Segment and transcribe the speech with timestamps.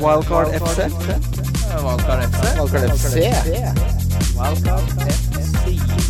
[0.00, 0.78] Wildcard FC.
[1.84, 2.44] Wildcard FC.
[2.56, 3.16] Wildcard FC.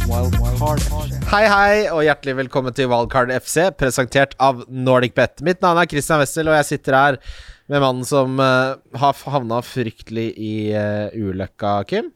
[0.06, 1.16] Wildcard FC.
[1.32, 5.42] Hei, hei, og hjertelig velkommen til Wildcard FC, presentert av NordicBet.
[5.42, 7.20] Mitt navn er Christian Wessel, og jeg sitter her
[7.66, 12.14] med mannen som uh, har havna fryktelig i uh, ulykka, Kim.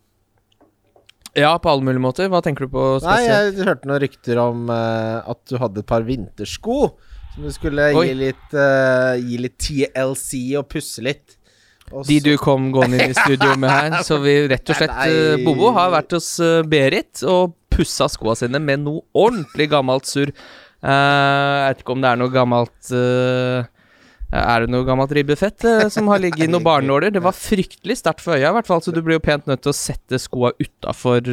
[1.35, 2.31] Ja, på alle mulige måter.
[2.31, 5.91] Hva tenker du på Nei, jeg hørte noen rykter om uh, at du hadde et
[5.91, 6.85] par vintersko
[7.35, 11.35] som du skulle gi litt, uh, gi litt TLC og pusse litt.
[11.95, 13.99] Og De du kom gående inn i studio med her.
[14.09, 15.11] Så vi rett og slett Nei.
[15.13, 20.09] eh, Bobo har vært hos eh, Berit og pussa skoa sine med noe ordentlig gammelt
[20.11, 20.33] surr.
[20.85, 23.65] Uh, jeg vet ikke om det er noe gammelt uh,
[24.37, 27.15] Er det noe gammelt ribbefett uh, som har ligget i noen barnåler?
[27.15, 29.63] Det var fryktelig sterkt for øya, i hvert fall, så du blir jo pent nødt
[29.65, 31.25] til å sette skoa utafor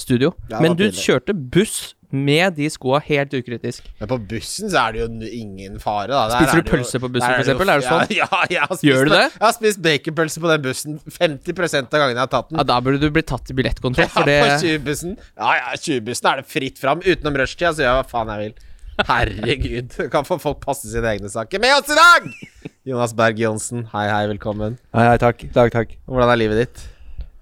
[0.00, 0.32] studio.
[0.56, 3.86] Men du kjørte buss med de skoa helt ukritisk.
[4.00, 6.24] Men på bussen så er det jo ingen fare, da.
[6.28, 7.72] Der Spiser er du pølse på bussen, eksempel?
[7.72, 8.12] Er det sånn?
[8.12, 9.22] Ja, ja, jeg har spist Gjør du det?
[9.28, 12.60] Jeg har spist baconpølse på den bussen 50% av gangene jeg har tatt den.
[12.60, 15.16] Ja, Da burde du bli tatt i billettkontroll, Ja, det på 20-bussen.
[15.40, 17.02] Ja, ja, 20-bussen er det fritt fram.
[17.06, 18.68] Utenom rushtida, så gjør jeg hva faen jeg vil.
[19.08, 19.96] Herregud.
[20.12, 21.62] Kan få folk passe sine egne saker.
[21.62, 22.28] Med oss i dag!
[22.88, 24.76] Jonas Berg Johnsen, hei, hei, velkommen.
[24.94, 25.46] Hei, hei, takk.
[25.54, 25.96] takk, takk.
[26.10, 26.84] Hvordan er livet ditt?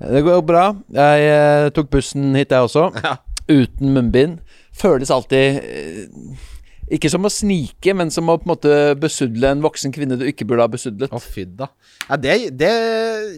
[0.01, 0.71] Det går bra.
[0.97, 2.87] Jeg eh, tok bussen hit, jeg også.
[3.03, 3.19] Ja.
[3.51, 4.39] Uten munnbind.
[4.77, 6.47] Føles alltid eh,
[6.91, 10.25] Ikke som å snike, men som å på en måte besudle en voksen kvinne du
[10.27, 11.13] ikke burde ha besudlet.
[11.15, 11.69] Å, fy da.
[12.09, 12.71] Ja, det, det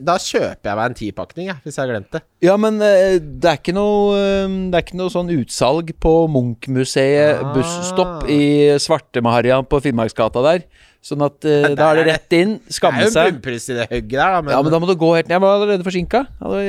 [0.06, 2.22] Da kjøper jeg meg en tipakning, jeg, hvis jeg har glemt det.
[2.46, 6.14] Ja, men eh, det er ikke noe eh, Det er ikke noe sånn utsalg på
[6.32, 7.52] Munch-museet Ah.
[7.56, 8.42] busstopp i
[8.80, 10.64] Svartemaharja på Finnmarksgata der.
[11.02, 13.14] Sånn at uh, da er det rett inn, rett inn, Det er skamme jo en
[13.16, 13.32] seg.
[13.32, 15.34] bunnpris i det hugget der, da, men, Ja, men da må du gå helt ned.
[15.34, 16.20] Jeg var allerede forsinka.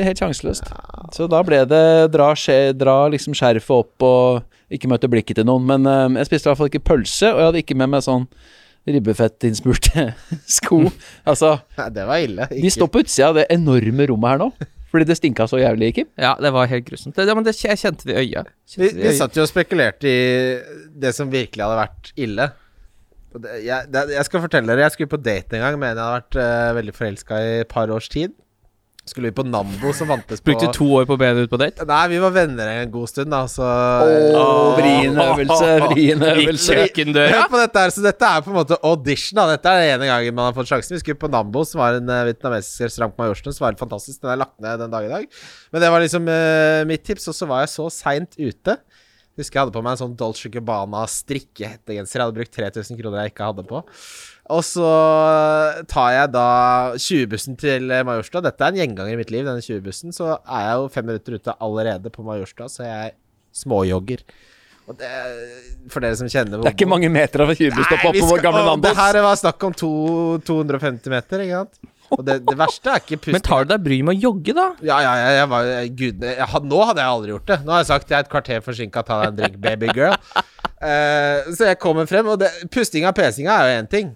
[0.07, 0.71] Helt sjanseløst.
[1.13, 1.83] Så da ble det
[2.15, 5.67] dra, skje, dra liksom skjerfet opp og ikke møte blikket til noen.
[5.69, 8.01] Men uh, jeg spiste i hvert fall ikke pølse, og jeg hadde ikke med meg
[8.07, 8.25] sånn
[8.89, 10.09] ribbefettinnsmurte
[10.57, 10.81] sko.
[11.29, 12.47] Altså, Ja, det var ille.
[12.51, 14.49] de står på utsida av det enorme rommet her nå.
[14.93, 16.09] Fordi det stinka så jævlig, Kim.
[16.21, 17.15] Ja, det var helt grusomt.
[17.17, 18.43] Det, ja, men det, jeg kjente det i øya.
[18.77, 20.19] Vi, vi satt jo og spekulerte i
[21.01, 22.45] det som virkelig hadde vært ille.
[23.63, 26.21] Jeg, jeg skal fortelle dere, jeg skulle på date en gang med en jeg hadde
[26.21, 28.35] vært uh, veldig forelska i et par års tid.
[29.03, 31.51] Skulle vi på Nambo, som fantes på Brukte to år på å be henne ut
[31.51, 31.83] på date?
[31.89, 36.77] Nei, vi var venner en god stund, da, så Åh, vrien øvelse, vrien øvelse.
[36.77, 37.33] Kjøkkendøra?
[37.33, 39.41] Hør på dette her, så dette er på en måte audition.
[39.41, 40.95] da Dette er den ene gangen man har fått sjansen.
[40.95, 43.83] Vi skulle på Nambo, som var en uh, vietnamesisk restaurant på Majorstuen, som var helt
[43.83, 44.21] fantastisk.
[44.23, 45.43] Den er lagt ned den dag i dag.
[45.75, 48.79] Men det var liksom uh, mitt tips, og så var jeg så seint ute.
[49.39, 52.19] Husker jeg hadde på meg en sånn Dolce Gabbana strikkehettegenser.
[52.19, 53.81] Jeg hadde brukt 3000 kroner jeg ikke hadde på.
[54.53, 54.89] Og så
[55.89, 56.47] tar jeg da
[56.99, 58.43] 20-bussen til Majorstua.
[58.45, 60.13] Dette er en gjenganger i mitt liv, denne 20-bussen.
[60.13, 63.15] Så er jeg jo fem minutter ute allerede på Majorstua, så jeg
[63.63, 64.21] småjogger.
[64.83, 65.09] Og det,
[65.89, 68.63] for dere som kjenner Det er ikke mange meter av 20-stopp Nei, på vår gamle
[68.67, 68.89] Nandos.
[68.89, 69.91] Det her var snakk om to,
[70.43, 71.92] 250 meter, ikke sant?
[72.13, 73.37] Og det, det verste er ikke pusten.
[73.37, 74.67] Men tar du deg bryet med å jogge, da?
[74.85, 75.69] Ja, ja, ja, jeg var
[76.01, 77.59] Gud, jeg, nå hadde jeg aldri gjort det.
[77.63, 80.17] Nå har jeg sagt jeg er et kvarter forsinka, ta deg en drink, baby girl.
[80.83, 84.11] Uh, så jeg kommer frem, og det, pustinga og pesinga er jo én ting.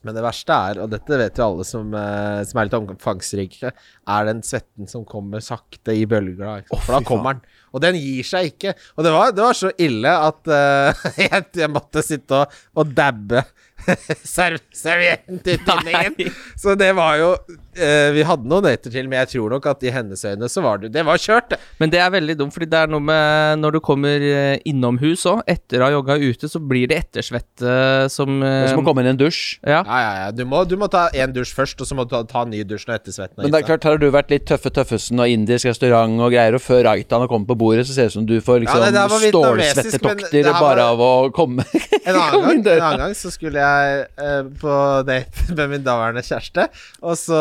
[0.00, 3.72] Men det verste er, og dette vet jo alle som, uh, som er litt omfangsrike,
[4.08, 6.62] er den svetten som kommer sakte i bølger.
[6.62, 6.78] Ikke?
[6.86, 7.58] For da kommer den.
[7.70, 8.72] Og den gir seg ikke.
[8.96, 13.44] Og det var, det var så ille at uh, jeg, måtte sitte og, og dabbe
[14.82, 16.32] servietten til tinningen.
[16.56, 17.34] Så det var jo
[17.80, 20.64] eh, Vi hadde noen dater til, men jeg tror nok at i hennes øyne så
[20.64, 21.60] var det Det var kjørt, det.
[21.80, 25.26] Men det er veldig dumt, fordi det er noe med når du kommer eh, innomhus
[25.30, 27.74] òg, etter å ha jogga ute, så blir det ettersvette
[28.12, 29.42] som Det eh, er som å komme inn i en dusj.
[29.64, 29.80] Ja.
[29.80, 30.28] Ja, ja, ja.
[30.34, 32.52] Du må, du må ta én dusj først, og så må du ta, ta en
[32.54, 35.20] ny dusj når ettersvetten Men det er klart, her har du vært litt Tøffe Tøffesen
[35.22, 38.14] og indisk restaurant og greier, og før Raitan har kommet på bordet, så ser det
[38.14, 41.64] ut som du får liksom Ja, det var stålsvettetokter bare av å komme
[42.04, 44.76] En annen, gang, en annen gang så skulle jeg eh, på
[45.08, 46.68] date med min daværende kjæreste,
[47.02, 47.40] og så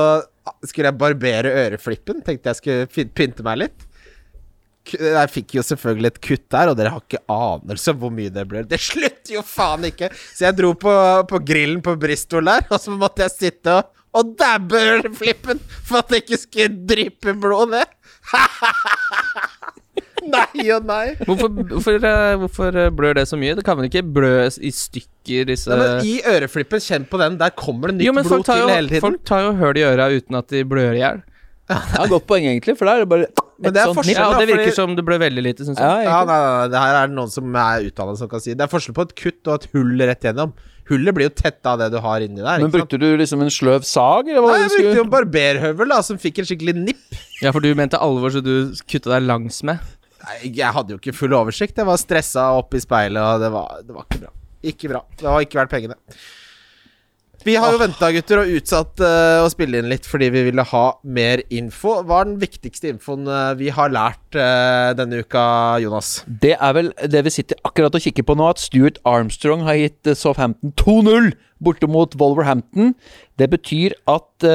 [0.66, 2.24] skulle jeg barbere øreflippen.
[2.26, 3.86] Tenkte jeg skulle pynte meg litt.
[4.90, 8.32] Jeg fikk jo selvfølgelig et kutt der, og dere har ikke anelse om hvor mye
[8.34, 8.64] det ble.
[8.66, 10.10] Det slutter jo faen ikke!
[10.34, 10.94] Så jeg dro på,
[11.30, 16.01] på grillen på Bristol der, og så måtte jeg sitte og, og dabbe øreflippen for
[16.01, 17.94] at det ikke skulle dryppe blod ned.
[20.36, 21.16] nei og nei.
[21.24, 23.56] Hvorfor, hvorfor, eh, hvorfor eh, blør det så mye?
[23.60, 27.38] Det kan vel ikke blø i stykker, disse ja, men I øreflippen, kjenn på den.
[27.42, 29.06] Der kommer det nytt Jo, men blod til til hele tiden.
[29.07, 31.21] folk tar jo høl i øra uten at de blør i hjel.
[31.69, 33.27] Ja, godt poeng, egentlig, for da er det bare
[33.62, 35.77] Men det er sånt forskjell, Ja, det virker fordi- som det blør veldig lite, syns
[35.77, 35.86] jeg.
[35.86, 38.42] Ja, Ja, nei, nei, nei, det her er det noen som er utdannet som kan
[38.42, 38.56] si.
[38.57, 40.54] Det er forskjell på et kutt og et hull rett gjennom.
[40.89, 42.57] Hullet blir jo tett av det du har inni der.
[42.57, 42.74] Men sant?
[42.74, 46.01] brukte du liksom en sløv sag, eller hva Nei, jeg brukte jo en barberhøvel, da,
[46.01, 47.19] som fikk en skikkelig nipp.
[47.44, 49.77] Ja, for du mente alvor, så du kutta deg langs med.
[50.44, 51.78] Jeg hadde jo ikke full oversikt.
[51.80, 54.36] Jeg var stressa opp i speilet, og det var, det var ikke bra.
[54.70, 55.02] Ikke bra.
[55.18, 55.98] Det har ikke vært pengene.
[57.48, 60.64] Vi har jo venta, gutter, og utsatt uh, å spille inn litt fordi vi ville
[60.74, 61.94] ha mer info.
[62.04, 65.44] Hva er den viktigste infoen uh, vi har lært uh, denne uka,
[65.80, 66.18] Jonas?
[66.28, 69.80] Det er vel det vi sitter akkurat og kikker på nå, at Stuart Armstrong har
[69.80, 71.32] gitt Southampton 2-0
[71.64, 72.92] borte mot Wolverhampton.
[73.40, 74.48] Det betyr at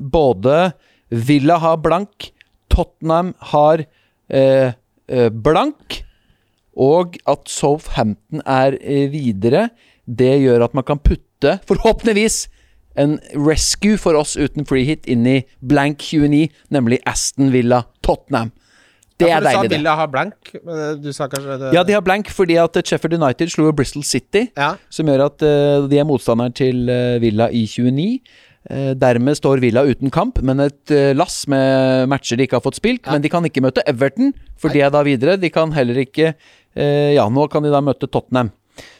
[0.00, 0.60] både
[1.08, 2.30] Villa har blank,
[2.72, 3.84] Tottenham har
[5.30, 6.02] blank,
[6.76, 9.68] og at Southampton er eh, videre.
[10.06, 12.46] Det gjør at man kan putte, forhåpentligvis,
[12.96, 18.52] en rescue for oss uten free hit inn i blank 29, nemlig Aston Villa Tottenham.
[19.16, 19.76] Det Ja, er deilig, deilig, Du sa det.
[19.78, 20.50] Villa har blank.
[20.64, 23.70] men eh, Du sa kanskje det Ja, de har blank fordi at Sheffield United slo
[23.72, 24.74] Bristol City, Ja.
[24.90, 28.20] som gjør at eh, de er motstanderen til eh, Villa i 29.
[28.66, 32.64] Eh, dermed står Villa uten kamp, men et eh, lass med matcher de ikke har
[32.64, 33.06] fått spilt.
[33.06, 35.36] Men de kan ikke møte Everton, for de er da videre.
[35.38, 38.50] De kan heller ikke eh, Ja, nå kan de da møte Tottenham.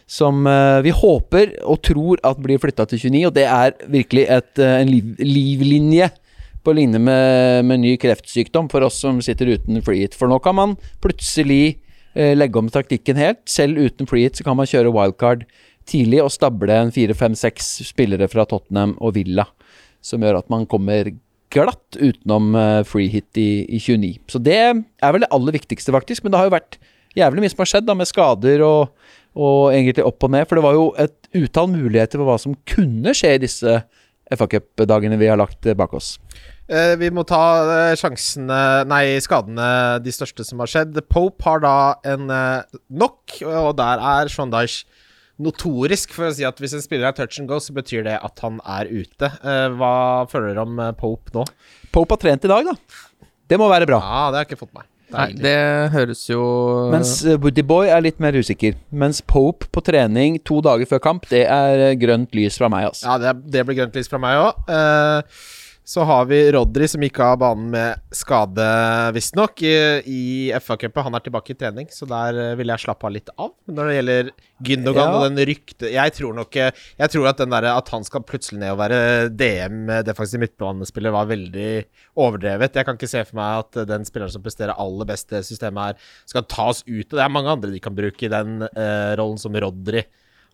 [0.06, 0.46] Som
[0.86, 4.86] vi håper og tror at blir flytta til 29, og det er virkelig et, en
[4.86, 6.06] liv, livlinje
[6.62, 10.14] på linje med, med ny kreftsykdom for oss som sitter uten free hit.
[10.14, 11.80] For nå kan man plutselig
[12.14, 13.42] legge om taktikken helt.
[13.50, 15.42] Selv uten free hit så kan man kjøre wildcard
[15.90, 19.46] tidlig og stable en fire, fem, seks spillere fra Tottenham og Villa,
[20.06, 21.10] som gjør at man kommer
[21.54, 24.16] glatt utenom eh, free hit i, i 29.
[24.30, 26.24] Så det er vel det aller viktigste, faktisk.
[26.24, 26.80] Men det har jo vært
[27.16, 30.48] jævlig mye som har skjedd, da, med skader og, og egentlig opp og ned.
[30.48, 33.78] For det var jo et utall muligheter for hva som kunne skje i disse
[34.34, 36.16] FA Cup-dagene vi har lagt eh, bak oss.
[36.66, 38.58] Eh, vi må ta eh, sjansene
[38.90, 39.68] Nei, skadene,
[40.02, 40.98] de største som har skjedd.
[41.06, 41.76] Pope har da
[42.14, 44.86] en nok, og der er Sean Dyche
[45.42, 48.16] notorisk for å si at hvis en spiller er touch and go, så betyr det
[48.24, 49.30] at han er ute.
[49.42, 49.94] Eh, hva
[50.30, 51.46] føler dere om eh, Pope nå?
[51.94, 53.26] Pope har trent i dag, da.
[53.46, 54.00] Det må være bra.
[54.02, 54.92] Ja, det har jeg ikke fått med meg.
[55.14, 55.58] Nei, det
[55.92, 56.40] høres jo
[56.90, 58.74] Mens uh, Woody Boy er litt mer usikker.
[58.90, 63.06] Mens Pope på trening to dager før kamp, det er grønt lys fra meg, altså.
[63.06, 64.66] Ja, det, det blir grønt lys fra meg òg.
[65.86, 68.68] Så har vi Rodri, som gikk av banen med skade,
[69.16, 69.74] visstnok, i,
[70.04, 70.22] i
[70.60, 71.06] FA-cupen.
[71.08, 73.52] Han er tilbake i trening, så der ville vil jeg slappe av litt av.
[73.70, 74.30] Når det gjelder
[74.66, 75.16] Gündogan Ja.
[75.16, 78.24] og den rykte Jeg tror nok eh, Jeg tror at den der, at han skal
[78.24, 81.84] plutselig ned og være DM, Det defensiv midtbanespiller, var veldig
[82.16, 82.74] overdrevet.
[82.74, 85.42] Jeg kan ikke se for meg at eh, den spilleren som presterer aller best i
[85.44, 87.06] systemet her, skal tas ut.
[87.06, 90.02] Og det er mange andre de kan bruke i den uh, rollen som Rodri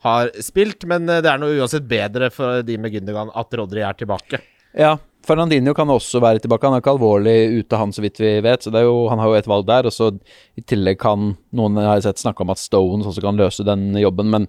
[0.02, 3.84] har spilt, men eh, det er noe uansett bedre for de med Gündogan at Rodri
[3.86, 4.42] er tilbake.
[4.74, 4.96] Ja,
[5.26, 6.66] Fernandinho kan også være tilbake.
[6.66, 8.64] Han er ikke alvorlig ute, han, så vidt vi vet.
[8.64, 9.88] Så det jo, han har jo et valg der.
[9.88, 10.10] Og så
[10.58, 14.30] i tillegg kan noen har sett snakke om at Stones også kan løse den jobben,
[14.32, 14.48] men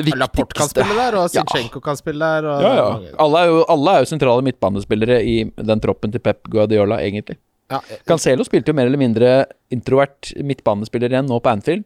[0.00, 1.44] viktigste Laporte kan spille der, og Ja.
[1.84, 2.48] Kan spille der.
[2.48, 3.14] Og Ja, ja.
[3.18, 7.36] Alle er, jo, alle er jo sentrale midtbanespillere i den troppen til Pep Guardiola, egentlig.
[7.70, 11.84] Ja, Cancelo spilte jo mer eller mindre introvert midtbanespiller igjen nå på Anfield.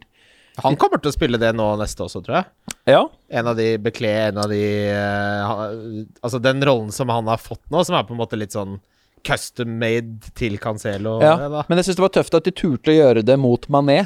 [0.62, 2.74] Han kommer til å spille det nå neste også, tror jeg.
[2.90, 3.00] Ja,
[3.32, 4.60] En av de bekle en av de
[4.92, 8.54] uh, Altså den rollen som han har fått nå, som er på en måte litt
[8.54, 8.76] sånn
[9.24, 11.16] custom made til Cancelo.
[11.24, 11.38] ja.
[11.40, 11.64] det.
[11.70, 14.04] Men jeg syns det var tøft at de turte å gjøre det mot Mané.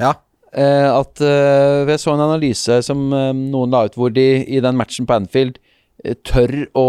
[0.00, 0.18] ja.
[0.52, 4.76] Uh, at uh, Jeg så en analyse som noen la ut, hvor de i den
[4.76, 5.56] matchen på Anfield
[6.26, 6.86] tør å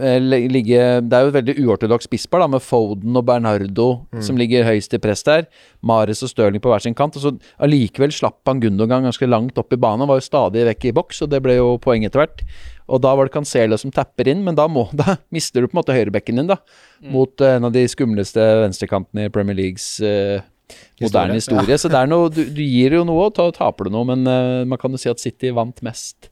[0.00, 3.88] eh, ligge Det er jo et veldig uortodoks bispar da, med Foden og Bernardo
[4.24, 5.48] som ligger høyest i press der.
[5.84, 7.18] Mares og Stirling på hver sin kant.
[7.18, 10.04] Og så Allikevel slapp han Gundogan ganske langt opp i banen.
[10.04, 12.44] Han var jo stadig vekk i boks, og det ble jo poeng etter hvert.
[12.88, 15.76] Og da var det Cancelo som tapper inn, men da, må, da mister du på
[15.76, 16.60] en måte høyrebekken din, da.
[17.12, 20.44] Mot eh, en av de skumleste venstrekantene i Premier Leagues eh,
[21.02, 21.78] moderne historie.
[21.80, 24.62] Så det er noe, du, du gir jo noe, og taper du noe, men eh,
[24.68, 26.30] man kan jo si at City vant mest.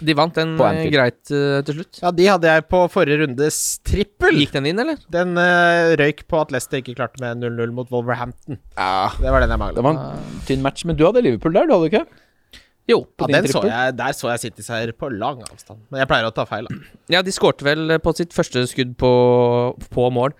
[0.00, 2.00] De vant den På greit uh, til slutt.
[2.02, 4.38] ja, de hadde jeg på forrige rundes trippel.
[4.40, 4.96] Gikk den inn, eller?
[5.12, 8.58] Den uh, røyk på at Leicester ikke klarte med 0-0 mot Wolverhampton.
[8.78, 9.10] Ja.
[9.20, 11.74] Det var den jeg Det var en tynn match, men du hadde Liverpool der, du
[11.76, 12.06] hadde ikke?
[12.90, 13.04] Jo.
[13.20, 13.70] Ja, din den så trippel?
[13.70, 15.84] jeg, der så jeg City seier på lang avstand.
[15.92, 16.80] Men jeg pleier å ta feil, da.
[17.14, 19.12] Ja, de skårte vel på sitt første skudd på,
[19.94, 20.34] på mål.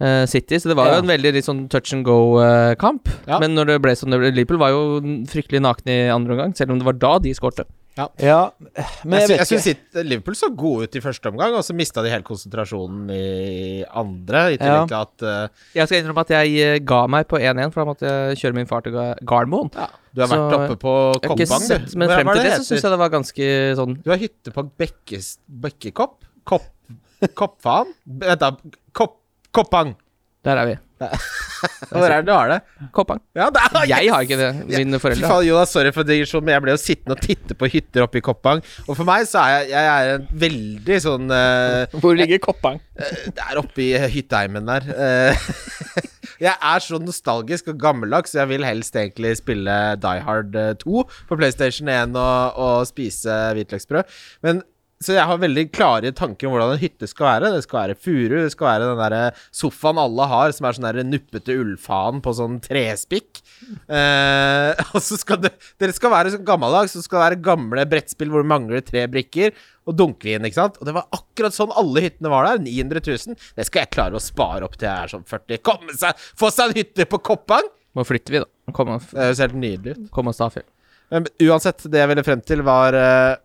[0.00, 0.94] eh, City, så det var Ja.
[0.96, 3.08] jo en veldig litt sånn touch and go-kamp.
[3.28, 3.38] Ja.
[3.40, 6.78] Men når det ble sånn Liverpool var jo fryktelig nakne i andre omgang, selv om
[6.80, 7.64] det var da de skårte.
[7.96, 8.40] Ja,
[9.08, 9.66] men jeg jeg syns.
[10.04, 14.42] Liverpool så gode ut i første omgang, og så mista de helt konsentrasjonen i andre.
[14.52, 14.82] I Ja.
[14.84, 18.10] at uh, Jeg skal innrømme at jeg eh, ga meg på 1-1, for da måtte
[18.10, 19.72] jeg kjøre min far til Gardermoen.
[19.72, 19.88] Ja.
[20.12, 21.96] du har vært oppe på Koppang, du.
[21.96, 23.50] men frem til det det så syns jeg det var ganske
[23.80, 26.18] sånn Du har hytte på Bekkes, Bekkekopp?
[26.44, 26.68] Kopp...
[27.34, 27.94] Koppfaen?
[28.04, 28.52] Vent, da.
[28.92, 29.22] Kopp...
[29.56, 29.96] Koppang.
[30.44, 30.76] Der er vi.
[30.96, 32.58] Hvor er det du har det?
[32.96, 33.20] Koppang.
[33.36, 34.50] Ja, det er Jeg har ikke det.
[34.70, 35.28] Mine foreldre.
[35.28, 38.20] faen, Jonas, sorry for digresjonen, men jeg ble jo sittende og titte på hytter oppe
[38.20, 38.62] i Koppang.
[38.86, 42.80] Og for meg så er jeg, jeg er en veldig sånn uh, Hvor ligger Koppang?
[42.96, 44.88] eh, Det er oppe i hytteheimen der.
[44.92, 45.50] Uh,
[46.46, 50.72] jeg er så nostalgisk og gammeldags, så jeg vil helst egentlig spille Die Hard eh,
[50.80, 54.16] 2 på PlayStation 1 og, og spise hvitløksbrød.
[54.46, 54.64] Men
[55.04, 57.50] så jeg har veldig klare tanker om hvordan en hytte skal være.
[57.52, 60.86] Det skal være furu, det skal være den der sofaen alle har, som er sånn
[60.88, 63.42] der nuppete ullfaen på sånn trespikk.
[63.92, 67.84] Eh, og så skal det Dere skal være sånn gammeldags, så skal det være gamle
[67.90, 69.52] brettspill hvor det mangler tre brikker,
[69.86, 70.80] og dunkvin, ikke sant.
[70.80, 72.62] Og det var akkurat sånn alle hyttene var der.
[72.64, 73.36] 900 000.
[73.58, 75.60] Det skal jeg klare å spare opp til jeg er sånn 40.
[75.66, 77.68] Komme seg Få seg en hytte på Koppang!
[77.96, 78.72] Må flytte vi, da.
[78.76, 80.08] Komme, Det høres helt nydelig ut.
[80.12, 80.64] komme oss til.
[81.12, 83.38] Men uansett, det jeg ville frem til, var uh,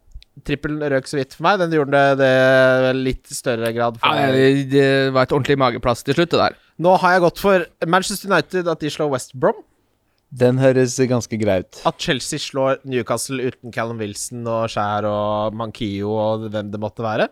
[0.47, 1.59] Trippelen røk så vidt for meg.
[1.59, 5.57] Den gjorde det, det i litt større grad for Ja, det, det var et ordentlig
[5.59, 6.55] mageplass til slutt, det der.
[6.81, 9.59] Nå har jeg gått for Manchester United, at de slår West Brom.
[10.31, 11.81] Den høres ganske grei ut.
[11.85, 17.03] At Chelsea slår Newcastle uten Callum Wilson og Skjær og Mankio og hvem det måtte
[17.03, 17.27] være.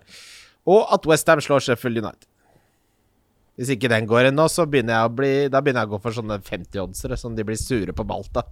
[0.68, 2.28] Og at Westham slår Sheffield United.
[3.60, 6.04] Hvis ikke den går ennå, så begynner jeg å bli Da begynner jeg å gå
[6.04, 8.46] for sånne 50-oddsere, sånn de blir sure på Balta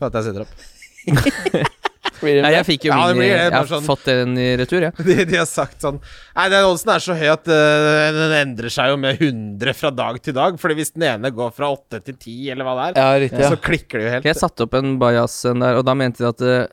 [0.00, 1.80] for at jeg sitter opp.
[2.22, 4.04] Nei, jeg fikk jo Ja, det min i, blir det, Jeg bare har sånn- fått
[4.10, 4.94] den i retur, jeg.
[5.10, 6.00] De, de har sagt sånn
[6.36, 9.90] Nei, den oddsen er så høy at øh, den endrer seg jo med 100 fra
[9.90, 10.58] dag til dag.
[10.60, 13.40] Fordi hvis den ene går fra 8 til 10, eller hva det er, Ja, riktig.
[13.46, 13.54] Ja.
[13.54, 14.28] så klikker det jo helt.
[14.30, 16.68] Jeg satte opp en bajas en der, og da mente de at eh,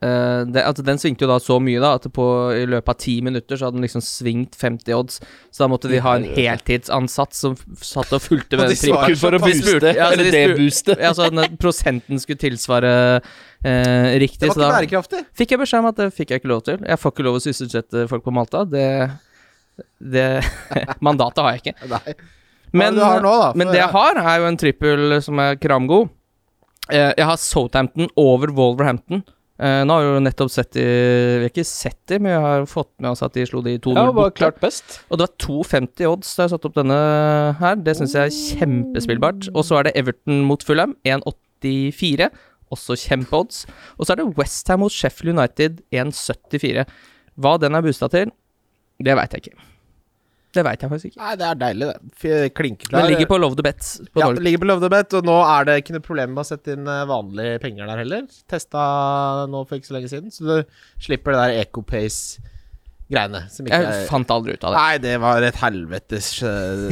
[0.00, 2.24] det, at den svingte jo da så mye da At på,
[2.56, 5.18] i løpet av ti minutter så hadde den liksom svingt 50 odds.
[5.52, 8.78] Så da måtte de ha en heltidsansatt som f- satt og fulgte Og med de
[8.80, 10.96] den For å booste, Ja, eller de debooste.
[10.96, 12.94] Ja, så den prosenten skulle tilsvare
[13.64, 14.48] eh, riktig.
[14.48, 15.24] Det var ikke bærekraftig.
[15.36, 16.78] fikk jeg beskjed om at det fikk jeg ikke lov til.
[16.86, 18.64] Jeg får ikke lov å sysselsette folk på Malta.
[18.68, 18.86] Det,
[20.00, 20.28] det
[21.06, 21.90] Mandatet har jeg ikke.
[21.90, 22.14] Nei.
[22.70, 23.50] Men, du har nå, da?
[23.58, 26.10] men det jeg har, er jo en trippel som er kramgod.
[26.90, 29.24] Eh, jeg har Southampton over Wolverhampton.
[29.60, 32.44] Eh, nå har vi jo nettopp sett de Vi har ikke sett de, men jeg
[32.46, 34.38] har fått med oss at de slo de 2-0 Ja, var borte.
[34.38, 35.00] klart best.
[35.10, 37.00] Og det var 2,50 odds da jeg satte opp denne
[37.60, 37.76] her.
[37.84, 39.50] Det syns jeg er kjempespillbart.
[39.52, 42.30] Og så er det Everton mot Fulham, 1,84.
[42.70, 43.64] Også kjempeodds.
[43.98, 46.86] Og så er det Westham mot Sheffield United, 1,74.
[47.40, 48.32] Hva den er boosta til,
[49.00, 49.70] det veit jeg ikke.
[50.50, 51.20] Det veit jeg faktisk ikke.
[51.22, 52.38] Nei, det er deilig, det.
[52.58, 53.04] Klinkeklar.
[53.04, 53.86] Den ligger på Love the Bet.
[54.10, 56.32] På ja, det ligger på Love the Bet, og nå er det ikke noe problem
[56.34, 58.24] med å sette inn eh, vanlige penger der heller.
[58.50, 58.86] Testa
[59.50, 60.56] nå for ikke så lenge siden, så du
[61.06, 63.44] slipper det der Ecopace-greiene.
[63.54, 64.82] Som ikke Jeg er fant aldri ut av det.
[64.82, 66.86] Nei, det var et helvetes uh,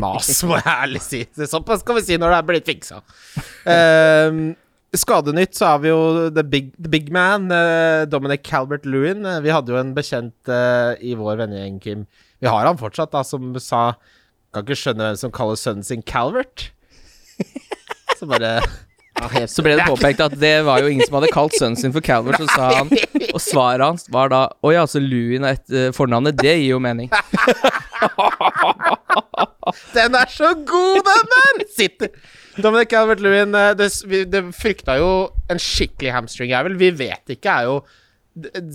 [0.00, 1.26] mas, må jeg ærlig si.
[1.44, 3.04] Såpass skal vi si når det er blitt fiksa.
[5.00, 9.26] Skadenytt så har vi jo The Big, the big Man, eh, Dominic Calvert-Lewin.
[9.26, 12.06] Eh, vi hadde jo en bekjent eh, i vår vennegjeng, Kim.
[12.42, 13.94] Vi har han fortsatt, da, som sa
[14.54, 16.70] Kan ikke skjønne hvem som kaller sønnen sin Calvert.
[18.16, 18.58] Så bare
[19.48, 22.04] Så ble det påpekt at det var jo ingen som hadde kalt sønnen sin for
[22.04, 22.90] Calvert, så sa han
[23.32, 26.80] Og svaret hans var da Å ja, så Louis er et fornavnet, det gir jo
[26.84, 27.08] mening.
[29.96, 31.64] Den er så god, den der!
[31.78, 32.08] Sitter.
[32.56, 33.90] Dominic Calvert-Lewin eh, det,
[34.32, 35.12] det frykta jo
[35.52, 36.78] en skikkelig hamstring-jævel.
[36.80, 37.80] Vi vet ikke, er jo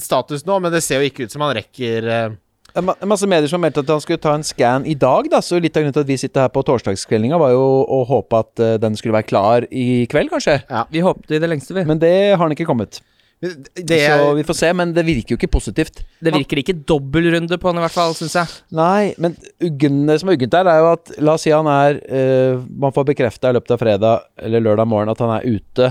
[0.02, 2.40] status nå, men det ser jo ikke ut som han rekker en
[2.72, 5.42] Det er masse medier som meldte at han skulle ta en scan i dag, da.
[5.44, 8.40] Så litt av grunnen til at vi sitter her på torsdagskveldinga, var jo å håpe
[8.46, 10.62] at eh, den skulle være klar i kveld, kanskje.
[10.70, 10.86] Ja.
[10.92, 11.84] Vi håpte i det lengste, vi.
[11.88, 13.02] Men det har den ikke kommet.
[13.42, 16.04] Det Så vi får se, men det virker jo ikke positivt.
[16.22, 18.58] Det virker ikke dobbeltrunde på han i hvert fall, syns jeg.
[18.78, 21.98] Nei, men det som er uggent der, er jo at La oss si han er
[22.06, 25.90] uh, Man får bekrefta i løpet av fredag eller lørdag morgen at han er ute,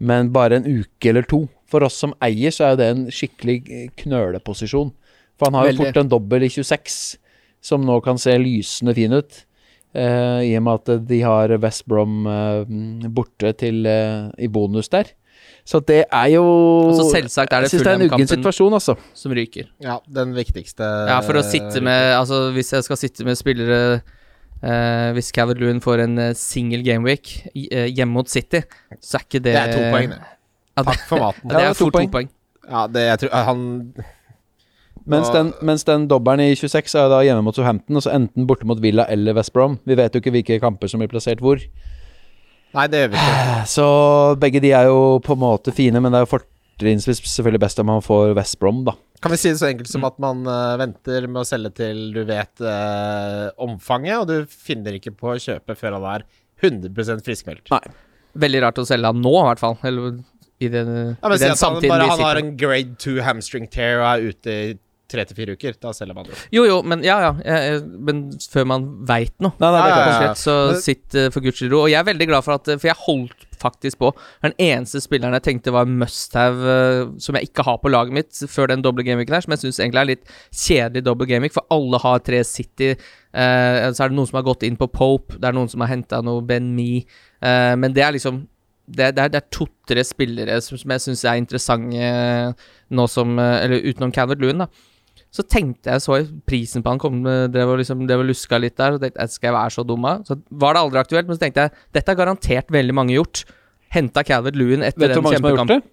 [0.00, 1.42] men bare en uke eller to.
[1.68, 4.94] For oss som eier, så er jo det en skikkelig eh, knøleposisjon.
[5.36, 5.84] For han har jo Veldig.
[5.84, 6.96] fort en dobbel i 26,
[7.60, 9.42] som nå kan se lysende fin ut.
[9.96, 12.64] Uh, I og med at de har West Brom uh,
[13.12, 15.12] borte til, i bonus der.
[15.66, 16.44] Så det er jo
[16.92, 18.94] Altså, selvsagt er det Fulham-kampen altså.
[19.18, 19.66] som ryker.
[19.82, 23.80] Ja, den viktigste Ja, for å sitte med Altså, hvis jeg skal sitte med spillere
[24.62, 28.62] eh, Hvis Calvert Loon får en uh, single gameweek eh, hjemme mot City,
[29.02, 30.20] så er ikke det Det er to poeng, det.
[30.76, 31.50] Ja, Takk for maten.
[31.50, 32.12] ja, det er to poeng.
[32.12, 32.30] to poeng.
[32.66, 33.66] Ja, det jeg tror Han
[35.06, 38.46] Mens den, mens den dobbelen i 26 er da hjemme mot Southampton, og så enten
[38.48, 39.76] borte mot Villa eller West Brom.
[39.86, 41.62] Vi vet jo ikke hvilke kamper som blir plassert hvor.
[42.74, 43.56] Nei, det gjør vi ikke.
[43.76, 43.86] Så
[44.42, 47.82] begge de er jo på en måte fine, men det er jo fortrinnsvis selvfølgelig best
[47.82, 48.96] om man får West Brom, da.
[49.22, 52.00] Kan vi si det så enkelt som at man uh, venter med å selge til
[52.12, 56.26] du vet uh, omfanget, og du finner ikke på å kjøpe før han er
[56.62, 57.70] 100 friskmeldt?
[57.72, 57.82] Nei.
[58.36, 59.78] Veldig rart å selge han nå, i hvert fall.
[59.88, 60.18] Eller
[60.60, 62.96] i den, Ja, men i si den at han, bare vi han har en grade
[63.00, 64.74] 2 hamstring tear og er ute i
[65.10, 65.76] tre til fire uker.
[65.82, 66.36] Da selger man det.
[66.54, 67.32] Jo, jo, men ja, ja.
[67.46, 69.54] Jeg, men før man veit noe.
[69.62, 70.32] Nei, nei, det Ja, ja, ja.
[70.38, 71.84] Så Men- sitt uh, for guds skyld ro.
[71.84, 74.10] Og jeg er veldig glad for at For jeg holdt faktisk på.
[74.44, 78.12] Den eneste spilleren jeg tenkte var must have, uh, som jeg ikke har på laget
[78.18, 81.54] mitt før den doble gameweeken her, som jeg syns egentlig er litt kjedelig doble gameweek,
[81.56, 82.90] for alle har tre City.
[83.32, 85.80] Uh, så er det noen som har gått inn på Pope, det er noen som
[85.84, 87.02] har henta noe Ben Me,
[87.40, 88.42] eh, men det er liksom
[88.86, 93.06] det, det er, det er to-tre spillere som, som jeg syns er interessante eh, nå
[93.10, 94.68] som eh, Eller utenom Calvert Lewin, da.
[95.36, 96.16] Så tenkte jeg så
[96.48, 97.18] prisen på han kom,
[97.52, 98.96] drev og liksom, drev og luska litt der.
[98.96, 100.14] Og tenkte, skal jeg være så dum, da?
[100.24, 101.28] Så var det aldri aktuelt.
[101.28, 103.44] Men så tenkte jeg dette har garantert veldig mange gjort.
[103.92, 105.84] Henta Calvert Lewin etter Vet du hvor den mange som har gjort kjempekampen.
[105.84, 105.92] det?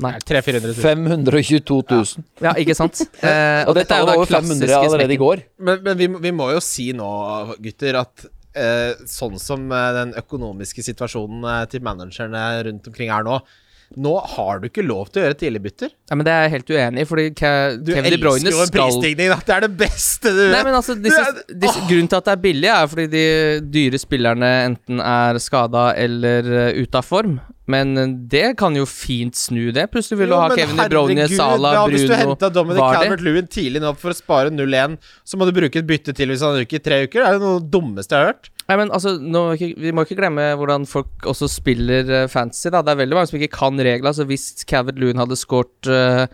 [0.00, 0.12] Nei.
[0.24, 0.74] 300-400 000.
[0.80, 2.26] 522 000.
[2.46, 3.00] Ja, ikke sant?
[3.20, 5.42] Eh, Og dette er jo da over 500 klassiske allerede i går.
[5.60, 7.08] Men, men vi, vi må jo si nå,
[7.60, 8.24] gutter, at
[8.56, 13.36] eh, sånn som eh, den økonomiske situasjonen eh, til managerne rundt omkring er nå
[13.98, 15.90] Nå har du ikke lov til å gjøre tidligbytter.
[16.10, 18.62] Ja, men det er jeg helt uenig i, fordi Ke- Du Kevin De elsker jo
[18.62, 19.38] en prisstigning, da.
[19.46, 22.42] Det er det beste du Nei, men altså, disse, disse, Grunnen til at det er
[22.44, 23.24] billig, er fordi de
[23.74, 27.40] dyre spillerne enten er skada eller uh, ute av form.
[27.70, 29.88] Men eh, det kan jo fint snu det.
[29.92, 32.82] Plutselig vil du ha Kevin De Bruyne, Salah, Bruno Hvis du henta Dominic.
[32.82, 36.46] Calvert-Lewin tidlig nå for å spare 0-1, så må du bruke et bytte til hvis
[36.46, 37.22] han ryker i tre uker.
[37.22, 38.50] Det er jo noe dummeste jeg har hørt.
[38.70, 42.68] Nei, men altså, må vi Vi må ikke glemme hvordan folk også spiller uh, fantasy.
[42.70, 44.12] da Det er veldig mange som ikke kan reglene.
[44.12, 46.30] Altså Hvis Cavett Loon hadde skåret uh,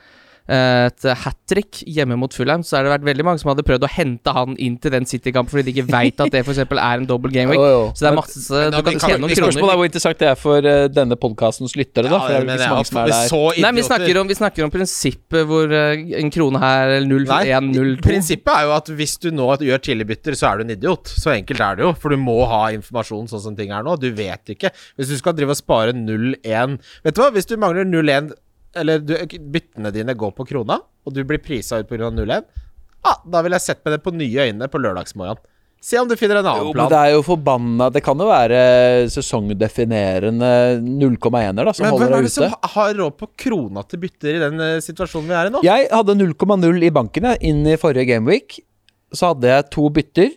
[0.47, 3.87] et hat trick hjemme mot Fulham, så har det vært veldig mange som hadde prøvd
[3.87, 6.63] å hente han inn til den City-kampen fordi de ikke veit at det f.eks.
[6.63, 7.63] er en double game week.
[7.67, 7.93] Oh, oh.
[7.97, 9.55] Så det er masse Men Du kan tjene noen kroner.
[9.55, 12.21] Spørsmålet er hvor interessant det er for uh, denne podkastens lyttere, da.
[12.29, 13.15] Men ikke så mange som der.
[13.31, 17.09] så Nei, vi snakker om, vi snakker om prinsippet hvor uh, en krone her eller
[17.11, 20.51] 0, Nei, 1, 0, 2 Prinsippet er jo at hvis du nå gjør tidligbytter, så
[20.51, 21.11] er du en idiot.
[21.11, 21.93] Så enkelt er det jo.
[22.03, 23.97] For du må ha informasjon sånn som ting er nå.
[24.01, 24.73] Du vet ikke.
[24.97, 26.77] Hvis du skal drive og spare 0-1
[27.07, 28.35] Vet du hva, hvis du mangler 0-1
[28.77, 29.15] Eller du,
[29.57, 32.11] byttene dine går på krona, og du blir prisa ut pga.
[32.13, 32.45] 0-1,
[33.07, 35.39] ah, da vil jeg sett med det på nye øyne på lørdagsmorgen.
[35.87, 36.89] Se om du finner en annen Jo, men plan.
[36.91, 38.61] det er jo forbanna Det kan jo være
[39.13, 40.49] sesongdefinerende
[40.83, 42.57] 0,1-er da som Men holder hvem er deg det som ute.
[42.57, 45.63] ha- har råd på krona til bytter i den eh, situasjonen vi er i nå?
[45.67, 48.59] Jeg hadde 0,0 i banken jeg, inn i forrige gameweek.
[49.15, 50.33] Så hadde jeg to bytter.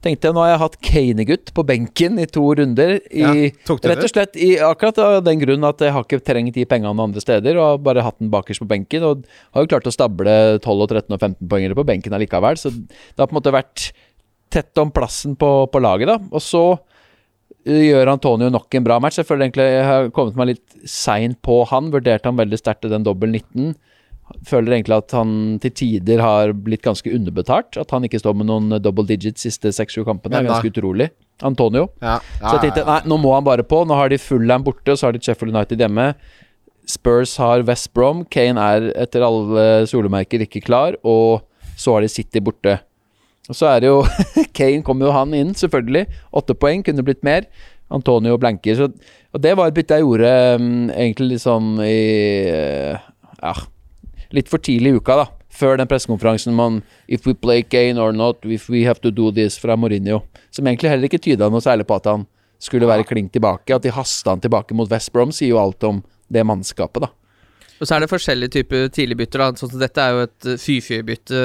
[0.00, 2.94] Tenkte jeg, Nå har jeg hatt Kanegutt på benken i to runder.
[3.12, 6.56] I, Ja, rett og slett i akkurat av den grunn at jeg har ikke trengt
[6.56, 9.04] de pengene andre steder, og har bare hatt den bakerst på benken.
[9.04, 12.56] Og har jo klart å stable 12, og 13 og 15 poengere på benken allikevel.
[12.60, 13.90] Så det har på en måte vært
[14.50, 16.16] tett om plassen på, på laget, da.
[16.32, 19.20] Og så uh, gjør Antonio nok en bra match.
[19.20, 21.92] Jeg føler egentlig jeg har kommet meg litt seint på han.
[21.92, 23.76] Vurderte han veldig sterkt i den dobbel 19.
[24.46, 27.78] Føler egentlig at han til tider har blitt ganske underbetalt.
[27.80, 31.10] At han ikke står med noen double digits siste seks-sju kampene, er ganske utrolig.
[31.46, 31.88] Antonio.
[32.04, 33.82] Ja, Så jeg tenkte nei, nå må han bare på.
[33.88, 36.10] Nå har de Fulham borte, så har de Sheffield United hjemme.
[36.90, 38.24] Spurs har West Brom.
[38.32, 41.42] Kane er etter alle solemerker ikke klar, og
[41.80, 42.76] så har de City borte.
[43.50, 44.04] Og så er det jo
[44.58, 46.06] Kane kommer jo han inn, selvfølgelig.
[46.36, 47.48] Åtte poeng, kunne blitt mer.
[47.90, 48.76] Antonio blanker.
[48.78, 48.90] Så,
[49.34, 52.00] og det var et bytte jeg gjorde um, egentlig litt sånn i
[52.46, 53.08] uh,
[53.40, 53.54] Ja,
[54.36, 55.28] litt for tidlig i uka, da.
[55.50, 59.30] Før den pressekonferansen man If we play Kane or not, if we have to do
[59.34, 60.22] this fra Mourinho.
[60.50, 62.26] Som egentlig heller ikke tyda noe særlig på at han
[62.60, 63.74] skulle være klink tilbake.
[63.74, 67.10] At de hasta han tilbake mot West Brom, sier jo alt om det mannskapet, da.
[67.80, 69.42] Og så er det forskjellige typer tidligbytter.
[69.56, 71.38] Sånn som Dette er jo et uh, fy-fy-bytte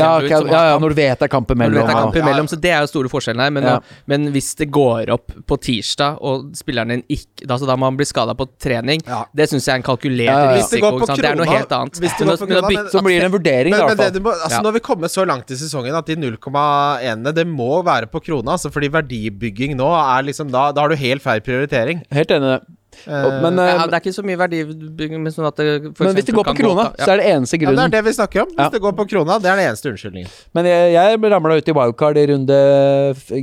[0.00, 1.92] Ja, okay, ja, ja, ja når du vet det er kamp Når du vet det
[1.92, 2.04] er ja.
[2.06, 3.50] kamp imellom, så Det er jo store forskjellen her.
[3.52, 3.74] Men, Ja.
[4.08, 7.84] men hvis det går opp på tirsdag, og spilleren din ikke da, så da må
[7.90, 9.24] han bli skada på trening, Ja.
[9.36, 10.56] det syns jeg er en kalkulert Ja, ja, ja.
[10.56, 10.92] Det risiko.
[10.96, 11.20] ikke sant?
[11.22, 12.00] det er noe helt annet.
[12.00, 13.96] hvis det går på krona, bytte- Så blir det en vurdering, Men, i men det,
[14.00, 14.22] hvert fall.
[14.22, 14.60] må, altså Ja.
[14.64, 18.20] Nå har vi kommet så langt i sesongen at de 0,1-ene Det må være på
[18.24, 18.56] krona.
[18.56, 22.02] Altså fordi verdibygging nå er liksom Da, da har du helt feil prioritering.
[22.10, 22.60] Helt enig i det.
[23.06, 26.08] Eh, uh, ja, eh, det er ikke så mye verdibygging, men sånn at det for
[26.08, 27.04] men hvis det går på krona, da.
[27.04, 28.52] så er det eneste ja, det er det vi snakker om.
[28.52, 28.68] Hvis Ja.
[28.74, 30.30] det går på krona, det er den eneste unnskyldningen.
[30.54, 32.60] Men jeg, jeg ramla ut i wildcard i runde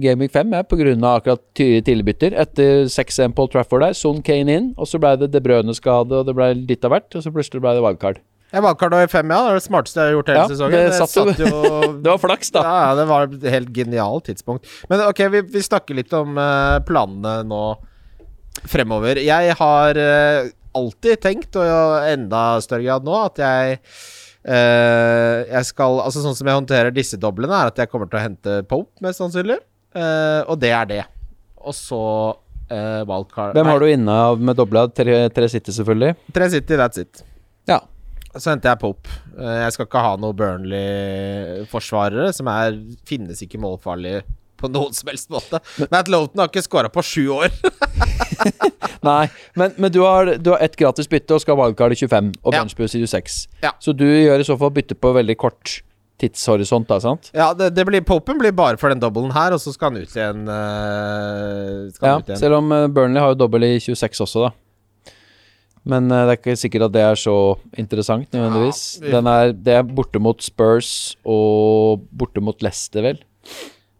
[0.05, 2.37] Gaming 5 jeg, på grunn av akkurat tidligbytter.
[2.45, 6.25] Etter 6-1 Paul Trafford der, Son Kane inn, og så ble det De Brøne-skade, og
[6.27, 8.23] det ble litt av hvert, og så plutselig ble det wildcard.
[8.47, 9.41] Jeg valgte i fem, ja.
[9.43, 10.71] Det er det smarteste jeg har gjort hele Ja, sesongen.
[10.71, 12.61] det satt jo- jo Det var flaks, da.
[12.63, 14.65] Ja, ja, det var et helt genialt tidspunkt.
[14.89, 17.61] Men ok, vi, vi snakker litt om uh, planene nå
[18.65, 19.19] fremover.
[19.21, 23.77] Jeg har eh, alltid tenkt, og i enda større grad nå, at jeg
[24.47, 28.19] eh, Jeg skal Altså Sånn som jeg håndterer disse doblene, er at jeg kommer til
[28.19, 29.59] å hente Pope, mest sannsynlig.
[29.97, 31.03] Eh, og det er det.
[31.67, 32.01] Og så
[32.71, 34.85] uh, wildcard Hvem har du inne av med dobla?
[34.95, 36.15] Tre, tre City, selvfølgelig.
[36.35, 37.23] Tre City, that's it.
[37.67, 37.81] Ja.
[38.37, 39.11] Så henter jeg Pope.
[39.35, 44.23] Uh, Jeg skal ikke ha noe Burnley-forsvarere som er finnes ikke målfarlige
[44.59, 45.59] på noen som helst måte.
[45.93, 47.53] Matt Loughton har ikke skåra på sju år.
[49.07, 51.99] Nei, men, men du har, du har ett gratis bytte og skal ha wildcard i
[51.99, 52.61] 25, og Ja.
[52.63, 53.37] benchboost i 26.
[53.63, 53.71] Ja.
[53.83, 55.77] Så du gjør i så fall bytte på veldig kort
[56.17, 57.29] tidshorisont, da, sant?
[57.37, 60.01] Ja, det, det blir Popen blir bare for den dobbelen her, og så skal han
[60.01, 60.47] ut igjen.
[60.49, 62.39] Øh, Ja, ut igjen.
[62.41, 65.13] selv om eh, Burnley har jo dobbel i 26 også, da.
[65.87, 67.35] Men eh, det er ikke sikkert at det er så
[67.79, 68.81] interessant, nødvendigvis.
[69.07, 70.89] Er, det er borte mot Spurs
[71.23, 73.21] og borte mot Leicester, vel.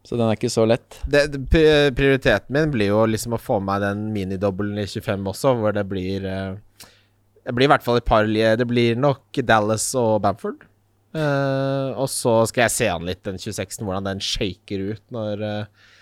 [0.08, 1.02] Så den er ikke så lett.
[1.10, 5.76] Det, prioriteten min blir jo liksom å få meg den minidobbelen i 25 også, hvor
[5.76, 6.88] det blir eh,
[7.44, 10.64] Det blir i hvert fall et par Det blir nok Dallas og Bamford.
[11.18, 15.44] Eh, og så skal jeg se an litt den 26-en, hvordan den shaker ut når,
[15.44, 15.94] eh,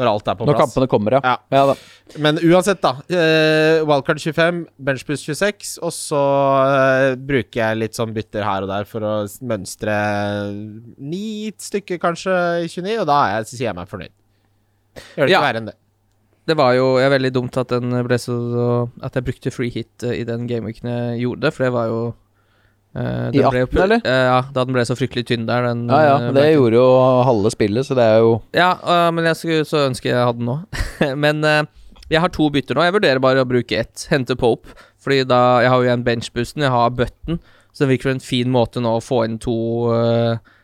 [0.00, 1.34] når alt er på Når kampene kommer, ja.
[1.52, 1.64] Ja.
[1.70, 1.74] ja.
[2.24, 2.94] Men uansett, da.
[3.12, 6.22] Uh, wildcard 25, Benchbus 26, og så
[6.64, 9.12] uh, bruker jeg litt sånn bytter her og der for å
[9.46, 9.98] mønstre
[10.96, 12.34] ni stykker kanskje
[12.64, 14.16] i 29, og da er jeg, sier jeg meg fornøyd.
[15.14, 15.44] Gjør det Ja.
[15.44, 15.76] verre enn det.
[16.48, 18.34] Det var jo jeg veldig dumt at den ble så
[19.04, 22.00] At jeg brukte free hit eh, i den gameweeken jeg gjorde for det var jo
[22.94, 24.00] eh, den I 18, pu- eller?
[24.04, 25.62] Uh, ja, da den ble så fryktelig tynn der.
[25.68, 26.86] Den, Ja ja, det ble- gjorde jo
[27.28, 30.38] halve spillet, så det er jo Ja, uh, men jeg skulle så ønske jeg hadde
[30.42, 30.58] den nå.
[31.24, 31.44] men
[32.10, 32.82] jeg har to bytter nå.
[32.88, 34.06] Jeg vurderer bare å bruke ett.
[34.10, 34.68] Hente Pope.
[35.00, 37.38] Fordi da Jeg har jo igjen benchboosten, jeg har button.
[37.72, 39.54] Så det virker en fin måte nå å få inn to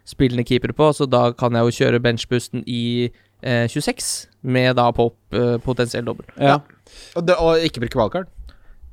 [0.07, 0.89] spillende keepere på.
[0.95, 3.11] Så da kan jeg jo kjøre benchboosten i
[3.47, 4.11] øh, 26,
[4.43, 6.27] med da Pope potensiell dobbel.
[6.39, 6.59] Ja.
[7.17, 8.29] Og, det, og ikke bruke valgkart?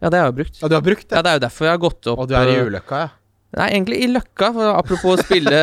[0.04, 0.62] Ja, det har jeg jo brukt.
[0.62, 1.16] Ja, du har brukt det.
[1.18, 3.12] Ja, det er jo derfor jeg har gått opp og du er i ulykka, ja.
[3.54, 4.48] Nei, egentlig i Løkka.
[4.56, 5.58] For apropos spille,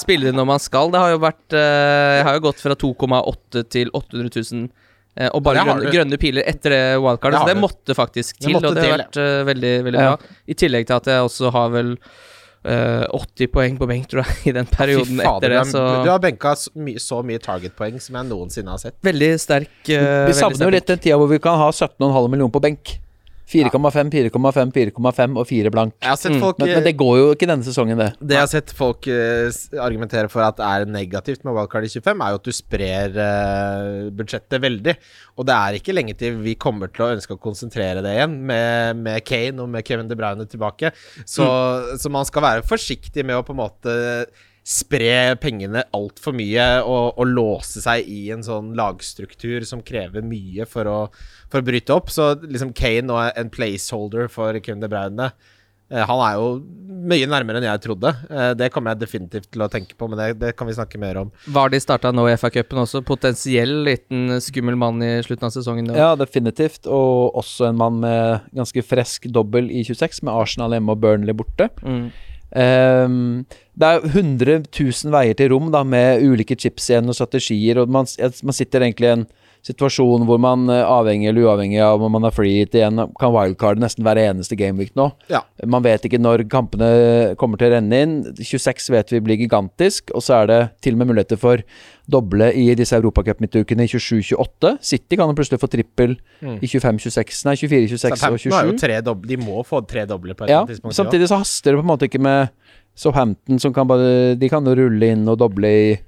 [0.00, 0.90] spille når man skal.
[0.92, 4.66] Det har jo vært eh, Jeg har jo gått fra 2,8 til 800 000.
[5.16, 7.38] eh, og bare grønne, grønne piler etter det wildcardet.
[7.38, 10.04] Det så det måtte faktisk Det til, måtte og det har vært uh, veldig, veldig
[10.04, 10.12] Ja.
[10.16, 10.36] bra.
[10.48, 14.36] I tillegg til at jeg også har vel uh, 80 poeng på benk, tror jeg,
[14.52, 15.62] i den perioden fader, etter det.
[15.64, 18.78] du, Så har, du har benka så mye, så mye target-poeng som jeg noensinne har
[18.84, 18.98] sett.
[19.08, 19.72] veldig sterk.
[19.88, 22.98] uh, Vi savner jo litt den tida hvor vi kan ha 17,5 millioner på benk.
[23.48, 25.94] 4,5, 4,5, 4,5 og 4 blank.
[26.00, 28.10] Jeg har sett Mm, folk Men, men det går jo ikke denne sesongen, det.
[28.20, 29.50] Det jeg har sett folk eh,
[29.82, 34.10] argumentere for at er negativt med wildcard i 25, er jo at du sprer eh,
[34.16, 34.94] budsjettet veldig.
[35.36, 38.38] Og det er ikke lenge til vi kommer til å ønske å konsentrere det igjen,
[38.48, 40.94] med, med Kane og med Kevin De Bruyne tilbake.
[41.26, 41.44] Så,
[41.98, 43.98] så man skal være forsiktig med å på en måte
[44.62, 50.66] spre pengene altfor mye og, og låse seg i en sånn lagstruktur som krever mye
[50.70, 50.98] for å,
[51.52, 52.08] for å bryte opp.
[52.12, 55.28] Så liksom Kane og en placeholder for Kevin De Bruyne
[55.92, 56.46] eh, han er jo
[57.02, 58.12] mye nærmere enn jeg trodde.
[58.30, 61.00] Eh, Det kommer jeg definitivt til å tenke på, men det, det kan vi snakke
[61.02, 61.32] mer om.
[61.52, 63.02] Var de starta nå i FA-cupen også?
[63.04, 65.90] Potensiell liten skummel mann i slutten av sesongen.
[65.90, 65.96] nå.
[65.98, 66.86] Ja, definitivt.
[66.86, 71.34] Og også en mann med ganske frisk dobbel i 26, med Arsenal hjemme og Burnley
[71.36, 71.68] borte.
[71.82, 72.06] Mm.
[72.52, 73.44] Um,
[73.80, 77.80] det er 100 000 veier til rom, da, med ulike chips igjen og strategier.
[77.82, 78.08] Og man,
[78.44, 79.26] man sitter egentlig i en
[79.62, 83.32] situasjon hvor man, eh, avhengig eller uavhengig av om man er free hit igjen, kan
[83.32, 85.12] wildcard nesten hver eneste gameweek nå.
[85.30, 85.42] Ja.
[85.64, 88.16] Man vet ikke når kampene kommer til å renne inn.
[88.34, 91.62] 26 vet vi blir gigantisk, og så er det til og med muligheter for
[92.10, 94.72] doble i disse Europacup-midtukene i 27-28.
[94.82, 96.58] City kan jo plutselig få trippel Mm.
[96.60, 98.80] i 25-26, nei 24-26 og Southampton har jo 27.
[98.82, 100.96] tre doble, de må få tre doble på et Ja, tidspunkt.
[100.98, 102.50] samtidig så haster det på en måte ikke med
[102.96, 105.98] Southampton, som kan bare De kan jo rulle inn og doble i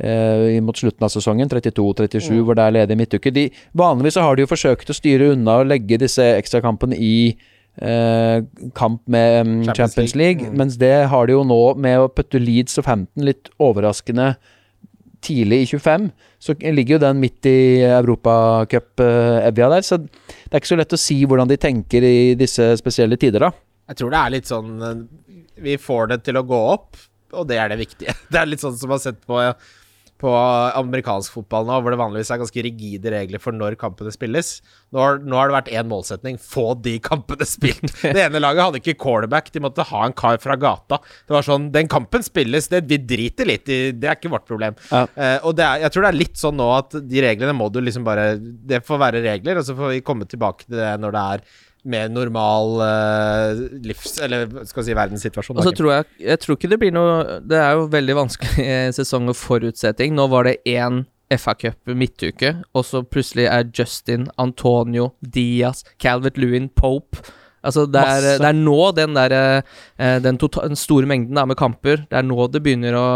[0.00, 2.44] eh, mot slutten av sesongen, 32-37, Mm.
[2.44, 3.32] hvor det er ledig midtuke.
[3.32, 7.36] De, vanligvis så har de jo forsøkt å styre unna og legge disse ekstrakampene i
[7.80, 8.42] eh,
[8.74, 10.42] kamp med um, Champions Champions, League.
[10.42, 10.56] League, Mm.
[10.58, 14.36] mens det har de jo nå med å putte Leeds og 15 litt overraskende
[15.22, 16.10] tidlig i 25,
[16.42, 19.84] så ligger jo den midt i Europacup-evja der.
[19.86, 23.46] Så det er ikke så lett å si hvordan de tenker i disse spesielle tider,
[23.46, 23.52] da.
[23.92, 25.02] Jeg tror det er litt sånn eh,
[25.62, 26.96] Vi får det til å gå opp,
[27.32, 28.14] og det er det viktige.
[28.32, 29.38] Det er litt sånn som man har sett på,
[30.22, 30.30] på
[30.78, 34.54] amerikansk fotball nå, hvor det vanligvis er ganske rigide regler for når kampene spilles.
[34.94, 37.90] Nå har, nå har det vært én målsetning få de kampene spilt.
[38.02, 39.50] Det ene laget hadde ikke callback.
[39.52, 41.00] de måtte ha en kar fra gata.
[41.26, 44.46] Det var sånn Den kampen spilles, det, vi driter litt i Det er ikke vårt
[44.48, 44.78] problem.
[44.90, 45.04] Ja.
[45.16, 47.68] Uh, og det er, jeg tror det er litt sånn nå at de reglene må
[47.72, 50.94] du liksom bare Det får være regler, og så får vi komme tilbake til det
[51.02, 51.46] når det er
[51.84, 54.18] mer normal uh, livs...
[54.22, 55.58] Eller skal vi si verdenssituasjon.
[55.58, 58.68] Og så tror jeg Jeg tror ikke det blir noe Det er jo veldig vanskelig
[59.00, 60.14] sesong å forutse ting.
[60.18, 66.68] Nå var det én FA-cup midtuke, og så plutselig er Justin, Antonio, Diaz, Calvert Lewin,
[66.68, 67.22] Pope
[67.62, 71.46] Altså, det er, det er nå den der eh, Den, tota- den store mengden da,
[71.46, 73.08] med kamper Det er nå det begynner å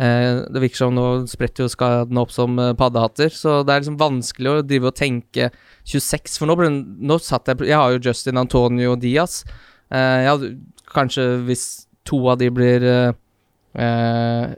[0.00, 3.84] eh, Det virker som nå spretter jo skadene opp som eh, paddehatter, så det er
[3.84, 5.50] liksom vanskelig å drive og tenke
[5.86, 6.70] 26, for nå, ble,
[7.06, 9.44] nå satt jeg Jeg har jo Justin, Antonio Diaz.
[9.94, 10.34] Eh, ja,
[10.90, 11.66] kanskje hvis
[12.06, 13.12] to av de blir eh,
[13.82, 14.54] eh,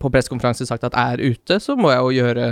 [0.00, 2.50] på pressekonferanse sagt at er ute, så må jeg jo gjøre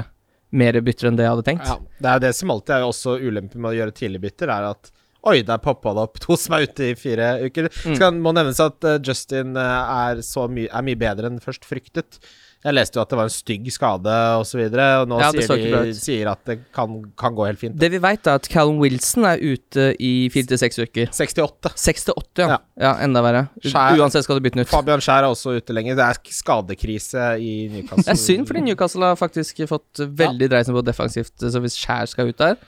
[0.59, 1.69] mer bytter enn det jeg hadde tenkt.
[1.69, 4.53] Ja, det er jo det som alltid er også ulempen med å gjøre tidlig bytter,
[4.53, 4.95] er at
[5.27, 7.67] Oi, der poppa det opp to som er ute i fire uker.
[7.67, 7.97] Mm.
[7.99, 11.67] Skal, må nevnes at uh, Justin uh, er, så my er mye bedre enn først
[11.69, 12.21] fryktet.
[12.67, 14.63] Jeg leste jo at det var en stygg skade osv.,
[15.07, 17.77] nå Ja, sier de sier at det kan, kan gå helt fint.
[17.79, 21.13] Det vi veit, er at Callum Wilson er ute i fire til seks uker.
[21.15, 21.71] 68.
[21.79, 22.57] Seks til åtte, ja.
[22.57, 22.59] Ja.
[22.83, 22.93] ja.
[23.07, 23.45] Enda verre.
[23.63, 24.73] Skjær- Uansett skal du bytte den ut.
[24.73, 25.95] Fabian Skjær er også ute lenger.
[26.01, 28.09] Det er skadekrise i Newcastle.
[28.09, 32.11] Det er synd, fordi Newcastle har faktisk fått veldig dreisen på defensivt, så hvis Skjær
[32.11, 32.59] skal ut der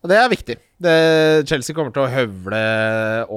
[0.00, 0.54] Og det er viktig.
[0.80, 0.92] Det,
[1.44, 2.60] Chelsea kommer til å høvle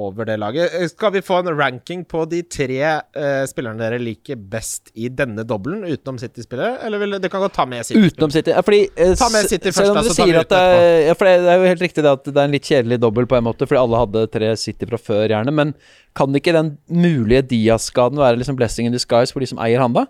[0.00, 0.72] over det laget.
[0.78, 5.10] Eh, Skal vi få en ranking på de tre eh, spillerne dere liker best i
[5.12, 6.78] denne dobbelen, utenom City-spillere?
[6.86, 8.08] Eller vil det kan godt ta med City?
[8.08, 8.54] Utenom City.
[8.56, 10.64] Ja, fordi eh, Ta med City først, da, så tar vi ut det
[11.10, 13.00] ja, for det det er jo helt riktig det at det er en litt kjedelig
[13.04, 15.52] dobbel på en måte, fordi alle hadde tre City fra før, gjerne.
[15.52, 15.76] Men
[16.16, 19.92] kan ikke den mulige Diaz-skaden være liksom blessing in disguise for de som eier han,
[19.92, 20.08] da?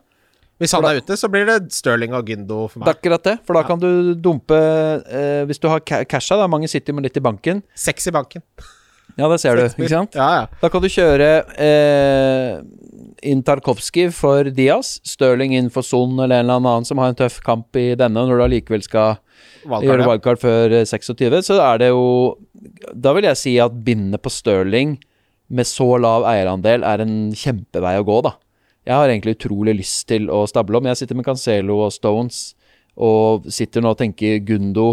[0.63, 2.99] Hvis han er ute, så blir det Stirling og Gyndo for Det er meg.
[3.01, 6.95] akkurat det, for da kan du dumpe eh, Hvis du har casha, da, mange sitter
[6.95, 7.63] med litt i banken.
[7.75, 8.43] Seks i banken.
[9.19, 10.15] Ja, det ser du, ikke sant?
[10.19, 10.47] Ja, ja.
[10.63, 11.27] Da kan du kjøre
[11.63, 12.63] eh,
[13.31, 17.19] inn Tarkovskij for Diaz, Stirling inn for Son eller en eller annen som har en
[17.19, 19.19] tøff kamp i denne, når du allikevel skal
[19.65, 22.03] Wildcard, gjøre wildcard før eh, 26, så er det jo
[22.95, 24.97] Da vil jeg si at bindet på Stirling
[25.55, 28.35] med så lav eierandel er en kjempevei å gå, da.
[28.85, 30.89] Jeg har egentlig utrolig lyst til å stable om.
[30.91, 32.53] Jeg sitter med Cancelo og Stones
[32.95, 34.93] og sitter nå og tenker Gundo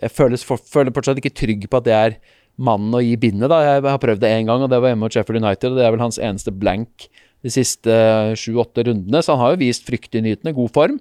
[0.00, 2.16] Jeg føler, føler fortsatt ikke trygg på at det er
[2.62, 3.60] mannen å gi bindet, da.
[3.64, 5.84] Jeg har prøvd det én gang, og det var hjemme mot Sheffield United, og det
[5.86, 7.06] er vel hans eneste blank
[7.42, 7.94] de siste
[8.38, 10.98] sju-åtte rundene, så han har jo vist fryktinngytende god form.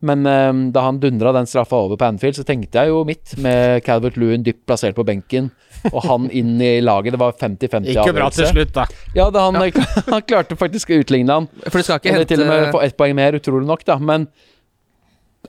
[0.00, 3.34] Men um, da han dundra den straffa over på Anfield, så tenkte jeg jo mitt,
[3.44, 5.50] med Calvert Lewin dypt plassert på benken,
[5.90, 7.12] og han inn i laget.
[7.12, 8.86] Det var 50-50 Gikk jo bra til slutt, da.
[9.16, 9.60] Ja, da han,
[10.14, 11.50] han klarte faktisk å utligne han.
[11.66, 12.30] For du skal ikke hente...
[12.32, 13.98] til og med få ett poeng mer, utrolig nok, da.
[14.00, 14.30] Men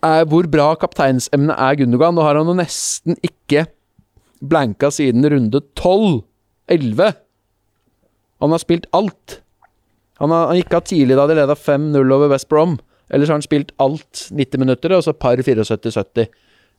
[0.04, 2.18] er, hvor bra kapteinsemne er Gundogan?
[2.18, 3.70] Nå har han jo nesten ikke
[4.42, 6.22] blanka siden runde 12.
[6.72, 7.16] 11.
[8.42, 9.42] Han har spilt alt.
[10.22, 12.78] Han, har, han gikk av tidlig da de leda 5-0 over West Brom.
[13.12, 16.32] Ellers har han spilt alt 90 minutter, og så par 74-70.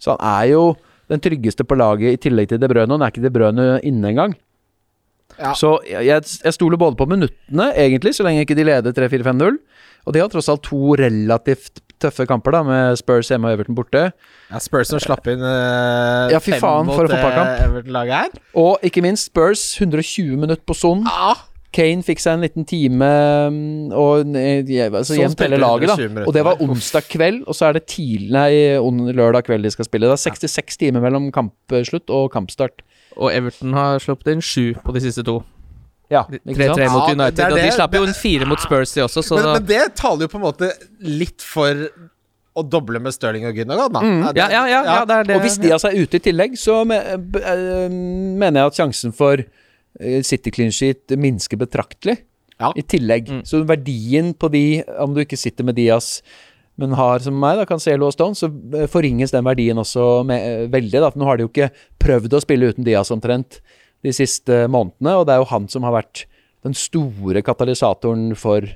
[0.02, 0.64] Så han er jo
[1.12, 2.96] den tryggeste på laget i tillegg til De Brøne.
[2.96, 4.34] Han er ikke De Brøne inne engang.
[5.38, 5.52] Ja.
[5.56, 6.04] Så jeg,
[6.44, 9.56] jeg stoler både på minuttene, egentlig, så lenge ikke de leder 3-4-5-0.
[10.06, 13.76] Og de har tross alt to relativt tøffe kamper, da, med Spurs hjemme og Everton
[13.78, 14.08] borte.
[14.50, 17.20] Ja, Spurs som slapp inn eh, Ja, fy fem mot det.
[17.68, 18.42] Everton-laget her.
[18.58, 21.06] Og ikke minst Spurs, 120 minutter på sonen.
[21.06, 21.36] Ja.
[21.72, 23.08] Kane fikk seg en liten time
[23.52, 26.24] mm, og eh, ja, altså, Så jevnt hele laget, da.
[26.26, 29.88] Og det var onsdag kveld, og så er det tidlig Nei, lørdag kveld de skal
[29.88, 30.06] spille.
[30.10, 32.84] Det er 66 timer mellom kampslutt og kampstart.
[33.16, 35.40] Og Everton har sluppet inn sju på de siste to.
[36.12, 36.78] Ja, De- ikke sant?
[36.80, 38.60] 3-3 mot Ja, United, det er og de det- slapp jo en inn fire mot
[38.60, 40.68] Spurs, de også, så Men, da men det taler jo på en måte
[41.00, 41.86] litt for
[42.52, 44.00] å doble med Stirling og Gundogan, da.
[44.04, 44.18] Mm.
[44.34, 45.36] det- ja, ja, ja, ja, det er det.
[45.36, 49.40] Og hvis de altså er ute i tillegg, så eh, mener jeg at sjansen for
[50.24, 52.18] City clean sheet minsker betraktelig.
[52.62, 52.70] Ja.
[52.78, 53.28] I tillegg.
[53.28, 53.42] Mm.
[53.48, 56.20] Så verdien på de, om du ikke sitter med Diaz,
[56.80, 60.44] men har som meg, da, Cancelo og Stone, så eh, forringes den verdien også med,
[60.46, 61.00] eh, veldig.
[61.02, 61.10] Da.
[61.12, 63.60] For nå har de jo ikke prøvd å spille uten Diaz omtrent
[64.02, 66.24] de siste månedene, og det er jo han som har vært
[66.62, 68.70] den store katalysatoren for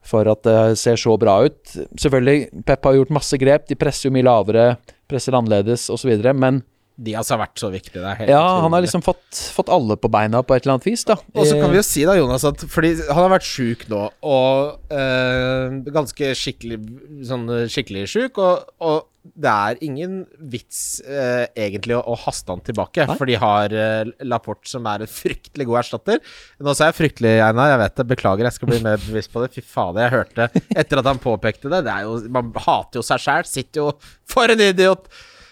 [0.00, 1.74] for at det ser så bra ut.
[2.00, 3.66] Selvfølgelig, Pep har gjort masse grep.
[3.68, 4.64] De presser jo mye lavere,
[5.10, 6.14] presser annerledes osv.
[6.32, 6.62] Men
[7.00, 7.96] Diaz har vært så viktig.
[7.96, 8.24] der.
[8.26, 11.04] er ja, han har liksom fått, fått alle på beina på et eller annet vis,
[11.08, 11.16] da.
[11.34, 14.02] Og så kan vi jo si da, Jonas, at fordi han har vært sjuk nå,
[14.26, 16.80] og øh, ganske skikkelig
[17.26, 20.14] Sånn eh, skikkelig sjuk, og, og det er ingen
[20.52, 23.16] vits eh, egentlig å, å haste han tilbake, Nei.
[23.20, 26.22] for de har eh, Laporte, som er en fryktelig god erstatter.
[26.64, 29.44] Nå sa jeg fryktelig, Einar, jeg vet det, beklager, jeg skal bli mer bevisst på
[29.44, 29.52] det.
[29.56, 30.48] Fy fader, jeg hørte
[30.80, 31.82] etter at han påpekte det.
[31.86, 33.90] det er jo, man hater jo seg sjæl, sitter jo
[34.30, 35.10] For en idiot!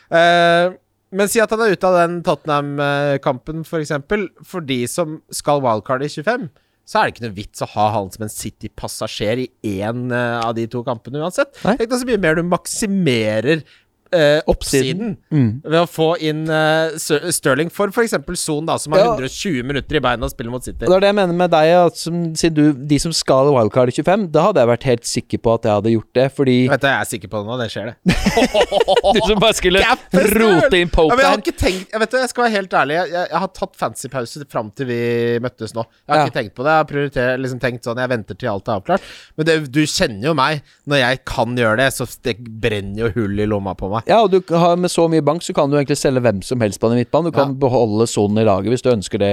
[0.08, 0.72] Eh,
[1.10, 3.70] men si at han er ute av den Tottenham-kampen, f.eks.
[3.70, 4.26] For, eksempel.
[4.44, 6.48] for de som skal wildcard i 25,
[6.88, 10.38] så er det ikke noe vits å ha han som en City-passasjer i én eh,
[10.40, 11.52] av de to kampene uansett.
[11.60, 11.76] Nei.
[11.76, 13.64] Tenk deg så mye mer du maksimerer
[14.12, 15.60] eh, oppsiden Mm.
[15.64, 18.14] ved å få inn eh, Sterling for f.eks.
[18.38, 19.12] Son, da, som har Ja.
[19.16, 20.84] 120 minutter i beina og spiller mot City.
[20.86, 23.88] Det er det jeg mener med deg, at som, siden du, de som skal wildcard
[23.92, 26.56] i 25, da hadde jeg vært helt sikker på at jeg hadde gjort det, fordi
[26.68, 27.96] Vet du, jeg er sikker på det nå, det skjer, det.
[29.18, 32.10] Du som bare skulle rote inn Ja, poke men jeg har ikke tenkt Jeg vet
[32.12, 32.94] du, jeg skal være helt ærlig.
[32.98, 34.98] Jeg, jeg, jeg har tatt fancypause fram til vi
[35.42, 35.84] møttes nå.
[36.06, 36.26] Jeg har Ja.
[36.28, 36.72] ikke tenkt på det.
[36.74, 39.02] Jeg har prioritert, liksom tenkt sånn Jeg venter til alt er avklart.
[39.36, 40.62] Men det, du kjenner jo meg.
[40.88, 43.97] Når jeg kan gjøre det, så det brenner jo hull i lomma på meg.
[44.06, 46.60] Ja, og du har, med så mye bank, så kan du egentlig selge hvem som
[46.60, 47.30] helst på den midtbanen.
[47.32, 47.58] Du kan Ja.
[47.66, 49.32] beholde sonen i laget hvis du ønsker det,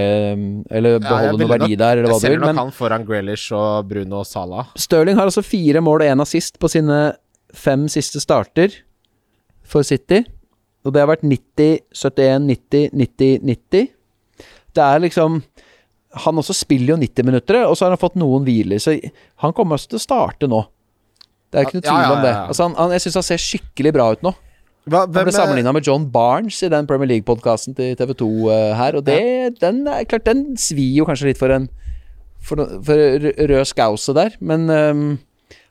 [0.72, 2.48] eller beholde ja, noe verdi nok- der, eller hva Jeg du selger vil.
[2.56, 4.66] nok han foran Grealish og Bruno og Salah.
[4.76, 7.16] Stirling har altså fire mål og én assist på sine
[7.54, 8.72] fem siste starter
[9.64, 10.24] for City.
[10.86, 13.88] Og det har vært 90, 71, 90, 90, 90.
[14.76, 15.44] Det er liksom
[16.18, 18.94] Han også spiller jo 90 minutter, og så har han fått noen hviler, så
[19.44, 20.62] han kommer også til å starte nå.
[21.52, 22.32] Det er ikke noe tvil om det.
[22.48, 24.32] Altså, han, han, jeg syns han ser skikkelig bra ut nå.
[24.86, 29.00] Hva, Han ble sammenligna med John Barnes i den Premier League-podkasten til TV2 eh, her,
[29.00, 29.22] og det,
[29.62, 31.70] den er klart Den svir jo kanskje litt for en
[32.46, 35.08] For, for rød skause der, men um,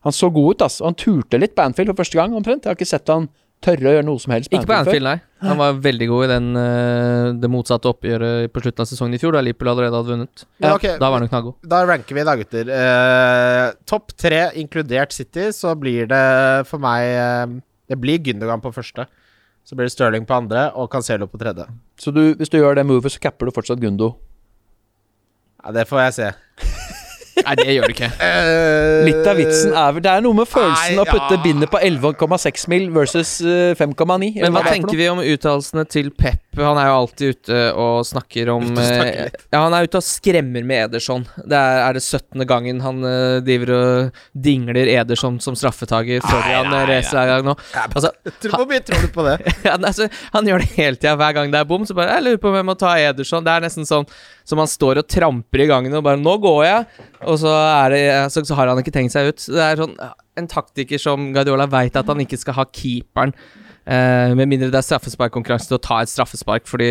[0.02, 0.82] han så god ut, altså.
[0.82, 2.66] Og han turte litt på Anfield for første gang, omtrent.
[2.66, 3.28] Jeg har ikke sett han
[3.64, 4.82] tørre å gjøre noe som helst Ikke på før.
[4.82, 5.14] Anfield, nei.
[5.44, 9.20] Han var veldig god i den, eh, det motsatte oppgjøret på slutten av sesongen i
[9.20, 10.44] fjor, da Liverpool allerede hadde vunnet.
[10.58, 10.96] Ja, okay.
[11.00, 11.56] Da var han knallgod.
[11.74, 12.72] Da ranker vi da, gutter.
[12.74, 16.24] Uh, Topp tre, inkludert City, så blir det
[16.68, 17.54] for meg eh,
[17.88, 19.06] Det blir Gündogan på første.
[19.64, 21.64] Så blir det Sterling på andre og Cancelo på tredje.
[22.00, 24.14] Så du, hvis du gjør det movet, så capper du fortsatt Gundo.
[25.64, 26.32] Ja, det får jeg se.
[27.40, 28.10] Nei, det gjør det ikke.
[28.24, 31.40] Eh, Litt av vitsen er vel Det er noe med følelsen å putte ja.
[31.44, 34.40] bindet på 11,6 mil versus eh, 5,9.
[34.40, 36.40] Men hva er tenker vi om uttalelsene til Pep?
[36.58, 39.24] Han er jo alltid ute og snakker om eh.
[39.52, 41.24] Ja, han er ute og skremmer med Ederson.
[41.42, 42.44] Det er, er det 17.
[42.50, 47.56] gangen han eh, driver og dingler Ederson som straffetaker foran nei, reser hver gang nå.
[47.88, 48.12] Altså,
[48.44, 49.36] Tror- Hvor mye tror du på det?
[49.66, 51.16] ja, altså, han gjør det hele tida.
[51.20, 53.44] Hver gang det er bom, så bare Jeg lurer på om jeg må ta Ederson.
[53.46, 54.06] Det er nesten sånn
[54.44, 56.86] som han står og tramper i gangen og bare 'Nå går jeg',
[57.24, 59.40] og så, er det, så, så har han ikke tenkt seg ut.
[59.40, 59.96] Det er sånn
[60.36, 63.34] en taktiker som Guardiola veit at han ikke skal ha keeperen,
[63.86, 66.90] eh, med mindre det er straffesparkkonkurranse, til å ta et straffespark, fordi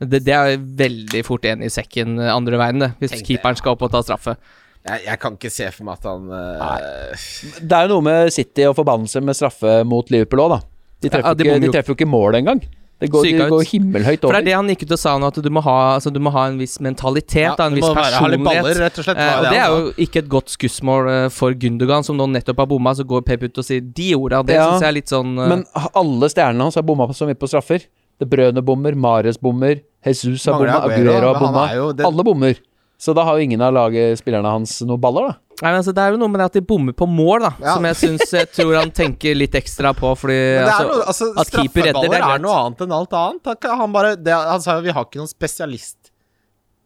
[0.00, 2.92] det, det er veldig fort én i sekken eh, andre veien, det.
[3.00, 4.36] Hvis Tenkte keeperen skal opp og ta straffe.
[4.84, 7.26] Jeg, jeg kan ikke se for meg at han uh...
[7.60, 10.60] Det er jo noe med City og forbannelse med straffe mot Liverpool òg, da.
[11.04, 12.60] De treffer, Ja, de ikke, de treffer jo ikke mål engang.
[13.02, 15.28] Det går, det går himmelhøyt For det er det han gikk ut og sa nå,
[15.32, 17.88] at du må ha, altså, du må ha en viss mentalitet, ja, da, en viss
[17.88, 18.44] personlighet.
[18.46, 19.18] baller, rett og slett.
[19.18, 22.62] Eh, og det er jo ikke et godt skussmål eh, for Gundogan, som nå nettopp
[22.62, 22.94] har bomma.
[22.94, 24.44] Så går Pep ut og sier de orda.
[24.46, 25.48] Det Ja, syns jeg er litt sånn uh...
[25.50, 27.82] Men alle stjernene hans har bomma så mye på straffer.
[28.22, 31.66] Det Brøne bommer, Mares bommer, Jesus har bomma, Aguero, har bomma.
[32.06, 32.62] Alle bommer.
[33.04, 35.38] Så da har jo ingen av laget, spillerne hans noen baller, da.
[35.60, 37.50] Nei, men altså, Det er jo noe med det at de bommer på mål, da.
[37.62, 37.74] Ja.
[37.76, 41.52] Som jeg syns jeg tror han tenker litt ekstra på, fordi altså, noe, altså, at
[41.52, 43.68] keeper redder, det er straffeballer er, noe annet enn alt annet.
[43.82, 46.10] Han, bare, det, han sa jo vi har ikke noen spesialist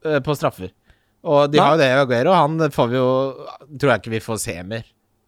[0.04, 0.74] uh, på straffer.
[1.28, 1.64] Og de Nei.
[1.64, 2.36] har jo det i Aguero.
[2.36, 3.08] Han får vi jo
[3.74, 4.84] Tror jeg ikke vi får se mer.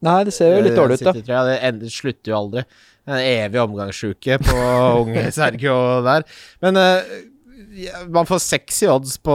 [0.07, 1.15] Nei, det ser jo litt Eh, dårlig ut, da.
[1.29, 1.41] Ja.
[1.49, 2.63] Det ender, slutter jo aldri.
[3.11, 4.61] En evig omgangssjuke på
[5.03, 5.75] unge Sergio
[6.07, 6.25] der.
[6.65, 7.01] Men ja,
[8.11, 9.35] man får sexy odds på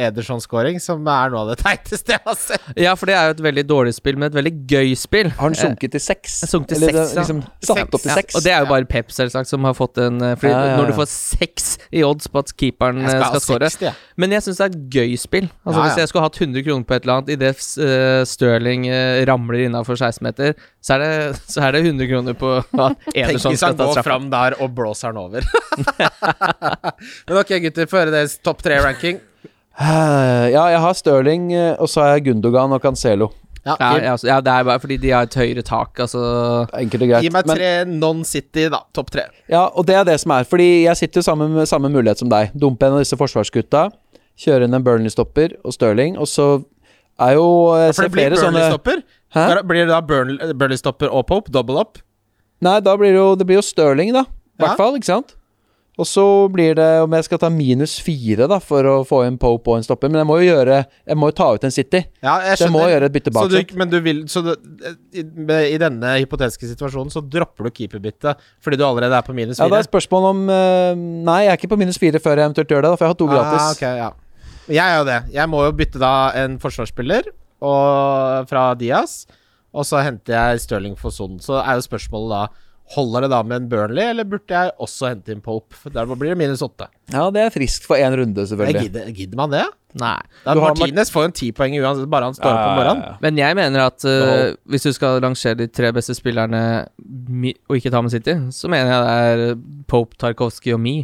[0.00, 2.64] Ederson-scoring, som er noe av det teiteste jeg har sett.
[2.82, 5.30] Ja, for det er jo et veldig dårlig spill, men et veldig gøy spill.
[5.36, 6.40] Har han Eh, sunket til seks?
[6.50, 7.22] sunket til seks, ja.
[7.22, 8.34] liksom satt opp til Ja, seks?
[8.36, 10.70] og det er jo bare Pep, selvsagt, som har fått en eh, Fordi Ja, ja,
[10.72, 10.76] ja.
[10.80, 14.02] når du får seks i odds på at keeperen Jeg eh, skal skal score 60.
[14.16, 15.48] Men jeg syns det er et gøy spill.
[15.64, 18.88] Altså Ja, Hvis jeg skulle hatt 100 kroner på et eller annet idet uh, Stirling
[18.90, 20.54] uh, ramler innafor 16-meter,
[20.86, 23.78] så, er det- så er det 100 kroner på at Tenk Ederson hvis skal han
[23.80, 24.10] ta går straffe.
[24.10, 25.42] fram der og blåser den over.
[27.26, 29.18] Men ok, gutter, få høre deres topp tre-ranking.
[29.76, 33.32] Eh, Ja, jeg har Stirling, eh, og så har jeg Gundogan og Cancelo.
[33.66, 36.20] Ja, Ja, ja, altså, ja, det er bare fordi de har et høyere tak, altså.
[36.78, 37.22] Enkelt og greit.
[37.26, 38.78] Gi meg Men- tre non-City, da.
[38.94, 39.24] Topp tre.
[39.50, 40.44] Ja, og det er det som er.
[40.46, 42.52] Fordi jeg sitter jo sammen med samme mulighet som deg.
[42.54, 43.88] Dumpe en av disse forsvarsgutta.
[44.38, 46.16] Kjøre inn en Burnley-stopper og Stirling.
[46.16, 46.64] Og så
[47.18, 48.70] er jo eh, For ser det blir flere sånne
[49.36, 51.52] Da Blir det da Burn- Burnley-stopper og Pope?
[51.52, 51.98] Double up?
[52.64, 54.24] Nei, da blir det jo, det blir jo Stirling, da.
[54.56, 55.34] I hvert fall, ikke sant?
[55.96, 56.22] Og så
[56.52, 59.78] blir det om jeg skal ta minus fire da for å få en Pope og
[59.78, 60.10] en stopper.
[60.12, 62.02] Men jeg må jo gjøre Jeg må jo ta ut en City.
[62.24, 63.54] Ja, jeg Så jeg må gjøre et bytte Så bak.
[63.72, 64.50] du, men du vil Så du,
[65.16, 65.24] i,
[65.72, 69.70] i denne hypotetiske situasjonen så dropper du keeperbyttet fordi du allerede er på minus Ja,
[69.72, 70.92] det er spørsmål om eh,
[71.30, 73.14] Nei, jeg er ikke på minus fire før jeg eventuelt gjør det, da, for jeg
[73.14, 73.64] har to gratis.
[73.64, 74.10] Ah, okay, ja.
[74.68, 75.18] Jeg er jo det.
[75.32, 79.26] Jeg må jo bytte da en forsvarsspiller og, fra Diaz,
[79.76, 81.38] og så henter jeg Stirling for Son.
[81.42, 82.44] Så er jo spørsmålet da
[82.94, 85.74] Holder det da med en Burnley, eller burde jeg også hente inn Pope?
[85.74, 86.86] For Der blir det minus åtte.
[87.10, 88.82] Ja, det er friskt for én runde, Jeg selvfølgelig.
[88.84, 89.64] Gidder, gidder man det?
[89.98, 90.20] Nei.
[90.44, 93.00] Da Du Martinez får jo en ti poeng uansett, bare han står opp om morgenen.
[93.02, 93.18] Ja, ja, ja.
[93.26, 96.62] Men jeg mener at uh, hvis du skal rangere de tre beste spillerne
[97.66, 99.58] og ikke ta med City, så mener jeg det er
[99.90, 100.94] Pope, Tarkovskij og Me.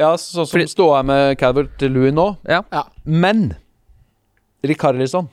[0.00, 2.38] Ja, så- sånn som Fordi- ståa med Calvert Louis nå.
[2.48, 2.62] Ja.
[3.04, 3.50] Men
[4.66, 5.28] Rikarlison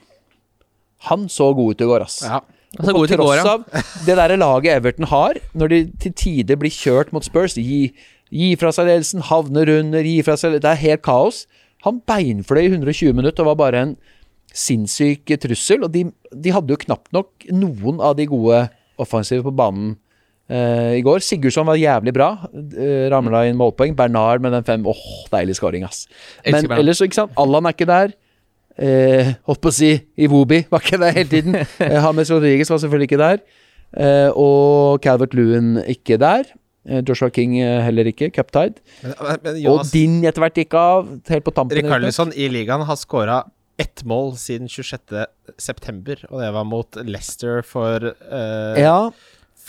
[1.09, 2.21] Han så god ut i går, ass.
[2.25, 2.41] Ja.
[2.77, 3.63] Altså, på tross av
[4.05, 7.87] det der laget Everton har, når de til tider blir kjørt mot Spurs Gi,
[8.29, 11.47] gi fra seg ledelsen, havner under, gi fra seg Det er helt kaos.
[11.87, 13.95] Han beinfløy i 120 minutter og var bare en
[14.53, 15.87] sinnssyk trussel.
[15.87, 18.67] Og de, de hadde jo knapt nok noen av de gode
[19.01, 19.95] offensive på banen
[20.51, 21.23] eh, i går.
[21.25, 22.31] Sigurdsson var jævlig bra.
[22.53, 23.95] Uh, Ramla inn målpoeng.
[23.97, 26.05] Bernard med den fem Åh, deilig scoring, ass.
[26.45, 27.37] Men ellers, ikke sant.
[27.39, 28.13] Allan er ikke der.
[28.79, 29.91] Eh, holdt på å si
[30.23, 31.59] Iwobi var ikke der hele tiden.
[31.79, 33.43] Hames James Rodriguez var selvfølgelig ikke der.
[33.97, 36.49] Eh, og Calvert Lewin ikke der.
[36.87, 38.31] Eh, Joshua King eh, heller ikke.
[38.33, 41.09] Men Og Din etter hvert gikk av.
[41.29, 41.79] Helt på tampen.
[41.79, 43.43] Rikarlison i ligaen har skåra
[43.79, 45.25] ett mål siden 26.
[45.57, 49.11] september, og det var mot Leicester for uh, Ja,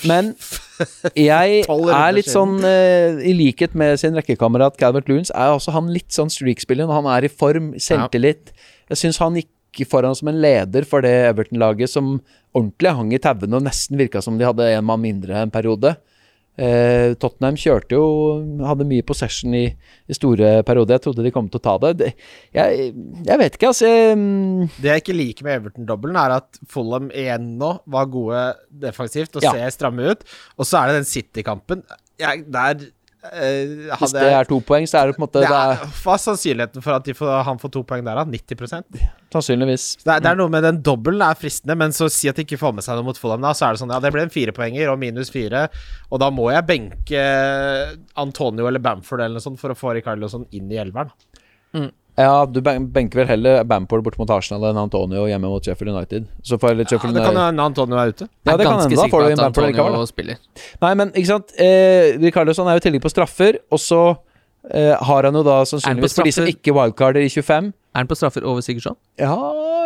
[0.08, 0.32] men
[1.14, 5.92] jeg er litt sånn uh, I likhet med sin rekkekamerat Calvert Loons er også han
[5.94, 6.88] litt sånn streak-spiller.
[6.90, 8.50] når Han er i form, selvtillit.
[8.90, 12.16] Jeg syns han gikk foran som en leder for det Everton-laget som
[12.56, 15.94] ordentlig hang i tauene og nesten virka som de hadde en mann mindre en periode.
[16.60, 18.02] Eh, Tottenham kjørte jo
[18.66, 19.62] Hadde mye possession i,
[20.10, 20.98] i store perioder.
[20.98, 21.92] Jeg trodde de kom til å ta det.
[22.02, 22.08] det
[22.52, 22.90] jeg,
[23.24, 23.86] jeg vet ikke, altså.
[23.88, 28.42] Jeg, mm, Det jeg ikke liker med Everton-dobbelen, er at Fulham igjen nå var gode
[28.82, 29.54] defensivt og Ja.
[29.54, 30.26] ser stramme ut.
[30.58, 31.86] Og så er det den City-kampen.
[32.18, 32.82] Der
[33.28, 36.22] eh, hvis det er to poeng, så er det på en måte er, Hva er
[36.22, 38.24] sannsynligheten for at de får, han får to poeng der, da?
[38.24, 39.84] 90 Sannsynligvis.
[40.00, 42.46] Det, er, det er noe med den dobbelen er fristende, men så si at de
[42.46, 44.24] ikke får med seg noe mot Fulham, da, så er det sånn Ja, det ble
[44.26, 45.66] en firepoenger og minus fire,
[46.08, 47.24] og da må jeg benke
[48.20, 51.12] Antonio eller Bamford eller noe sånt for å få Ricardo sånn inn i elveren.
[52.18, 56.26] Ja, du benker vel heller Bamford bort mot Arsenal enn Antonio hjemme mot Sheffield United.
[56.42, 58.28] Så får heller Ja, det kan hende Antonio er ute.
[58.44, 58.96] Ja, det kan hende.
[58.96, 60.06] Da får du inn Bamford likevel.
[60.10, 60.40] Spiller.
[60.82, 61.54] Nei, men ikke sant.
[61.58, 64.00] Eh, Ricarlison er jo i tillegg på straffer, og så
[64.70, 68.10] eh, har han jo da sannsynligvis For de som ikke wildcarder i 25 Er han
[68.10, 68.98] på straffer over Sigurdsson?
[69.18, 69.34] Ja,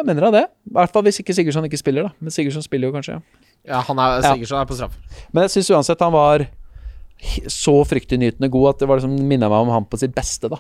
[0.05, 0.45] mener han det.
[0.69, 2.15] I hvert fall hvis ikke Sigurdsson ikke spiller, da.
[2.21, 3.21] Men Sigurdsson spiller jo kanskje.
[3.69, 4.33] Ja, han er Ja.
[4.35, 4.97] Sigurdsson er på straff.
[5.33, 6.47] Men jeg syns uansett han var
[7.49, 10.59] så fryktinngytende god at det var liksom minna meg om han på sitt beste, da.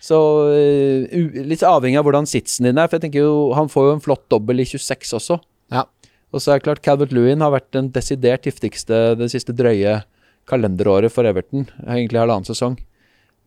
[0.00, 0.18] Så
[0.52, 1.18] uh,
[1.48, 4.04] litt avhengig av hvordan sitsen din er, for jeg tenker jo han får jo en
[4.04, 5.40] flott dobbel i 26 også.
[5.74, 5.86] Ja.
[6.32, 10.02] Og så er det klart Calvert Lewin har vært den desidert giftigste det siste drøye
[10.48, 11.66] kalenderåret for Everton.
[11.86, 12.76] Egentlig halvannen sesong.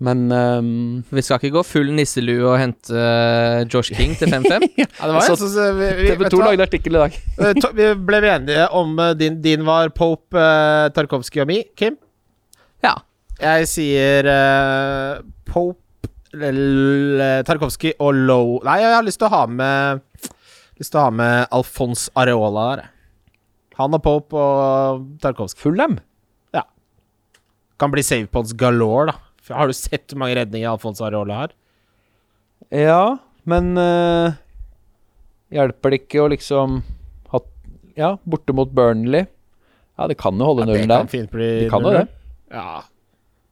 [0.02, 4.66] Men um, Vi skal ikke gå full nisselue og hente eh, Josh King til 5-5.
[4.82, 6.98] Ja, det var Så- en som så vi, vi, vet TV du 2 lagde artikkel
[6.98, 7.20] i dag.
[7.38, 12.00] Eh, Vi ble enige om eh, din, din var Pope, uh, Tarkovskij og mi, Kim?
[12.82, 12.96] Ja.
[13.42, 15.81] Jeg sier uh, Pope,
[16.32, 20.06] Tarkovskij og Low Nei, jeg har lyst til å ha med
[20.80, 22.86] Lyst til å ha med Alfons Areola der.
[23.78, 25.60] Han og Pope og Tarkovskij.
[25.62, 26.00] Fulham?
[27.82, 29.56] Kan bli savepods galore, da.
[29.58, 31.54] Har du sett hvor mange redninger Alfons Areola har?
[32.70, 33.18] Ja,
[33.50, 34.38] men uh,
[35.50, 36.82] hjelper det ikke å liksom
[37.34, 37.42] ha
[37.98, 39.26] Ja, borte mot Burnley.
[39.98, 41.10] Ja, det kan jo holde ja, nullen kan der.
[41.12, 42.06] fint bli De kan jo det.
[42.54, 42.84] Ja.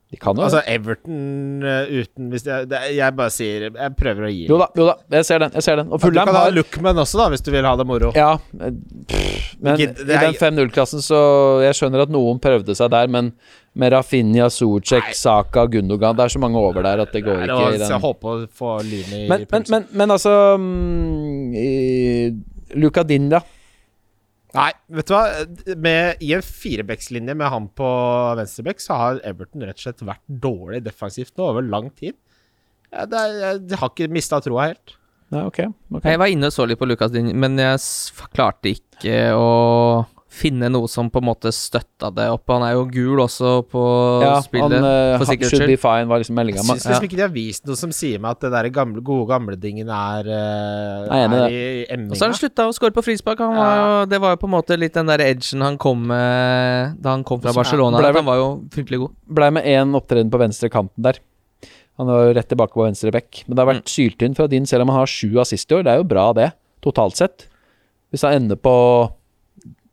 [0.09, 0.61] De kan jo Altså.
[0.65, 2.65] Everton eh, uten hvis jeg,
[2.97, 4.95] jeg bare sier Jeg prøver å gi Jo da, jo da.
[5.19, 5.53] Jeg ser den.
[5.53, 7.67] jeg ser den Og Du Fulham kan ha har Lookman også, da, hvis du vil
[7.67, 8.09] ha det moro.
[8.17, 11.19] Ja, pff, men Gid, er, i den 5-0-klassen så
[11.65, 13.33] Jeg skjønner at noen prøvde seg der, men
[13.79, 17.45] med Rafinha, Socek, Saka, Gundogan Det er så mange over der at det går Nei,
[17.45, 20.35] det ikke i den Jeg håper å få lyn i Men, men, men, men altså
[20.57, 21.53] um,
[22.81, 23.43] Luca Dinda
[24.57, 25.25] Nei, vet du hva?
[25.77, 27.89] Med, I en firebeckslinje med han på
[28.39, 32.17] venstreback, så har Everton rett og slett vært dårlig defensivt nå over lang tid.
[32.89, 34.95] Ja, det er, jeg, har ikke mista troa helt.
[35.29, 35.59] Nei, ok,
[35.93, 36.07] ok.
[36.09, 37.77] Jeg var inne og så litt på Lukas Din, men jeg
[38.33, 39.49] klarte ikke å
[40.29, 42.43] finne noe som på en måte støtta det opp.
[42.53, 43.81] Han er jo gul også på
[44.21, 45.73] Ja, han spillet, eh, for han sikkerhets should skyld.
[45.73, 46.61] be fine, var liksom meldinga.
[46.61, 49.01] Jeg syns liksom ikke de har vist noe som sier meg at det der gamle,
[49.05, 52.39] gode gamledingen er, uh, er i er i Og så har han emninga.
[52.43, 53.41] slutta å score på frispark.
[53.41, 56.05] Han var jo, det var jo på en måte litt den der edgen han kom
[56.13, 57.97] med da han kom fra Barcelona.
[57.97, 59.17] ble Han var jo fryktelig god.
[59.41, 61.17] Blei med én opptreden på venstre kanten der.
[61.99, 63.43] Han var jo rett tilbake på venstre bekk.
[63.47, 65.83] Men det har vært syltynn fra din, selv om han har sju assist i år.
[65.83, 66.51] Det er jo bra, det,
[66.85, 67.49] totalt sett.
[68.13, 68.75] Hvis han ender på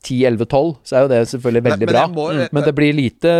[0.06, 2.00] 10-11-12, så er jo det selvfølgelig veldig men bra.
[2.06, 2.48] jeg må- Mm.
[2.52, 3.32] Men det blir lite,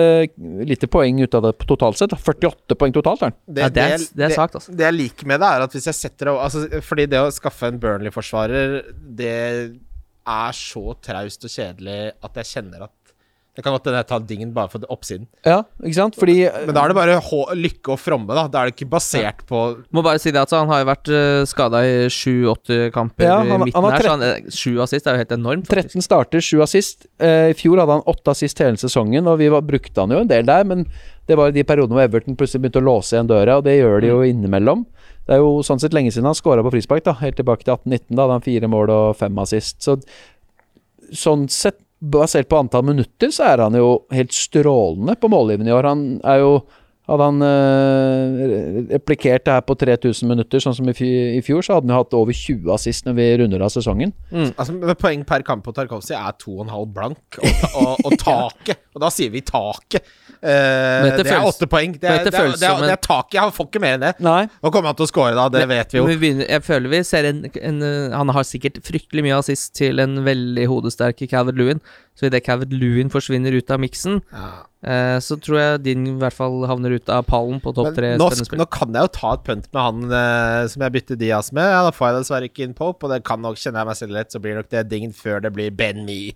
[0.66, 2.10] lite poeng ut av det totalt sett.
[2.10, 3.34] 48 poeng totalt, er han.
[3.54, 4.70] Ja, det er- det er sagt, altså.
[4.74, 7.30] Det jeg liker med det, er at hvis jeg setter det altså, Fordi det å
[7.32, 8.82] skaffe en Burnley-forsvarer,
[9.14, 9.78] det
[10.26, 12.90] er så traust og kjedelig at jeg kjenner at
[13.57, 15.26] Det kan godt hende jeg tar dingen bare for oppsiden.
[15.46, 16.16] Ja, ikke sant?
[16.20, 16.34] Fordi
[16.66, 17.14] Men da er det bare
[17.57, 18.42] lykke og fromme, da.
[18.52, 19.62] Da er det ikke basert på
[19.96, 23.38] Må bare si det at Han har jo vært uh, skada i sju-åtte kamper Ja,
[23.42, 25.66] i han- midten han her, så han, eh, sju assist er jo helt enormt.
[25.66, 25.96] faktisk.
[25.96, 27.07] 13 starter, 7 assist.
[27.18, 30.20] Eh, I fjor hadde han 8 assist hele sesongen, og vi var, brukte han jo
[30.20, 30.84] en del der, men
[31.26, 33.78] det var i de periodene hvor Everton plutselig begynte å låse igjen døra, og det
[33.80, 34.84] gjør de jo innimellom.
[35.26, 37.16] Det er jo sånn sett lenge siden han scora på frispark, da.
[37.18, 38.14] Helt tilbake til 18-19.
[38.14, 39.80] Da hadde han fire mål og fem assist.
[39.82, 39.96] Så
[41.12, 41.78] sånn sett,
[42.12, 45.90] basert på antall minutter, så er han jo helt strålende på målgivende i år.
[45.90, 46.52] Han er jo
[47.07, 50.94] hadde han eh, replikert det her på 3000 minutter, sånn som i,
[51.36, 54.14] i fjor, så hadde han hatt over 20 assist når vi runder av sesongen.
[54.48, 59.02] Altså med Poeng per kamp på Tarkovsky er 2,5 blank, og, og, og taket Og
[59.04, 60.02] da sier vi taket.
[60.40, 61.94] Eh, det er åtte poeng.
[61.94, 63.38] Det er, det, er, det, er, det er taket.
[63.38, 64.12] Jeg får ikke mer enn det.
[64.24, 64.40] Nei.
[64.62, 65.46] Nå kommer han til å score, da.
[65.52, 66.07] Det vet vi jo.
[66.11, 69.74] Vi begynner, jeg føler vi ser en, en uh, Han har sikkert fryktelig mye assist
[69.78, 71.82] til en veldig hodesterk Calvert Lewin.
[72.16, 76.32] Så idet Calvert Lewin forsvinner ut av miksen, eh, så tror jeg din i hvert
[76.32, 79.42] fall havner ut av pallen på topp tre nå, nå kan jeg jo ta et
[79.44, 81.68] punt med han eh, som jeg bytter Diaz med.
[81.74, 84.00] Ja, da får jeg dessverre ikke inn Pope, og det kan nok, kjenner jeg meg
[84.00, 86.32] selv rett, så blir nok det dingen før det blir Ben Me.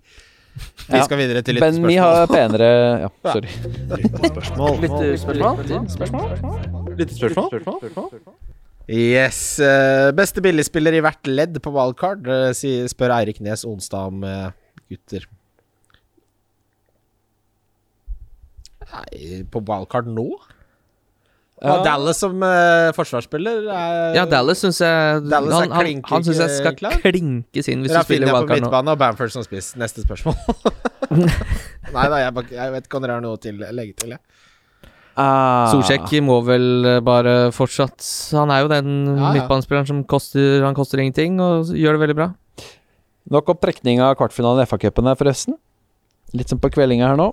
[0.91, 2.13] Vi skal videre til Ben Me lyttespørsmål.
[2.19, 2.71] har penere
[3.07, 3.49] Ja, sorry.
[8.91, 9.41] Yes.
[9.63, 12.53] eh, beste billigspiller i hvert ledd på wildcard, eh,
[12.93, 14.25] spør Eirik Nes onsdag om
[14.91, 15.25] gutter.
[18.91, 20.27] Nei, på wildcard nå?
[21.61, 21.75] Ja.
[21.75, 26.25] Og Dallas som uh, forsvarsspiller er Ja, Dallas syns jeg Dallas han, han, klink- han
[26.25, 26.95] synes jeg skal klar.
[27.05, 28.69] klinkes inn hvis du spiller på wildcard nå.
[28.71, 29.75] midtbane og Bamford som spiss.
[29.81, 30.39] Neste spørsmål.
[31.97, 34.15] Nei da, jeg, jeg vet ikke om dere har noe til legge til.
[34.17, 34.23] Jeg.
[35.21, 35.69] Ah.
[35.69, 37.99] Solsjekk må vel bare fortsatt
[38.39, 39.33] Han er jo den Ja, ja.
[39.35, 42.29] midtbanespilleren som koster Han koster ingenting, og gjør det veldig bra.
[43.31, 45.59] Nok opp trekning av kvartfinalen i FA-cupene, forresten.
[46.33, 47.29] Litt som på kveldinga her nå.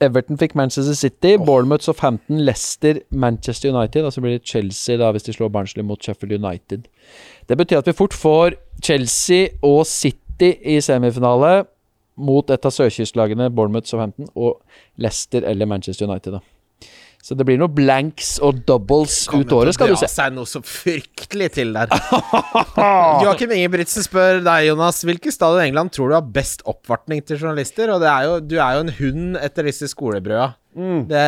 [0.00, 4.04] Everton fikk Manchester City, Bournemouth, Southampton, Leicester, Manchester United.
[4.04, 6.86] Og så blir det Chelsea da hvis de slår Barnsley mot Sheffield United.
[7.48, 11.64] Det betyr at vi fort får Chelsea og City i semifinale
[12.18, 14.62] mot et av sørkystlagene, Bournemouth, Southampton, og
[14.98, 16.32] Leicester eller Manchester United.
[16.32, 16.57] da
[17.28, 20.06] Så det blir noe blanks og doubles ut året, skal du se.
[20.06, 21.90] Det seg noe så fryktelig til der.
[23.24, 27.36] Joakim Ingebrigtsen spør deg, Jonas, hvilke stad i England tror du har best oppvartning til
[27.36, 27.92] journalister?
[27.92, 30.54] Og det er jo, du er jo en hund etter disse skolebrøda.
[30.78, 31.02] Mm.
[31.10, 31.24] Det,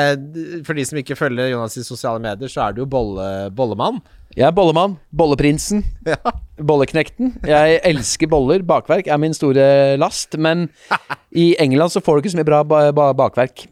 [0.65, 4.01] for de som ikke følger Jonas i sosiale medier, så er du jo bolle, bollemann.
[4.39, 4.95] Jeg er bollemann.
[5.13, 5.83] Bolleprinsen.
[6.09, 6.33] Ja.
[6.57, 7.35] Bolleknekten.
[7.45, 8.65] Jeg elsker boller.
[8.65, 10.39] Bakverk er min store last.
[10.41, 10.71] Men
[11.29, 13.67] i England så får du ikke så mye bra ba ba bakverk.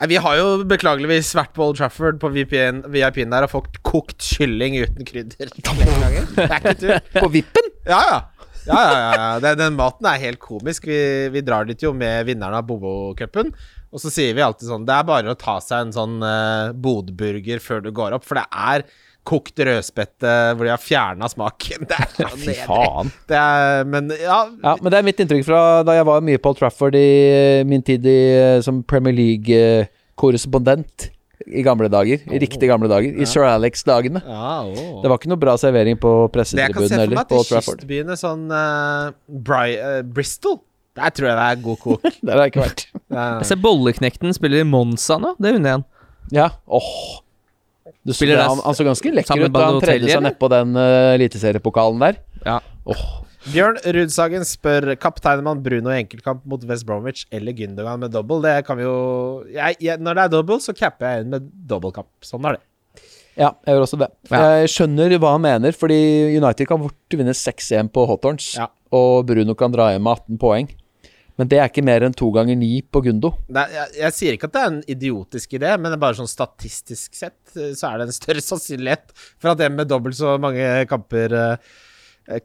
[0.00, 3.80] Nei, Vi har jo beklageligvis vært på Old Trafford på VPN VIP-en der og fått
[3.86, 5.50] kokt kylling uten krydder.
[5.54, 6.98] Det er ikke tull.
[7.20, 7.70] På vippen?
[7.86, 8.20] Ja, ja.
[8.64, 9.30] Ja, ja, ja, ja.
[9.44, 10.86] Den, den maten er helt komisk.
[10.88, 10.98] Vi,
[11.34, 13.52] vi drar dit jo med vinneren av Bobo-cupen.
[13.94, 16.72] Og så sier vi alltid sånn Det er bare å ta seg en sånn uh,
[16.74, 18.86] bodburger før du går opp, for det er
[19.24, 21.86] kokt rødspette hvor de har fjerna smaken.
[21.88, 23.10] Det er Fy faen.
[23.30, 26.40] Det er, men ja, Ja, men det er mitt inntrykk fra da jeg var mye
[26.40, 31.08] på Old Trafford i eh, min tid i, eh, som Premier League-korrespondent
[31.44, 32.22] i gamle dager.
[32.30, 33.16] I riktig gamle dager.
[33.20, 34.22] I Sir Alex-dagene.
[34.24, 35.00] ja oh.
[35.02, 37.34] Det var ikke noe bra servering på Det jeg kan se for meg, heller at
[37.34, 40.60] i kystbyene sånn uh, Bri uh, Bristol
[40.96, 42.08] Der tror jeg det er god kok.
[42.26, 42.86] Der har jeg ikke vært.
[42.94, 45.34] Det Jeg ser Bolleknekten spiller i Monza nå.
[45.40, 45.86] Det unner jeg han.
[46.32, 47.23] Ja, åh
[48.04, 50.76] du, Spiller det, han, han så ganske lekker ut da han tredde seg nedpå den
[50.76, 52.18] uh, eliteseriepokalen der.
[52.44, 52.58] Ja.
[52.84, 53.04] Oh.
[53.44, 58.40] Bjørn Rudsagen spør kapteiner man Bruno i enkeltkamp mot West Bromwich eller Gündogan med double.
[58.44, 58.94] Det kan vi jo
[59.52, 62.08] jeg, jeg, Når det er double, så capper jeg inn med dobbeltkamp.
[62.24, 62.64] Sånn er det.
[63.34, 64.08] Ja, jeg gjør også det.
[64.30, 64.40] Ja.
[64.60, 65.98] Jeg skjønner hva han mener, fordi
[66.38, 68.68] United kan fort vinne 6-1 på Hawthorns, Ja.
[68.94, 70.70] og Bruno kan dra hjem med 18 poeng.
[71.40, 73.32] Men det er ikke mer enn to ganger ni på Gundo.
[73.54, 76.18] Nei, jeg, jeg sier ikke at det er en idiotisk idé, men det er bare
[76.20, 80.18] sånn statistisk sett eh, så er det en større sannsynlighet for at en med dobbelt
[80.18, 81.74] så mange kamper eh,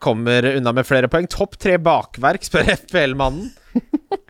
[0.02, 1.30] kommer unna med flere poeng.
[1.30, 3.54] Topp tre bakverk, spør FPL-mannen.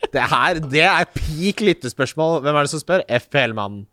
[0.09, 2.39] Det her, det er peak lyttespørsmål.
[2.43, 3.05] Hvem er det som spør?
[3.07, 3.85] FPL-mannen.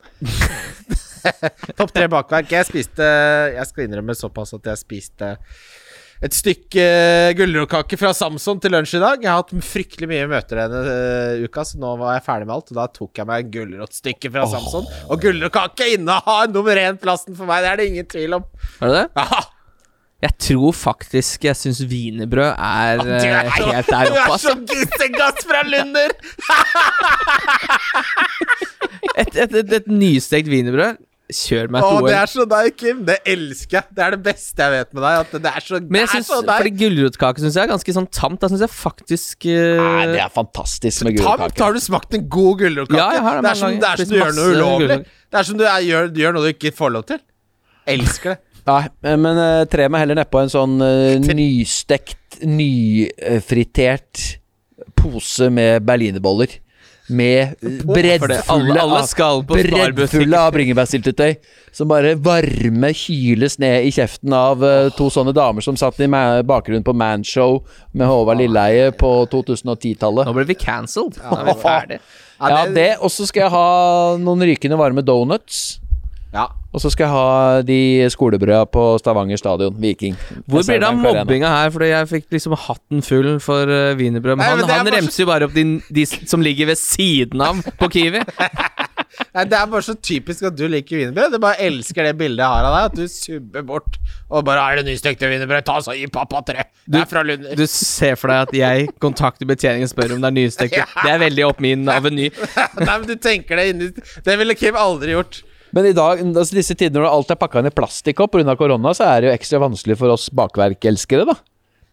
[1.78, 2.50] Topp tre bakverk.
[2.54, 3.06] Jeg spiste
[3.54, 5.34] Jeg skal innrømme såpass at jeg spiste
[6.24, 6.84] et stykke
[7.36, 9.20] gulrotkake fra Samson til lunsj i dag.
[9.20, 12.54] Jeg har hatt fryktelig mye møter denne eh, uka, så nå var jeg ferdig med
[12.56, 12.72] alt.
[12.72, 14.88] Og da tok jeg meg et gulrotstykke fra Samson.
[15.10, 18.48] Og gulrotkake innehar nummer én-plassen for meg, det er det ingen tvil om.
[18.80, 19.10] Er det det?
[19.20, 19.44] Ja,
[20.24, 24.72] Jeg tror faktisk jeg syns wienerbrød er eh, er helt der du er som så
[24.72, 26.16] gissegass fra Lunder!
[29.16, 30.98] Et, et, et, et nystekt wienerbrød.
[31.26, 32.16] Kjør meg Å, to det år.
[32.20, 32.98] er så deg, Kim.
[33.06, 33.94] Det elsker jeg.
[33.98, 35.16] Det er det beste jeg vet med deg.
[35.24, 36.76] At det er så, Men jeg synes, så fordi deg.
[36.82, 38.38] gulrotkake syns jeg er ganske sånn tamt.
[38.44, 39.80] Da syns jeg faktisk uh...
[39.82, 41.48] Nei, det er fantastisk med gulrotkake.
[41.56, 43.00] Tamt, har du smakt en god gulrotkake?
[43.00, 44.98] Ja, det det, er som, det er som du gjør noe ulovlig.
[45.26, 47.24] Det er som du er, gjør, du gjør noe du ikke får lov til.
[47.96, 48.42] Elsker det.
[48.70, 48.80] Nei,
[49.14, 54.22] men uh, tre meg heller nedpå en sånn uh, nystekt, nyfritert
[54.98, 56.54] pose med berlinerboller.
[57.07, 59.44] Med breddfulle alle, alle av.
[59.46, 61.36] Breddfulle av bringebærsyltetøy.
[61.76, 66.09] Som bare varme kyles ned i kjeften av uh, to sånne damer som satt i
[66.09, 67.61] bakgrunnen på Manshow
[67.92, 70.26] med Håvard Lilleheie på 2010-tallet.
[70.26, 71.20] Nå ble vi cancelled.
[71.20, 72.00] Nå er vi ferdig.
[72.40, 72.90] Ja, det.
[73.00, 73.66] Og så skal jeg ha
[74.20, 75.78] noen rykende varme donuts.
[76.32, 76.50] Ja.
[76.76, 77.78] Og så skal jeg ha de
[78.12, 80.12] skolebrøda på Stavanger stadion, Viking.
[80.44, 81.70] Hvor blir det av mobbinga her?
[81.72, 84.36] Fordi jeg fikk liksom hatten full for uh, wienerbrød.
[84.36, 85.64] Men Nei, han, men han bare remser jo bare opp de,
[85.96, 88.20] de som ligger ved siden av på Kiwi.
[89.32, 91.38] Nei, Det er bare så typisk at du liker wienerbrød.
[91.38, 92.90] Du bare elsker det bildet jeg har av deg.
[92.92, 93.98] At du subber bort
[94.28, 95.64] og bare 'Er det nystekte wienerbrød?
[95.64, 97.56] Ta så gi pappa tre!' Det er fra Lunder.
[97.56, 100.76] Du ser for deg at jeg kontakter betjeningen og spør om det er nystekt.
[101.06, 102.28] Det er veldig opp min aveny.
[102.84, 105.40] Nei, men du tenker det inni Det ville Kim aldri gjort.
[105.76, 108.54] Men i dag, altså disse tider når alt er pakka inn i plastikkopp pga.
[108.56, 111.36] korona, så er det jo ekstra vanskelig for oss bakverkelskere, da.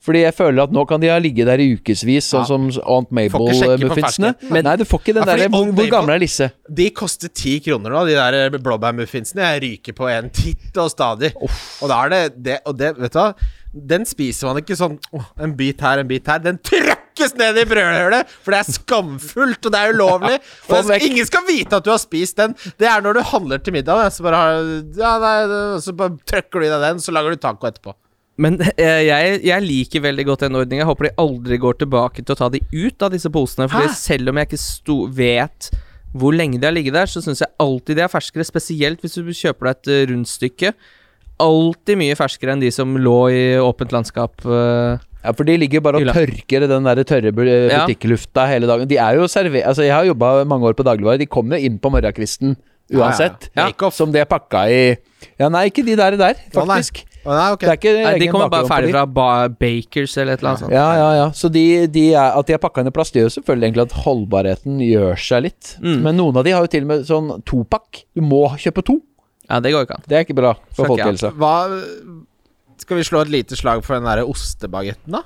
[0.04, 2.48] Fordi jeg føler at nå kan de ha ligget der i ukevis, sånn Ja.
[2.50, 4.34] som Aunt Mabel-muffinsene.
[4.36, 4.64] fersken.
[4.68, 6.52] Nei, du får ikke den Ja, der hvor, hvor gammel er Lisse?
[6.68, 9.40] De koster ti kroner nå, de der blåbærmuffinsene.
[9.54, 11.32] Jeg ryker på en titt og stadig.
[11.40, 13.34] Og da er det, det Og det, vet du hva?
[13.74, 16.40] Den spiser man ikke sånn oh, en bit her, en bit her.
[16.40, 20.38] Den trøkker trøkkes ned i brødhølet, for det er skamfullt, og det er ulovlig.
[20.70, 22.56] Ja, Og ingen skal vite at du har spist den.
[22.80, 26.60] Det er når du handler til middag, så bare, har, ja, nei, så bare trykker
[26.60, 27.94] du i deg den, så lager du taco etterpå.
[28.42, 30.82] Men eh, jeg, jeg liker veldig godt den ordningen.
[30.82, 33.68] Jeg håper de aldri går tilbake til å ta de ut av disse posene.
[33.70, 33.98] Fordi Hæ?
[34.00, 35.70] selv om jeg ikke sto, vet
[36.18, 38.46] hvor lenge de har ligget der, så syns jeg alltid de er ferskere.
[38.46, 40.74] Spesielt hvis du kjøper deg et eh, rundstykke.
[41.44, 44.42] Alltid mye ferskere enn de som lå i åpent landskap.
[44.46, 44.98] eh.
[45.24, 46.14] Ja, for de ligger bare og Hylla.
[46.18, 47.32] tørker den der tørre
[47.72, 47.86] Ja.
[47.86, 48.88] butikklufta hele dagen.
[48.88, 49.64] De er jo server...
[49.64, 51.22] Altså, jeg har jobba mange år på dagligvare.
[51.22, 52.58] De kommer inn på morgenkvisten
[52.92, 53.50] uansett.
[53.56, 53.90] Ja, ja.
[53.96, 54.98] Som de er pakka i
[55.40, 57.06] Ja, nei, ikke de der, der faktisk.
[57.24, 57.62] Å, nei, ok.
[57.64, 60.64] Det er ikke Nei, de kommer bare ferdig fra ba Bakers eller et eller annet
[60.66, 60.74] sånt.
[60.76, 61.28] Ja, ja, ja.
[61.32, 63.86] Så de, de er, at de er pakka inn i plast, gjør jo selvfølgelig egentlig
[63.86, 65.72] at holdbarheten gjør seg litt.
[65.80, 66.02] Mm.
[66.04, 68.04] Men noen av de har jo til og med sånn topakk.
[68.12, 69.00] Du må kjøpe to.
[69.48, 70.06] Ja, det går ikke an.
[70.12, 71.32] Det er ikke bra for folkehelsa.
[71.40, 71.56] Hva
[72.84, 75.24] Skal vi slå et lite slag for den derre ostebagetten, da?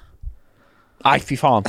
[1.05, 1.65] Nei, fy faen.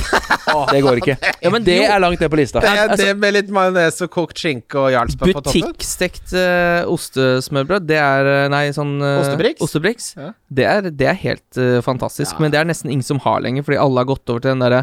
[0.73, 1.15] det går ikke.
[1.45, 2.63] Ja, men det er langt ned på lista.
[2.65, 5.67] Det er altså- det med litt majones og kokt skinke og jarlsberg på toppen?
[5.69, 9.61] Butikkstekt uh, ostesmørbrød, det er eh, Nei, sånn uh, Ostebriks?
[9.67, 10.09] Ostebriks.
[10.17, 10.33] Ja.
[10.49, 12.43] Det, er, det er helt uh, fantastisk, Ja.
[12.43, 14.65] men det er nesten ingen som har lenger, fordi alle har gått over til den
[14.65, 14.83] derre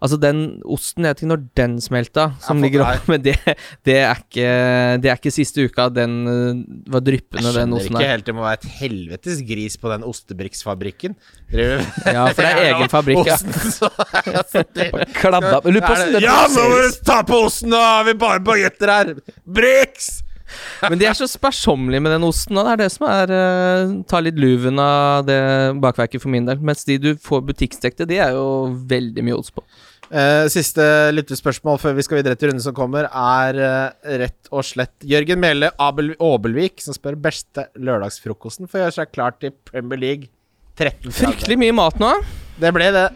[0.00, 3.34] Altså, den osten, jeg vet ikke når den smelta, som ligger oppe, med det,
[3.84, 4.46] det, er ikke,
[5.04, 6.62] det er ikke siste uka den eh,
[6.94, 7.76] var dryppende, den osten der.
[7.76, 11.18] Jeg skjønner ikke helt Det må være et helvetes gris på den ostebriksfabrikken.
[12.10, 13.36] Ja, for det er egen fabrikk, ja.
[15.18, 17.70] Kladda det Ja, nå må du ta på osten!
[17.74, 19.14] Nå har vi bare bagetter her!
[19.44, 20.22] Brix!
[20.90, 23.94] Men de er så sparsommelige med den osten, og det er det som er uh,
[24.10, 25.40] Tar litt luven av det
[25.82, 26.60] bakverket for min del.
[26.64, 28.46] Mens de du får butikkstekte, de er jo
[28.90, 29.64] veldig mye ost på.
[30.10, 30.82] Eh, siste
[31.14, 35.38] lyttespørsmål før vi skal videre til runden som kommer, er uh, rett og slett Jørgen
[35.38, 40.30] Mele Abel Åbelvik som spør beste lørdagsfrokosten for å gjøre seg klar til Premier League
[40.80, 41.14] 13.
[41.14, 42.10] Fryktelig mye mat nå.
[42.58, 43.06] Det ble det.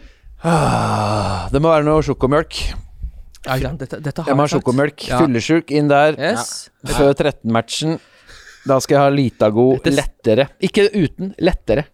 [0.46, 2.60] Ah, Det må være noe sjokomjølk.
[3.44, 5.08] Ja, ja, dette, dette har Jeg må ha sjokomjølk.
[5.10, 5.18] Ja.
[5.24, 6.14] Fyllesjuk inn der.
[6.14, 6.68] Yes.
[6.94, 7.98] Før 13-matchen.
[8.64, 10.46] Da skal jeg ha Litago lettere.
[10.64, 11.88] Ikke uten, lettere.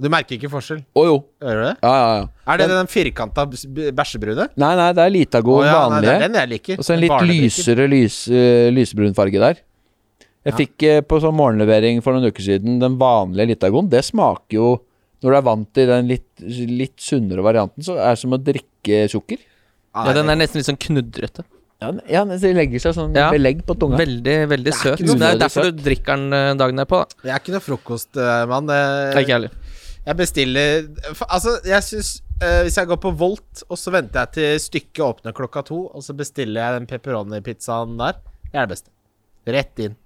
[0.00, 1.14] Du merker ikke forskjell, Å jo.
[1.42, 1.76] gjør du det?
[1.82, 2.26] Ja, ja, ja.
[2.54, 4.44] Er det den firkanta bæsjebrune?
[4.56, 6.78] Nei, nei, det er Litago oh, ja, nei, det er den jeg liker.
[6.78, 9.58] Og så en litt lysere lys, uh, lysebrun farge der.
[10.46, 10.56] Jeg Ja.
[10.60, 13.90] fikk uh, på sånn morgenlevering for noen uker siden den vanlige Litagoen.
[13.90, 14.68] Det smaker jo
[15.20, 18.38] Når du er vant til den litt, litt sunnere varianten, så er det som å
[18.38, 19.40] drikke sukker.
[19.96, 21.42] Ja, den er nesten litt sånn knudrete.
[21.82, 23.26] Ja, den- ja det legger seg sånn Ja.
[23.34, 23.98] belegg på tunga.
[23.98, 24.98] Veldig, veldig er søt.
[25.00, 27.02] ikke noe Det er derfor du drikker den eh, dagen derpå.
[27.02, 27.06] da.
[27.24, 28.66] Jeg er ikke noe frokostmann.
[28.70, 29.50] Det er ikke jeg heller.
[30.08, 34.24] Jeg bestiller for, Altså, jeg syns uh, Hvis jeg går på Volt, og så venter
[34.24, 38.64] jeg til stykket åpner klokka to, og så bestiller jeg den pepperoni-pizzaen der, det er
[38.68, 38.88] det beste.
[39.48, 39.96] Rett inn.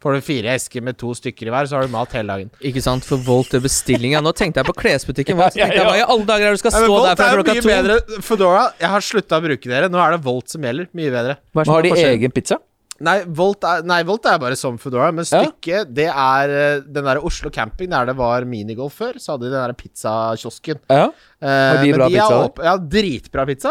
[0.00, 2.48] Får du fire esker med to stykker i hver, så har du mat hele dagen.
[2.64, 4.22] Ikke sant, for Volt er bestillinga.
[4.24, 5.36] Nå tenkte jeg på klesbutikken.
[5.36, 7.34] Hva, ja, Ja, ja, i alle dager er det du skal stå Volt der fra
[7.36, 7.66] klokka to?
[7.68, 8.22] bedre.
[8.24, 9.90] Fedora, jeg har slutta å bruke dere.
[9.92, 10.88] Nå er det Volt som gjelder.
[10.96, 11.36] Mye bedre.
[11.52, 12.56] Hva er Har de egen pizza?
[13.00, 15.40] Nei, Volt er, nei, Volt er bare som Foodora, men Ja.
[15.44, 19.48] stykket, det er eh, den der Oslo camping der det var minigolf før, så hadde
[19.48, 20.80] de den der pizzakiosken.
[20.90, 21.06] Ja.
[21.40, 23.70] Eh, Har de men bra de pizza åp- Ja, dritbra pizza.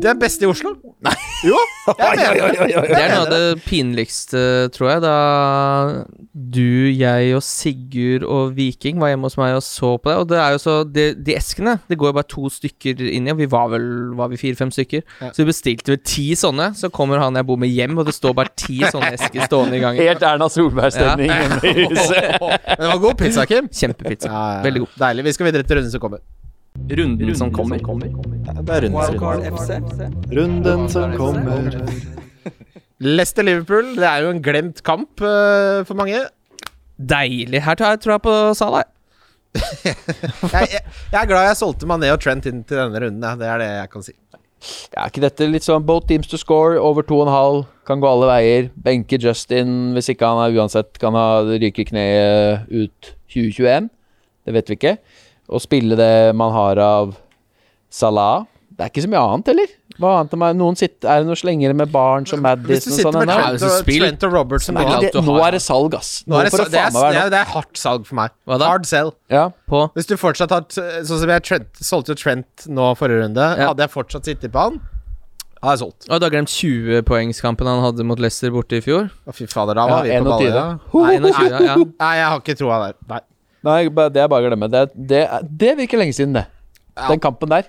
[0.00, 0.76] Det er beste i Oslo.
[1.04, 1.12] Nei.
[1.42, 1.58] Jo,
[1.98, 2.82] jeg mener det.
[2.86, 5.14] Det er noe av det pinligste, tror jeg, da
[6.32, 10.14] du, jeg og Sigurd og Viking var hjemme hos meg og så på det.
[10.22, 13.26] Og det er jo så De, de eskene, det går jo bare to stykker inn
[13.26, 13.88] i, og vi var vel
[14.18, 15.02] var vi fire-fem stykker.
[15.18, 15.32] Ja.
[15.34, 16.70] Så vi bestilte vel ti sånne.
[16.78, 19.80] Så kommer han jeg bor med hjem, og det står bare ti sånne esker stående
[19.80, 20.00] i gangen.
[20.08, 22.38] Helt Erna Solberg-stemning hjemme i huset.
[22.38, 23.66] Men det var god pizza, Kim.
[23.68, 24.30] Kjempepizza.
[24.30, 24.62] Ja, ja.
[24.68, 24.94] Veldig god.
[25.02, 25.26] Deilig.
[25.28, 26.22] Vi skal videre til runden som kommer.
[26.92, 27.78] Runden som kommer.
[27.78, 30.08] Det er rundens runde.
[30.32, 31.76] Runden som kommer.
[33.02, 36.24] Leicester-Liverpool, det er jo en glemt kamp uh, for mange.
[36.98, 37.62] Deilig.
[37.64, 38.88] Her tar jeg tror jeg på Salah.
[39.84, 40.80] Jeg, jeg,
[41.12, 43.20] jeg er glad jeg solgte Mané og Trent inn til denne runden.
[43.20, 43.34] Ja.
[43.36, 44.14] Det er det jeg kan si.
[44.94, 48.28] Ja, er ikke dette litt sånn both teams to score, over 2,5, kan gå alle
[48.30, 48.70] veier.
[48.80, 53.90] Benke Justin hvis ikke han er uansett kan ha ryke kneet ut 2021.
[54.46, 54.94] Det vet vi ikke.
[55.50, 57.14] Og spille det man har av
[57.92, 58.44] Salah.
[58.72, 59.72] Det er ikke så mye annet, eller?
[60.00, 63.00] Hva annet om noen sitter, Er det noen slengere med barn som Hvis du og
[63.02, 63.68] sånn med ennå?
[63.84, 66.12] Trent og, og Robertson Nei, det, nå er det salg, ass.
[66.26, 68.32] Nå er det, det, er, er, det er hardt salg for meg.
[68.48, 68.70] Hva da?
[68.72, 69.12] Hard sell.
[69.32, 69.50] Ja.
[69.68, 73.50] På Hvis du fortsatt har Sånn som jeg Trent, solgte jo Trent nå forrige runde.
[73.58, 73.70] Ja.
[73.72, 74.80] Hadde jeg fortsatt sittet på han,
[75.60, 76.08] hadde jeg solgt.
[76.08, 79.12] Og du har glemt 20-poengskampen han hadde mot Leicester borte i fjor?
[79.28, 80.56] Å, fy fader, da Ja, var vi på ballen.
[80.56, 81.04] Ja.
[81.20, 81.76] Nei, ja.
[81.76, 82.96] Nei, jeg har ikke troa der.
[83.12, 83.20] Nei.
[83.66, 84.68] Nei, det er bare å glemme.
[84.72, 86.46] Det, det, er- det virker lenge siden, det.
[86.96, 87.08] Ja.
[87.12, 87.68] Den kampen der.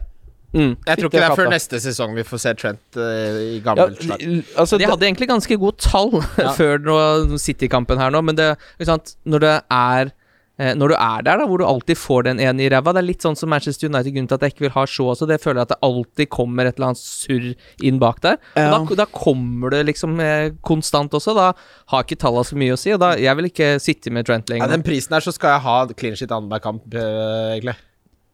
[0.54, 0.76] Mm.
[0.86, 3.04] Jeg tror Ikke det er før neste sesong vi får se Trent uh,
[3.42, 4.22] i Ja, gammelt slag.
[4.62, 6.12] altså, De hadde egentlig ganske gode tall
[6.44, 6.52] Ja.
[6.54, 9.16] før City-kampen her nå, men det, ikke sant?
[9.26, 10.12] når det er
[10.58, 12.92] når du er der, da, hvor du alltid får den ene i ræva.
[12.94, 15.08] Det er litt sånn som Manchester United, grunnen til at jeg ikke vil ha Shaw
[15.16, 15.26] også.
[15.28, 17.48] Det føler jeg at det alltid kommer et eller annet surr
[17.90, 18.38] inn bak der.
[18.54, 18.68] Ja.
[18.78, 21.34] Og da, da kommer det liksom eh, konstant også.
[21.34, 21.48] Da
[21.90, 22.94] har ikke tallene så mye å si.
[22.94, 24.70] Og da, jeg vil ikke sitte med Trent lenger.
[24.70, 27.76] Ja, den prisen her så skal jeg ha clean shit annenhver kamp, øh, egentlig.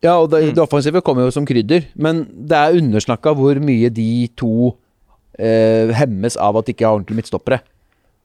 [0.04, 0.54] Ja, og det, Mm.
[0.56, 4.76] det offensive kommer jo som krydder, men det er undersnakka hvor mye de to
[5.40, 7.62] eh, hemmes av at de ikke har ordentlige midtstoppere.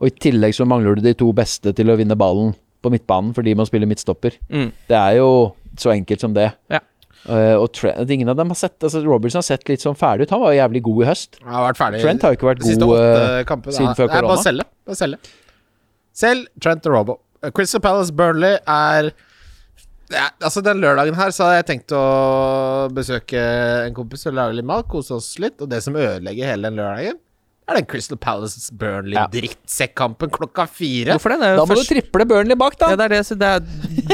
[0.02, 3.32] Og i tillegg så mangler du de to beste til å vinne ballen på midtbanen,
[3.36, 4.36] for de må spille midtstopper.
[4.52, 4.68] Mm.
[4.90, 5.30] Det er jo
[5.80, 6.50] så enkelt som det.
[6.72, 6.82] Ja.
[7.24, 10.26] Uh, og Trent, ingen av dem har sett altså Robertson har sett litt sånn ferdig
[10.26, 10.34] ut.
[10.34, 11.38] Han var jo jævlig god i høst.
[11.48, 13.76] Har vært Trent har jo ikke vært god eh, kampene.
[13.78, 14.34] siden før korona.
[14.34, 14.66] Bare selge.
[14.84, 15.36] Bare selge.
[16.14, 17.16] Selv Trent og Robo.
[17.40, 19.14] Uh, Crystal Palace Burnley er
[20.12, 22.02] ja, Altså Den lørdagen her Så hadde jeg tenkt å
[22.92, 23.40] besøke
[23.86, 25.56] en kompis og lage litt mat, kose oss litt.
[25.64, 27.18] Og det som ødelegger hele den lørdagen,
[27.72, 31.12] er den Crystal Palace-Burnley-drittsekkampen klokka fire.
[31.14, 32.86] Hvorfor det er jo Da må først- du triple Burnley bak, da!
[32.92, 33.60] Ja, det er det, så det er,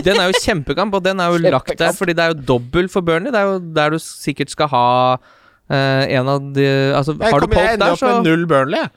[0.06, 2.88] den er jo kjempekamp, og den er jo lagt der fordi det er jo dobbel
[2.88, 3.30] for Burnley.
[3.32, 7.40] Det er jo der du sikkert skal ha uh, en av de Altså, Jeg, har
[7.40, 8.78] du kommer, jeg ender der, opp så med null Burnley.
[8.80, 8.88] jeg.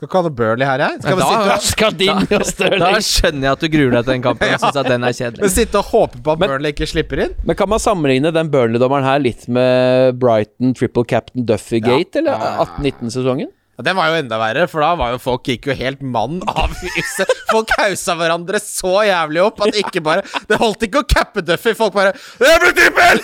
[0.00, 1.00] Skal ikke ha noe Burnley her, jeg.
[1.02, 2.38] Skal da- sitte, Skal din da,
[2.94, 4.48] Da skjønner jeg at du gruer deg til den kampen.
[4.48, 5.40] Jeg syns at den er kjedelig.
[5.44, 7.34] men sitte og håpe på at Men- Burnley ikke slipper inn?
[7.44, 12.32] Men kan man sammenligne den Burnley-dommeren her litt med Brighton triple captain Duffy Gate, eller
[12.64, 13.50] 18-19-sesongen?
[13.80, 16.42] Ja, Den var jo enda verre, for da var jo folk gikk jo helt mann
[16.48, 17.30] av huset.
[17.48, 21.72] Folk hausa hverandre så jævlig opp at ikke bare Det holdt ikke å cappe Duffy.
[21.78, 23.22] Folk bare 'Det ble trippel!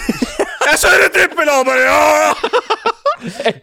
[0.67, 2.35] Jeg kjører trippel!' Og bare ja!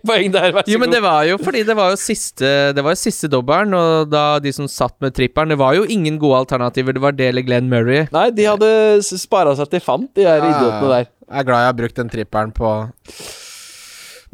[0.06, 2.84] Poeng der, vær så Jo, men det var jo fordi det var jo siste Det
[2.84, 6.18] var jo siste dobbelen, og da de som satt med trippelen Det var jo ingen
[6.22, 6.94] gode alternativer.
[6.94, 8.08] Det var det eller Glenn Murray.
[8.14, 8.70] Nei, de hadde
[9.02, 11.10] spara seg til fant, de her idiotene der.
[11.24, 12.74] Jeg er glad jeg har brukt den trippelen på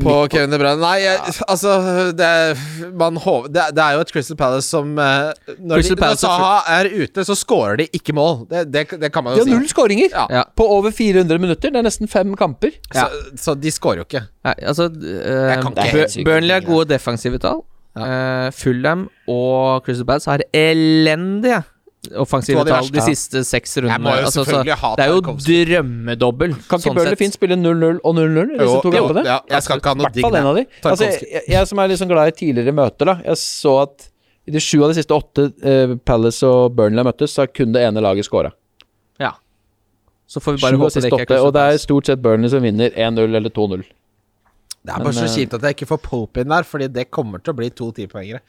[0.03, 0.79] på Kevin De Bruyne.
[0.81, 1.73] Nei, jeg, altså
[2.17, 2.61] det er,
[2.99, 5.99] man håper, det, er- det er jo et Crystal Palace som eh, Når, Crystal de,
[5.99, 8.45] når Palace er Saha er ute, så scorer de ikke mål.
[8.51, 9.55] Det, det, det kan man De jo har si.
[9.57, 10.25] null skåringer Ja.
[10.39, 10.43] Ja.
[10.55, 11.69] på over 400 minutter.
[11.73, 12.75] Det er nesten fem kamper.
[12.95, 13.07] Så,
[13.39, 14.23] så de scorer jo ikke.
[14.47, 17.65] Nei, altså eh, ikke Burnley ting, gode defensive tall.
[17.99, 21.63] Uh, Fulham og Crystal Palace har elendige
[22.15, 24.13] offensive tall de de siste seks Jeg må rundene.
[24.21, 26.53] jo Altså, så ha det er jo drømmedobbel.
[26.55, 29.25] Kan ikke sånn Burnley fint spille 0-0 og 0-0 i disse Jo, to jo, kampene?
[29.27, 30.63] ja, jeg skal ikke ha noe digg en av de.
[30.83, 33.17] Altså, jeg, jeg som er litt sånn glad i tidligere møter, da.
[33.27, 34.09] Jeg så at
[34.47, 37.51] i de sju av de siste åtte uh, Palace og Burnley har møttes, så har
[37.53, 38.53] kun det ene laget scora.
[39.21, 39.35] Ja.
[40.25, 42.63] Så får vi bare håpe det ikke er og det er stort sett Burnley som
[42.63, 43.83] vinner 1-0 eller 2-0.
[44.79, 46.87] Det er bare så Men, så kjipt at jeg ikke får Pope inn der, Fordi
[46.87, 48.39] det kommer til å bli to tipoengere.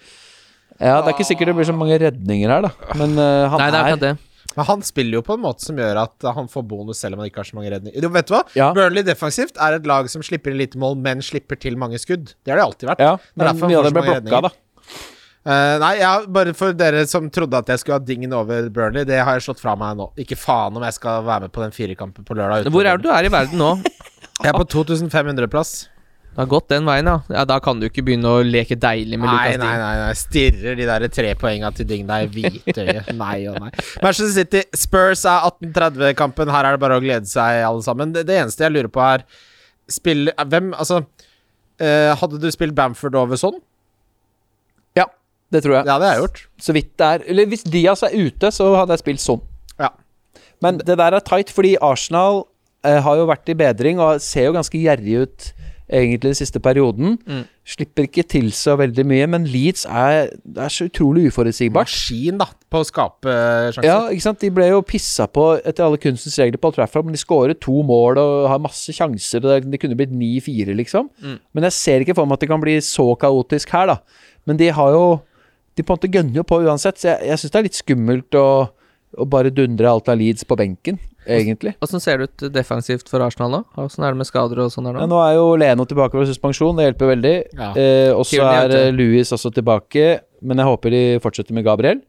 [0.81, 2.91] Ja, det er ikke sikkert det blir så mange redninger her, da.
[2.97, 4.12] Men uh, han Nei, det er er, det.
[4.57, 7.22] Men han spiller jo på en måte som gjør at han får bonus selv om
[7.22, 8.01] han ikke har så mange redninger.
[8.03, 8.41] Jo, vet du hva?
[8.59, 8.70] Ja.
[8.76, 12.33] Burnley defensivt er et lag som slipper inn lite mål, men slipper til mange skudd.
[12.43, 13.05] Det har det alltid vært.
[13.05, 14.53] Ja, Det er men mye av det ble blokka, da.
[15.41, 19.07] Uh, nei, ja, bare for dere som trodde at jeg skulle ha dingen over Burnley,
[19.09, 20.11] det har jeg slått fra meg nå.
[20.20, 22.68] Ikke faen om jeg skal være med på den firekampen på lørdag.
[22.72, 23.70] Hvor er du er i verden nå?
[24.41, 25.72] Jeg er på 2500-plass.
[26.31, 27.16] Det har gått den veien, ja.
[27.35, 27.43] ja.
[27.49, 29.81] Da kan du ikke begynne å leke deilig med Nei, Lucas nei, Dean.
[29.83, 30.12] nei, nei.
[30.18, 33.11] Stirrer de der tre poenga til deg i hvitøyet.
[33.18, 33.70] Nei og nei.
[34.05, 36.53] Manchester City Spurs er 1830-kampen.
[36.55, 38.14] Her er det bare å glede seg, alle sammen.
[38.14, 39.26] Det, det eneste jeg lurer på, er
[39.91, 43.59] Spiller Hvem Altså uh, Hadde du spilt Bamford over sånn?
[44.95, 45.09] Ja,
[45.51, 45.83] det tror jeg.
[45.83, 46.43] Ja, Det hadde jeg gjort.
[46.62, 49.43] Så vidt det er Eller hvis Diaz er ute, så hadde jeg spilt sånn.
[49.83, 49.91] Ja.
[50.62, 52.45] Men det der er tight, fordi Arsenal
[52.87, 55.55] uh, har jo vært i bedring og ser jo ganske gjerrig ut
[55.91, 57.16] egentlig den siste perioden.
[57.26, 57.43] Mm.
[57.66, 61.91] Slipper ikke til så veldig mye, men Leeds er, det er så utrolig uforutsigbart.
[61.91, 63.88] Maskin, da, på å skape eh, sjanser.
[63.88, 64.41] Ja, ikke sant?
[64.43, 67.59] De ble jo pissa på etter alle kunstens regler på Old Trafford, men de skårer
[67.59, 69.45] to mål og har masse sjanser.
[69.45, 71.11] og det kunne blitt 9-4, liksom.
[71.22, 71.38] Mm.
[71.55, 74.28] Men jeg ser ikke for meg at det kan bli så kaotisk her, da.
[74.49, 75.20] Men de har jo
[75.78, 77.76] De på en måte gønner jo på uansett, så jeg, jeg syns det er litt
[77.78, 78.49] skummelt å,
[79.19, 81.75] å bare dundre alt av Leeds på benken, egentlig.
[81.83, 83.61] Åssen ser det ut defensivt for Arsenal nå?
[83.83, 85.17] Åssen er det med skader og sånn her Ja, nå?
[85.17, 87.35] nå er jo Leno tilbake fra suspensjon, det hjelper veldig.
[87.59, 87.73] Ja.
[87.75, 92.03] Eh, og så er eh, Louis også tilbake, men jeg håper de fortsetter med Gabriel.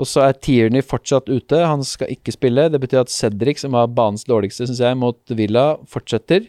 [0.00, 2.68] Og så er Tierney fortsatt ute, han skal ikke spille.
[2.72, 6.46] Det betyr at Cedric, som var banens dårligste, syns jeg, mot Villa, fortsetter.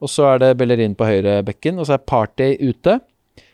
[0.00, 3.00] Og så er det Bellerin på høyre bekken, og så er Partey ute.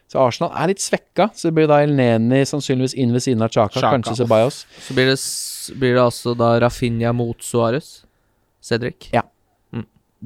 [0.07, 3.51] Så Arsenal er litt svekka, så det blir da Elneni sannsynligvis inn ved siden av
[3.51, 3.95] Chaka, Chaka.
[3.97, 4.61] kanskje Ceballos.
[4.87, 5.17] Så blir det,
[5.81, 8.05] blir det altså da Rafinha mot Suárez.
[8.63, 9.09] Cedric.
[9.15, 9.25] Ja,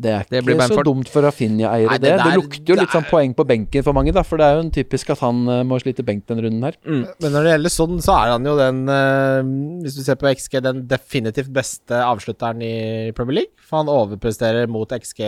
[0.00, 2.12] Det er Det ikke så dumt for Rafinha-eiere, det.
[2.14, 4.54] det Det, lukter jo litt sånn poeng på benken for mange, da, for det er
[4.54, 6.76] jo en typisk at han uh, må slite benk den runden her.
[6.86, 9.40] Men når det gjelder sånn, så er han jo den uh,
[9.82, 13.66] Hvis du ser på XG, den definitivt beste avslutteren i Premier League.
[13.66, 15.24] For han overpresterer mot XG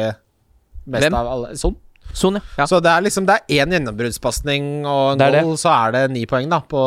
[0.86, 1.18] mest Hvem?
[1.18, 1.56] av alle.
[1.58, 1.76] Sånn.
[2.12, 2.42] Sånn, ja.
[2.58, 2.66] ja.
[2.68, 6.26] Så det er liksom Det er én gjennombruddspasning og en goal, så er det ni
[6.28, 6.82] poeng, da, på,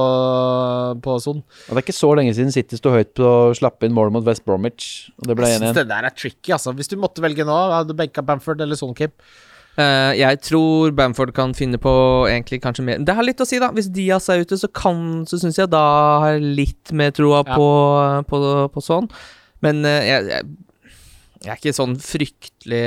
[1.01, 1.39] på Son.
[1.41, 4.13] Og det er ikke så lenge siden City sto høyt på å slappe inn mål
[4.13, 5.09] mot West Bromwich.
[5.17, 5.73] Og det ble Jeg 1-1.
[5.79, 6.75] det der er tricky, altså.
[6.77, 9.13] Hvis du måtte velge nå, hadde du benka Bamford eller Son, Kim?
[9.75, 11.91] Uh, jeg tror Bamford kan finne på
[12.31, 13.73] egentlig kanskje mer Det har litt å si, da.
[13.75, 15.81] Hvis Diaz er ute, så kan Så syns jeg da
[16.23, 17.57] har litt mer troa Ja.
[17.57, 17.65] på,
[18.29, 18.39] på,
[18.71, 19.09] på sånn.
[19.65, 20.93] Men uh, jeg, jeg,
[21.43, 22.85] jeg er ikke sånn fryktelig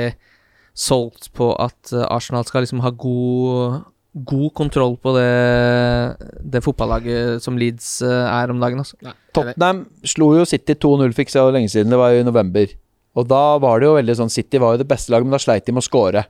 [0.79, 3.81] solgt på at eh, Arsenal skal liksom ha god
[4.25, 8.97] God kontroll på det, det fotballaget som Leeds eh, er om dagen, altså.
[9.05, 11.93] Nei, Tottenham slo jo City 2-0 fikk så lenge siden.
[11.93, 12.73] Det var jo i november.
[13.19, 15.41] Og da var det jo veldig sånn City var jo det beste laget, men da
[15.43, 16.25] sleit de med å score.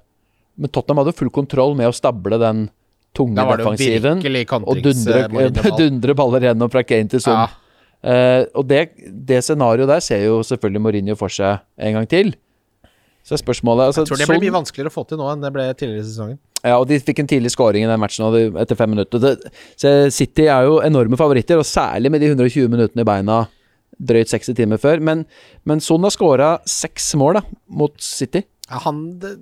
[0.59, 2.67] Men Tottenham hadde full kontroll med å stable den
[3.15, 4.19] tunge defensiven.
[4.59, 7.47] Og dundre, dundre baller gjennom fra Kane til Son.
[7.47, 7.65] Ja.
[7.99, 8.83] Uh, og det,
[9.27, 12.35] det scenarioet der ser jo selvfølgelig Mourinho for seg en gang til.
[13.27, 15.51] Så spørsmålet altså, Jeg tror det blir mye vanskeligere å få til nå enn det
[15.53, 16.39] ble tidligere i sesongen.
[16.63, 18.25] Ja, og de fikk en tidlig scoring i den matchen
[18.59, 19.21] etter fem minutter.
[19.23, 23.43] Det, så City er jo enorme favoritter, og særlig med de 120 minuttene i beina
[23.99, 25.03] drøyt 60 timer før.
[25.03, 25.25] Men,
[25.67, 27.43] men Son har scora seks mål da,
[27.79, 28.43] mot City.
[28.69, 29.35] Ja, han det,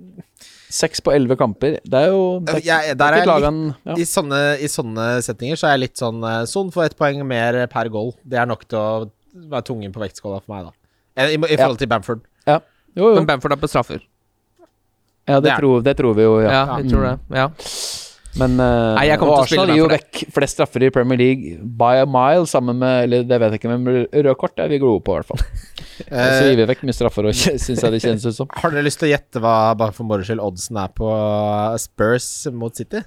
[0.68, 1.78] Seks på elleve kamper.
[1.80, 3.94] Det er jo det jeg, Der er litt, han ja.
[3.96, 7.22] i, sånne, I sånne settinger så er jeg litt sånn eh, Son får ett poeng
[7.28, 8.12] mer per goal.
[8.20, 8.88] Det er nok til å
[9.48, 10.92] være tungen på vektskåla for meg, da.
[11.16, 12.20] Eh, I, i forhold til Bamford.
[12.48, 12.60] ja.
[12.98, 13.14] Jo, jo.
[13.20, 14.02] Men Bamford er på straffer.
[15.28, 16.52] Ja, det, det tror, det tror vi jo, ja.
[16.52, 17.16] Ja, vi tror det.
[17.36, 17.48] Ja.
[18.38, 22.44] Men uh, Nei, Arsenal gir jo vekk flest straffer i Premier League by a mile,
[22.46, 25.20] sammen med Eller det vet jeg ikke, men rød kort er vi gode på, i
[25.22, 25.42] hvert fall.
[25.98, 28.50] Så gir Eh, vi vekk mye straffer, syns jeg det kjennes ut som.
[28.60, 31.08] har dere lyst til å gjette hva bare for moro skyld oddsen er på
[31.82, 33.02] Spurs mot City?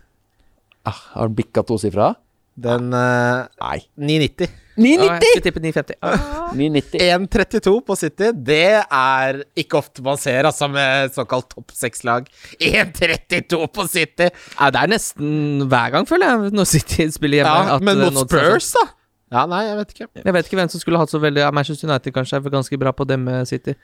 [0.89, 2.11] Ah, har den bikka tosifra?
[2.55, 3.79] Den uh, Nei.
[3.95, 4.47] 990.
[4.47, 5.27] Ja, jeg 990!
[5.31, 5.97] skal tippe 950.
[6.01, 6.53] Ah.
[6.57, 7.03] 990.
[7.27, 8.29] 1,32 på City.
[8.47, 12.27] Det er ikke ofte man ser, altså, med såkalt topp seks-lag.
[12.59, 14.31] 1,32 på City!
[14.31, 17.53] Ja, det er nesten hver gang, føler jeg, når City spiller hjemme.
[17.53, 18.87] Ja, at men mot Spurs, da?
[19.31, 20.09] Ja, nei, jeg vet ikke.
[20.25, 22.79] Jeg vet ikke hvem som skulle hatt så veldig ja, Manchester United kanskje er ganske
[22.79, 23.77] bra på dem med City.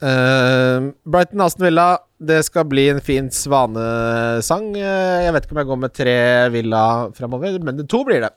[0.00, 1.88] Uh, Brighton Aston Villa,
[2.20, 4.72] det skal bli en fin svanesang.
[4.76, 6.16] Eh, jeg vet ikke om jeg går med tre
[6.52, 6.82] Villa
[7.16, 8.34] fremover, men to blir det.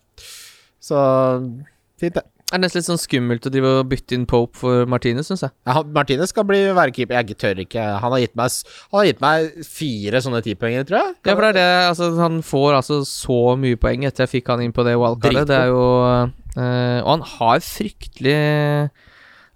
[0.83, 0.99] Så
[1.99, 2.23] fint, det.
[2.53, 5.41] Det er nesten litt sånn skummelt å drive og bytte inn Pope for Martinez, syns
[5.41, 5.53] jeg.
[5.65, 7.17] Ja, Martinez skal bli være keeper.
[7.17, 7.85] Jeg tør ikke.
[8.03, 8.57] Han har gitt meg,
[8.91, 11.15] han har gitt meg fire sånne tipoenger, tror jeg.
[11.25, 14.53] Ja, for det er det altså, Han får altså så mye poeng etter jeg fikk
[14.53, 15.49] han inn på det wildcardet.
[15.49, 18.37] Det er jo øh, Og han har fryktelig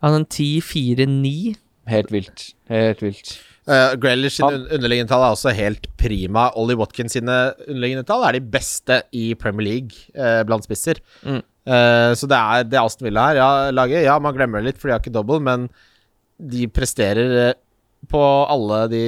[0.01, 1.53] Han har en 10-4-9.
[1.93, 2.47] Helt vilt.
[2.73, 3.37] Helt vilt.
[3.67, 6.47] Uh, Grealish sine underliggende tall er også helt prima.
[6.55, 11.01] Ollie Watkins sine underliggende tall er de beste i Premier League uh, blant spisser.
[11.27, 11.41] Mm.
[11.67, 13.41] Uh, så det er det Aston Villa her.
[13.41, 15.67] Ja, laget, ja, man glemmer det litt, for de har ikke double, men
[16.37, 17.57] de presterer
[18.07, 19.01] på alle de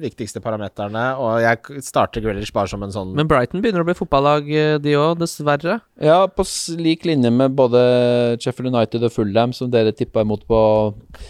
[0.00, 1.02] viktigste parameterne.
[1.20, 4.78] Og jeg starter Grealish bare som en sånn Men Brighton begynner å bli fotballag, eh,
[4.82, 5.80] de òg, dessverre.
[6.00, 6.44] Ja, på
[6.78, 7.82] lik linje med både
[8.40, 10.60] Sheffield United og Fulham, som dere tippa imot på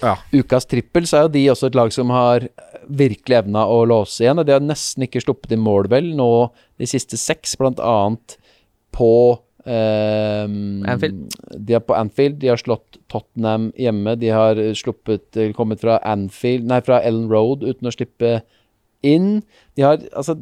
[0.02, 0.16] Ja.
[0.32, 2.48] ukas trippel, så er jo de også et lag som har
[2.88, 4.38] virkelig evna å låse igjen.
[4.38, 8.36] Og de har nesten ikke sluppet inn mål, vel, nå de siste seks, blant annet
[8.92, 11.34] på Anfield.
[11.56, 12.38] De er på Anfield.
[12.40, 14.16] De har slått Tottenham hjemme.
[14.20, 18.40] De har sluppet eh, kommet fra Anfield Nei, fra Ellen Road uten å slippe
[19.06, 19.40] inn.
[19.76, 20.38] De har altså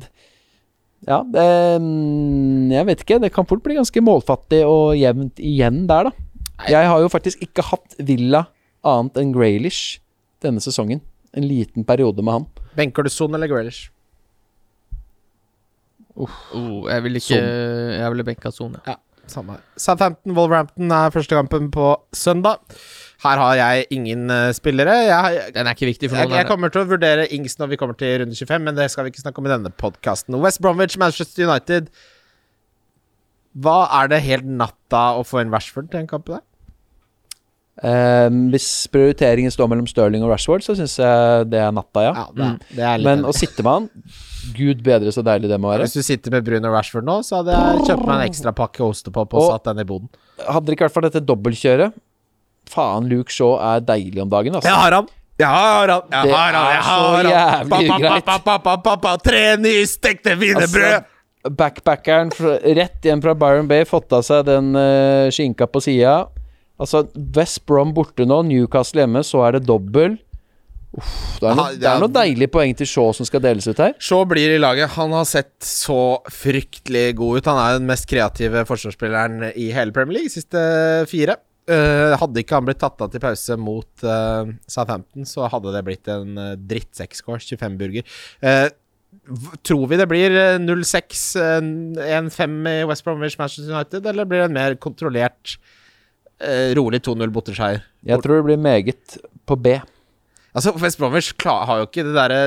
[1.07, 1.45] ja, det,
[1.83, 3.21] mm, jeg vet ikke.
[3.23, 6.27] Det kan fort bli ganske målfattig og jevnt igjen der, da.
[6.67, 8.49] Jeg har jo faktisk ikke hatt Villa
[8.87, 10.01] annet enn Graylish
[10.43, 11.03] denne sesongen.
[11.37, 12.49] En liten periode med han.
[12.79, 13.93] Benker du Son eller Grealish?
[16.19, 18.97] Oh, jeg vil ikke Jeg ville benka Son, Ja,
[19.33, 19.63] samme her.
[19.81, 22.61] Southampton Wolverhampton er første kampen på søndag.
[23.25, 24.95] Her har jeg ingen uh, spillere.
[25.09, 26.37] Jeg, Den er ikke viktig for noen.
[26.39, 29.07] jeg kommer til å vurdere Ings når vi kommer til runde 25, men det skal
[29.07, 30.39] vi ikke snakke om i denne podkasten.
[30.43, 31.91] West Bromwich, Manchester United.
[33.59, 36.45] Hva er det helt natta å få inn Rashford til en kamp der?
[37.87, 42.15] Ehm, hvis prioriteringen står mellom Stirling og Rashford, så syns jeg det er natta, ja.
[42.17, 43.89] Ja, det, det er Men å sitte med han
[44.57, 45.85] Gud bedre så deilig det må være.
[45.87, 48.83] Hvis du sitter med Bruno Rashford nå, så hadde jeg kjøpt meg en ekstra pakke
[48.87, 50.09] ostepop og Og- satt den i boden.
[50.41, 51.93] Hadde dere ikke vært for dette dobbeltkjøret
[52.69, 54.69] Faen, Luke Shaw er deilig om dagen, altså.
[54.69, 55.07] Jeg har han!
[55.39, 56.03] Jeg har han!
[56.11, 56.67] Jeg Det har han!
[56.75, 57.31] Jeg har han!
[57.33, 58.25] jævlig Pa, pa, ugreit.
[58.25, 60.99] pa, pa, pa, pa, pa, Tre nystekte wienerbrød!
[60.99, 62.33] Altså, backpackeren
[62.77, 66.27] rett hjem fra Byron Bay, fått av seg den uh, skinka på sida.
[66.79, 67.05] Altså,
[67.37, 70.17] West Brom borte nå, Newcastle hjemme, så er det dobbel.
[70.97, 71.11] Uff,
[71.43, 73.93] det, er noen Ja, er noe deilige poeng til Shaw som skal deles ut her.
[74.03, 74.95] Shaw blir i laget.
[74.95, 77.51] Han har sett så fryktelig god ut.
[77.51, 80.63] Han er den mest kreative forsvarsspilleren i hele Premier League, siste
[81.11, 81.41] fire.
[81.69, 85.83] Uh, hadde ikke han blitt tatt av til pause mot uh, Southampton, så hadde det
[85.85, 87.43] blitt en uh, drittsekkscore.
[87.45, 88.21] 25 burger.
[88.41, 88.71] Uh,
[89.65, 91.59] Tror vi det blir eh, 0-6, eh,
[92.21, 95.59] 1-5 i West Bromwich Manchester United, eller blir det en mer kontrollert, eh,
[96.79, 97.81] rolig 2-0 borteseier?
[98.07, 99.19] Jeg tror det blir meget
[99.49, 99.79] på B.
[100.57, 102.39] Altså, West Bromwich har jo ikke det derre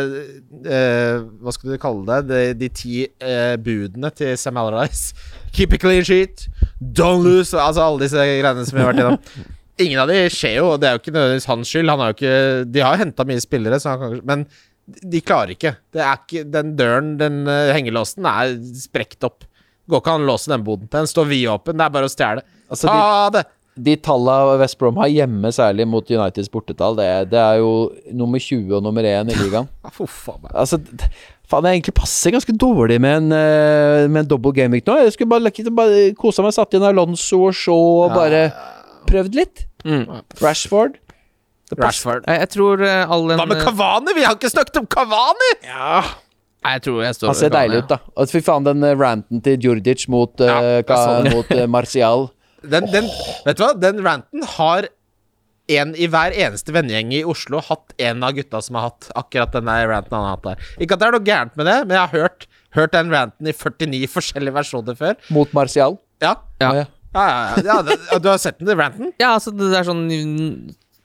[0.65, 2.17] eh, Hva skal du kalle det?
[2.31, 5.13] De, de ti eh, budene til Sam Allardyce.
[5.53, 6.47] Keep it clean sheet,
[6.81, 9.21] don't lose Altså alle disse greiene som vi har vært gjennom.
[9.85, 11.89] Ingen av de skjer jo, og det er jo ikke nødvendigvis hans skyld.
[11.93, 12.33] Han har jo ikke
[12.73, 14.43] De har jo henta mye spillere, så han kan, men
[15.13, 15.75] de klarer ikke.
[15.93, 19.45] Det er ikke Den døren, den uh, hengelåsen, er sprekt opp.
[19.89, 20.89] Går ikke an å låse den boden.
[20.91, 21.79] Den står vidåpen.
[21.79, 22.43] Det er bare å stjele.
[22.67, 23.45] Altså, Ta ha det!
[23.85, 28.41] De tallene West Brom har hjemme, særlig mot Uniteds bortetall, det, det er jo nummer
[28.41, 29.69] 20 og nummer 1 i ligaen.
[29.97, 30.51] For faen meg.
[30.53, 30.79] Altså,
[31.49, 34.99] faen, jeg egentlig passer ganske dårlig med en, eh, med en double game week nå.
[35.01, 38.49] Jeg skulle bare, bare kosa meg, satt inn Alonso og Shaw og bare
[39.09, 39.65] prøvd litt.
[39.85, 40.05] Mm.
[40.41, 40.99] Rashford.
[41.79, 42.27] Rashford.
[42.27, 44.15] Jeg, jeg tror eh, all den Hva med Kavani?
[44.17, 45.53] Vi har ikke snakket om Kavani!
[46.61, 47.97] Nei, Jeg tror jeg står Han ser deilig ut, da.
[48.13, 51.31] Og fy faen, den eh, ranten til Djurdic mot, Ja, uh, sånn.
[51.33, 52.27] mot uh, Martial.
[52.61, 53.07] Den, den,
[53.45, 53.73] vet du hva?
[53.77, 54.87] Den ranten har
[55.71, 59.53] en i hver eneste vennegjeng i Oslo hatt en av gutta som har hatt akkurat
[59.55, 60.71] den ranten han har hatt der.
[60.83, 62.47] Ikke at det er noe gærent med det, men jeg har hørt,
[62.77, 65.15] hørt den ranten i 49 forskjellige versjoner før.
[65.33, 65.97] Mot Martial.
[66.21, 66.73] Ja, Ja.
[66.73, 66.85] Ja.
[67.13, 69.13] ja, ja, ja, ja det, Du har sett den, den ranten?
[69.19, 70.05] Ja, altså det er sånn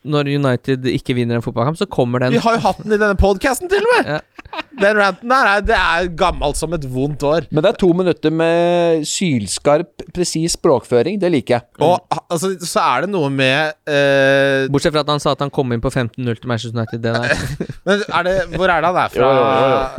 [0.07, 2.99] Når United ikke vinner en fotballkamp, så kommer den Vi har jo hatt den i
[3.01, 4.13] denne podkasten, til og med!
[4.57, 4.63] Ja.
[4.79, 7.47] Den ranten der er, det er gammelt som et vondt år.
[7.51, 11.19] Men det er to minutter med sylskarp, presis språkføring.
[11.21, 11.67] Det liker jeg.
[11.85, 14.69] Og altså, så er det noe med uh...
[14.73, 17.03] Bortsett fra at han sa at han kom inn på 15-0 til Manchester United.
[17.05, 17.45] Det der.
[17.89, 19.33] Men er det, hvor er det han er fra?
[19.35, 19.51] Jo,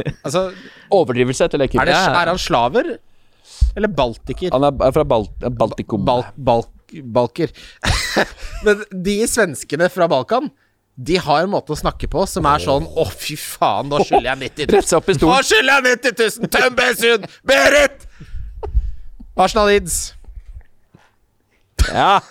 [0.07, 0.45] jo, Altså,
[0.95, 1.83] Overdrivelse etter leker.
[1.83, 2.95] er, det, er han slaver?
[3.77, 4.53] Eller baltiker?
[4.55, 6.07] Han er fra Balt Baltikum.
[6.07, 7.51] Bal balk balker.
[8.65, 10.49] Men de svenskene fra Balkan,
[10.97, 14.31] de har en måte å snakke på som er sånn Å, fy faen, nå skylder
[14.31, 14.77] jeg 90 000.
[14.79, 16.51] Rett opp i Nå skylder jeg 90 000!
[16.55, 17.27] Tøm Besund!
[17.45, 18.07] Berit!
[19.37, 19.97] Arsenal Leeds.
[21.93, 22.21] Ja.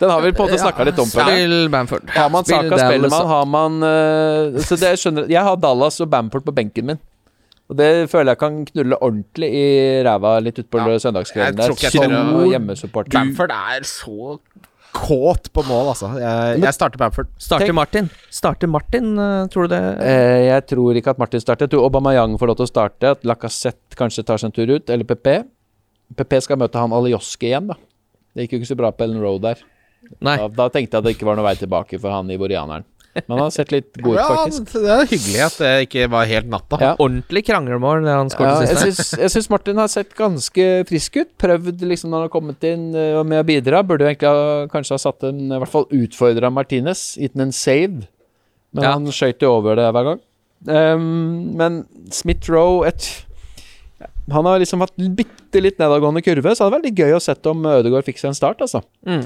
[0.00, 1.28] Den har vi på en måte snakka litt om før.
[1.28, 2.10] Spill Bamford.
[2.12, 6.00] Har man Saka, spiller man, har man uh, Så det jeg skjønner Jeg har Dallas
[6.00, 7.00] og Bamford på benken min.
[7.70, 9.66] Og det føler jeg kan knulle ordentlig i
[10.02, 13.14] ræva litt utpå Ja, søndagskvelden jeg tror ikke jeg hjemmesupporter.
[13.14, 14.38] Bamford er så
[14.90, 16.08] kåt på mål, altså.
[16.18, 17.28] Jeg, jeg starter Bamford.
[17.38, 18.08] Starter Tenk- Martin.
[18.34, 19.82] Starter Martin, eh, tror du det?
[20.02, 21.68] Eh, jeg tror ikke at Martin starter.
[21.68, 23.12] Jeg tror Aubameyang får lov til å starte.
[23.14, 24.90] At Lacassette kanskje tar seg en tur ut.
[24.90, 25.44] Eller PP.
[26.18, 27.78] PP skal møte han Alioski igjen, da.
[28.34, 29.62] Det gikk jo ikke så bra på Ellen Road der.
[30.18, 30.36] Nei.
[30.42, 32.86] Da, da tenkte jeg at det ikke var noe vei tilbake for han ivorianeren.
[33.14, 34.72] Men han har sett litt god ut, Ja, faktisk.
[34.84, 36.78] det er hyggelig at det ikke var helt natta.
[36.80, 36.90] Ja.
[37.02, 39.16] Ordentlig kranglemål, det han skåret ja, sist.
[39.18, 41.32] jeg syns Martin har sett ganske frisk ut.
[41.42, 43.82] Prøvd liksom når han har kommet inn eh, med å bidra.
[43.82, 47.16] Burde jo egentlig ha, kanskje ha satt en I hvert fall utfordra Martinez.
[47.18, 48.06] Gitt ham en save.
[48.72, 48.92] Men Ja.
[48.94, 50.20] han skøyt jo over det hver gang.
[50.68, 53.24] Um, men Smith-Roe et
[54.30, 57.20] Han har liksom hatt bitte litt nedadgående kurve, så det hadde vært litt gøy å
[57.24, 58.84] sett om Ødegaard fikk seg en start, altså.
[59.04, 59.24] Mm.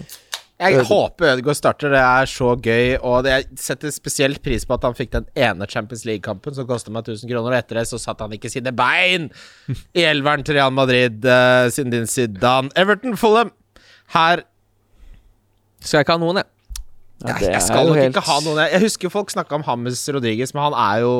[0.61, 2.93] Jeg håper Ødegaard starter, det er så gøy.
[3.03, 6.93] Og jeg setter spesielt pris på at han fikk den ene Champions League-kampen som kosta
[6.95, 9.27] meg 1000 kroner, og etter det så satte han ikke sine bein
[9.99, 12.71] i elveren til Real Madrid uh, siden din Zidane.
[12.79, 13.51] Everton Fulham.
[14.15, 14.45] Her
[15.83, 16.51] Skal jeg ikke ha noen, jeg.
[17.25, 19.55] Ja, jeg, det jeg skal nok helt- ikke ha noen Jeg, jeg husker folk snakka
[19.59, 21.13] om Hammes Rodriguez, men han er jo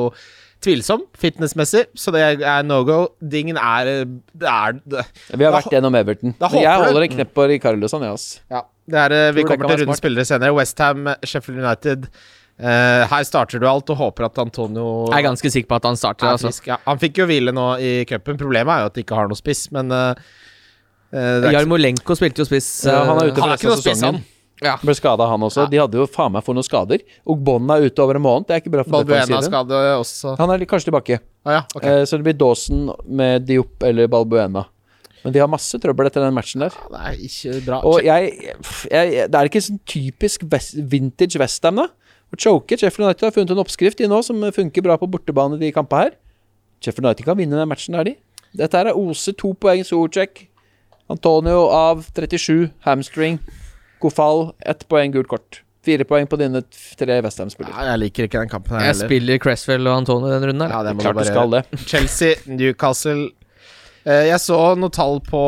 [0.65, 2.99] tvilsom fitnessmessig, så det er no go.
[3.21, 6.35] Dingen er Det er det, Vi har Da vært gjennom Everton.
[6.39, 8.39] da håper Jeg holder en knepp på Ricardo jeg, ass.
[8.49, 8.63] Ja,
[8.93, 10.53] er, eh, vi kommer til rundens spillere senere.
[10.53, 12.09] Westham, Sheffield United.
[12.55, 15.83] Uh, her starter du alt og håper at Antonio Jeg er ganske sikker på at
[15.89, 16.25] han starter.
[16.27, 16.53] er Altså.
[16.65, 18.37] Ja, han fikk jo hvile nå i cupen.
[18.37, 22.85] Problemet er jo at de ikke har noe spiss, men så- Jarmolenko spilte jo spiss.
[22.87, 24.23] Uh, han er ute for er resten av sesongen.
[24.63, 24.77] Ja.
[24.79, 25.65] Ble skada, han også.
[25.69, 27.01] De hadde jo faen meg for noen skader.
[27.27, 28.47] Og Bånd er ute over en måned.
[28.47, 29.99] Det er ikke bra for Balbuena defensiven.
[29.99, 30.35] også.
[30.39, 31.19] Han er kanskje tilbake.
[31.45, 31.89] Ah, ja, okay.
[32.01, 34.65] Eh, så det blir Dawson med Diop eller Balbuena.
[35.25, 36.75] Men de har masse trøbbel etter den matchen der.
[36.93, 37.79] Det er ikke bra.
[37.89, 38.31] Og jeg,
[38.91, 41.87] jeg Det er ikke sånn typisk West, vintage Westham, da.
[42.33, 45.57] Å choke Sheffield United har funnet en oppskrift i nå som funker bra på bortebane
[45.57, 46.15] i de kampene her.
[46.83, 48.15] Sheffield United kan vinne den matchen der, de.
[48.55, 50.45] Dette her er Ose, to poeng, Sorcek.
[51.11, 53.37] Antonio av 37, hamstring.
[54.01, 55.61] Kofal, ett poeng, gult kort.
[55.85, 56.63] Fire poeng på dine
[56.97, 57.73] tre Westham-spillere.
[57.77, 59.09] Ja, jeg liker ikke den kampen her Jeg heller.
[59.11, 60.71] spiller Cresswell og Antonio den runden.
[60.73, 61.29] Ja, det må Klart du bare...
[61.29, 61.63] skal det.
[61.85, 63.27] Chelsea, Newcastle
[64.05, 65.41] Jeg så noen tall på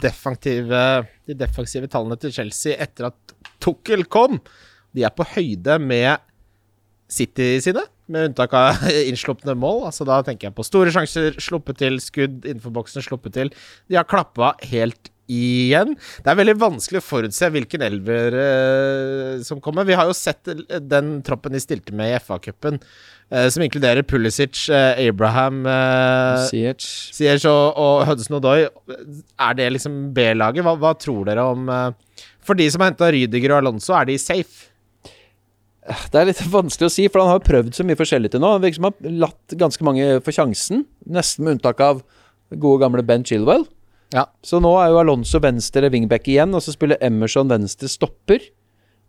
[0.00, 0.82] defensive,
[1.28, 4.38] de defensive tallene til Chelsea etter at Tukkel kom.
[4.96, 6.22] De er på høyde med
[7.12, 9.86] City sine, med unntak av innslupne mål.
[9.90, 13.52] Altså Da tenker jeg på store sjanser sluppet til, skudd innenfor boksen sluppet til.
[13.92, 15.94] De har klappa helt igjen.
[16.24, 19.86] Det er veldig vanskelig å forutse hvilken elver eh, som kommer.
[19.88, 23.11] Vi har jo sett den troppen de stilte med i FA-cupen, eh,
[23.52, 27.46] som inkluderer Pulisic, eh, Abraham eh, CH.
[27.48, 28.66] Og, og Hudson Odoi.
[29.40, 30.64] Er det liksom B-laget?
[30.66, 34.10] Hva, hva tror dere om eh, For de som har henta Rydiger og Alonso, er
[34.10, 34.68] de safe?
[35.82, 38.54] Det er litt vanskelig å si, for han har prøvd så mye forskjellig til nå.
[38.56, 42.04] Han virker som har latt ganske mange få sjansen, nesten med unntak av
[42.52, 43.64] gode gamle Ben Chilwell.
[44.12, 44.26] Ja.
[44.44, 48.44] Så nå er jo Alonso venstre wingback igjen, og så spiller Emerson venstre stopper.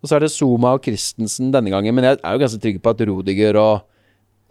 [0.03, 2.79] Og så er det Zuma og Christensen denne gangen, men jeg er jo ganske trygg
[2.83, 3.83] på at Rodiger og,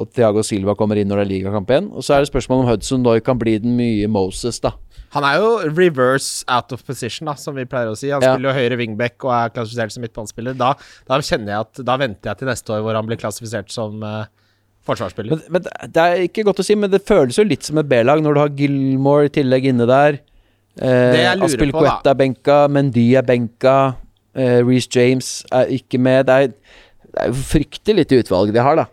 [0.03, 1.91] og Thiago Silva kommer inn når det er ligakamp igjen.
[1.95, 4.75] Og så er det spørsmål om Hudson Doy kan bli den mye Moses, da.
[5.13, 8.09] Han er jo reverse out of position, da, som vi pleier å si.
[8.11, 8.35] Han Ja.
[8.35, 10.57] spiller jo høyre wingback og er klassifisert som midtbanespiller.
[10.57, 10.73] Da,
[11.09, 14.03] da kjenner jeg at Da venter jeg til neste år hvor han blir klassifisert som
[14.03, 14.25] uh,
[14.89, 15.37] forsvarsspiller.
[15.51, 17.89] Men, men det er ikke godt å si, men det føles jo litt som et
[17.91, 20.21] B-lag når du har Gilmore i tillegg inne der.
[20.81, 23.77] Eh, på, Aspilicueta er benka, Mendy er benka,
[24.35, 26.25] eh, Reece James er ikke med.
[26.27, 26.55] Det er,
[27.13, 28.89] det er jo fryktelig lite utvalg de har, da.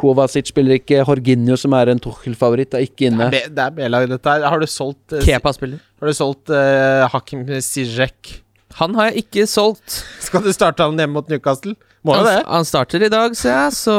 [0.00, 3.28] Kovacic spiller ikke, Jorginho, som er en Tuchel-favoritt, er ikke inne.
[3.32, 4.46] Det er B- det dette her.
[4.48, 5.82] Har du solgt uh, Kepa spiller.
[6.00, 8.38] Har du solgt uh, Hakim Sijek?
[8.80, 10.00] Han har jeg ikke solgt.
[10.22, 11.74] Skal du starte han hjemme mot Newcastle?
[12.06, 12.44] Må jo Han, det.
[12.48, 13.96] han starter i dag, ser jeg, så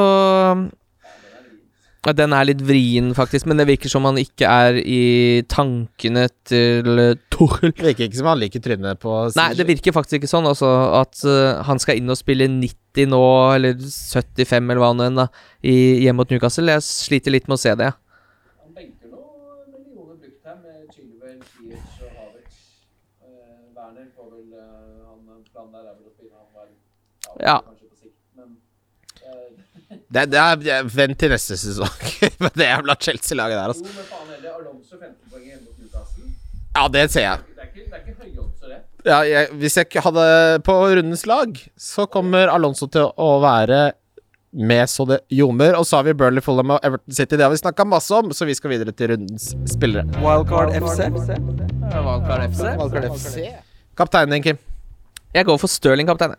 [2.01, 6.87] Den er litt vrien, faktisk, men det virker som han ikke er i tankene til
[6.97, 7.11] uh,
[7.61, 10.49] Det Virker ikke som han liker trynet på Nei, det virker faktisk ikke sånn.
[10.49, 13.21] Altså, at uh, han skal inn og spille 90 nå,
[13.53, 15.27] eller 75, eller hva nå enn, da,
[15.61, 16.73] hjemme mot Newcastle.
[16.73, 17.91] Jeg sliter litt med å se det.
[27.27, 27.61] Han var Ja.
[27.61, 28.57] kanskje på sikt, men
[30.11, 32.01] Det, det er, det er, vent til neste sesong
[32.43, 33.85] med det jævla Chelsea-laget der, altså.
[33.85, 36.33] Jo, men faen heller, Alonso 15 poeng hjemme mot Newcastle.
[36.75, 37.45] Ja, det ser jeg.
[37.47, 38.81] Det er ikke, det er ikke høyodds, det.
[39.07, 40.27] Ja, jeg, hvis jeg ikke hadde
[40.67, 43.81] på rundens lag, så kommer Alonso til å være
[44.51, 45.79] med så det ljomer.
[45.79, 47.39] Og så har vi Burnley, Fulham og Everton City.
[47.39, 50.03] Det har vi snakka masse om, så vi skal videre til rundens spillere.
[50.19, 51.07] Wildcard FC.
[51.95, 53.47] Wildcard FC.
[53.97, 54.61] Kapteinen din, Kim.
[55.31, 56.35] Jeg går for Stirling, kaptein.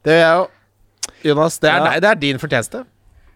[0.00, 0.46] Det gjør jeg jo.
[1.26, 1.84] Jonas, det er, Ja.
[1.90, 2.84] nei, det er din fortjeneste.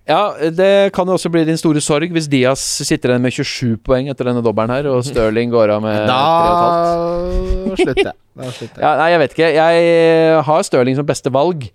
[0.08, 3.76] Ja, det kan jo også bli din store sorg hvis Diaz sitter igjen med 27
[3.86, 7.68] poeng etter denne dobbelen her, og Stirling går av med 3,5.
[7.70, 8.16] Da slutter jeg.
[8.40, 8.82] Da slutter jeg.
[8.86, 9.50] Ja, nei, jeg vet ikke.
[9.54, 11.68] Jeg har Stirling som beste valg,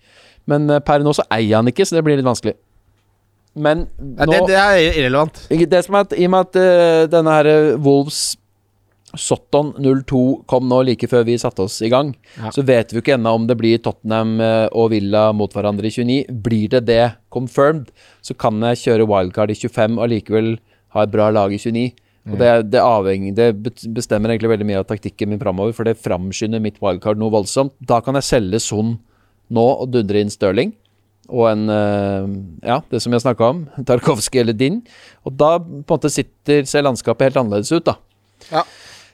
[0.50, 2.56] men eh, per nå så eier han ikke, så det blir litt vanskelig.
[3.56, 3.86] Men
[4.18, 5.38] Ja, det, det er irrelevant.
[5.48, 8.36] Det som er at I og med at uh, denne her eh, Wolves
[9.18, 12.52] Sotton 02 kom nå like før vi satte oss i gang, Ja.
[12.52, 15.88] så vet vi jo ikke ennå om det blir Tottenham eh, og Villa mot hverandre
[15.90, 16.26] i 29.
[16.46, 17.04] Blir det det
[17.34, 17.92] confirmed,
[18.22, 20.58] så kan jeg kjøre wildcard i 25 og likevel
[20.96, 21.92] ha et bra lag i 29.
[22.26, 23.52] Og det, det, avhengig, det
[23.94, 27.76] bestemmer egentlig veldig mye av taktikken min framover, for det framskynder mitt wildcard noe voldsomt.
[27.86, 28.96] Da kan jeg selge Son
[29.54, 30.72] nå og dundre inn Stirling
[31.30, 32.26] og en eh,
[32.66, 34.82] Ja, det som jeg snakka om, Tarkovskij eller Din.
[35.26, 37.96] Og da på en måte sitter, ser landskapet helt annerledes ut, da.
[38.52, 38.64] Ja.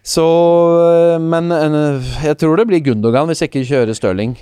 [0.04, 0.26] Så
[0.82, 4.36] eh, Men eh, jeg tror det blir Gundogan hvis jeg ikke kjører Stirling.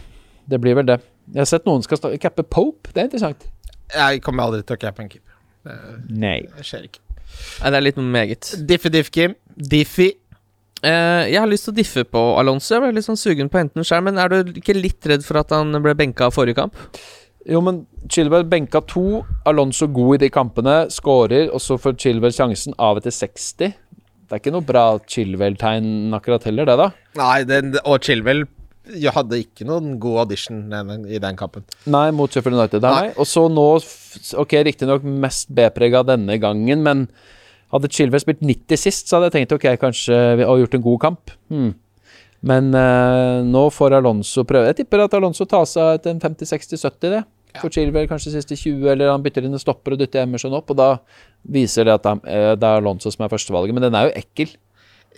[0.49, 0.99] Det blir vel det.
[1.33, 2.93] Jeg har sett noen skal cappe Pope.
[2.93, 3.45] Det er interessant.
[3.93, 5.35] Jeg kommer aldri til å cappe en keeper.
[6.09, 6.39] Nei.
[6.55, 7.03] Det skjer ikke.
[7.61, 8.49] Nei, det er litt meget.
[8.69, 9.35] Diffi, Diff, Kim.
[9.53, 10.09] Diffi.
[10.79, 12.71] Uh, jeg har lyst til å diffe på Alonso.
[12.75, 15.41] Jeg ble litt sånn sugen på enten sjøl, men er du ikke litt redd for
[15.41, 16.77] at han ble benka forrige kamp?
[17.49, 19.21] Jo, men Chilwell benka to.
[19.49, 20.77] Alonso god i de kampene.
[20.93, 23.75] Skårer, og så får Chilwell sjansen av etter 60.
[24.29, 26.89] Det er ikke noe bra Chilwell-tegn akkurat heller, det, da.
[27.17, 28.45] Nei, den, og Chilwell
[28.89, 30.61] jeg hadde ikke noen god audition
[31.09, 31.65] i den kampen.
[31.89, 32.81] Nei, mot Sheffield United.
[32.85, 33.09] Nei.
[33.09, 33.11] Nei.
[33.21, 33.65] Og så nå
[34.41, 37.03] Ok, riktignok mest B-prega denne gangen, men
[37.73, 40.85] hadde Chilwell spilt 90 sist, så hadde jeg tenkt ok, kanskje vi har gjort en
[40.85, 41.35] god kamp.
[41.53, 41.73] Hmm.
[42.49, 44.71] Men uh, nå får Alonso prøve.
[44.71, 47.23] Jeg tipper at Alonso tar seg til en 50-60-70, det.
[47.57, 50.69] For Chilwell kanskje siste 20, eller han bytter inn en stopper og dytter Emerson opp,
[50.69, 50.89] og da
[51.49, 53.73] viser det at eh, det er Alonso som er førstevalget.
[53.73, 54.53] Men den er jo ekkel.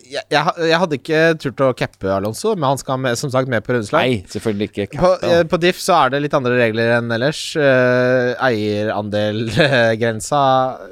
[0.07, 3.51] Jeg, jeg, jeg hadde ikke turt å cappe Alonso, men han skal med, som sagt
[3.51, 4.07] med på rundslag.
[4.07, 4.87] Nei, selvfølgelig ikke.
[4.95, 7.41] På, eh, på Diff så er det litt andre regler enn ellers.
[7.59, 10.41] Uh, Eierandelgrensa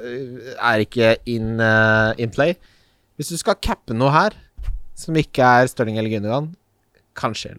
[0.04, 2.54] eh, er ikke in, eh, in play.
[3.16, 4.36] Hvis du skal cappe noe her
[4.96, 6.52] som ikke er Stirling eller Gundogan,
[7.16, 7.56] kanskje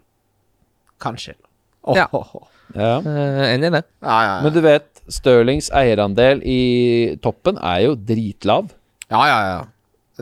[1.02, 1.34] Kanskje
[1.82, 2.06] Åh, Ja.
[2.14, 2.48] åh, åh.
[2.76, 2.96] Ja.
[3.02, 3.84] Eh, enig i det.
[4.02, 4.40] Ja, ja, ja.
[4.46, 8.70] Men du vet, Stirlings eierandel i toppen er jo dritlav.
[9.12, 9.62] ja, ja, ja.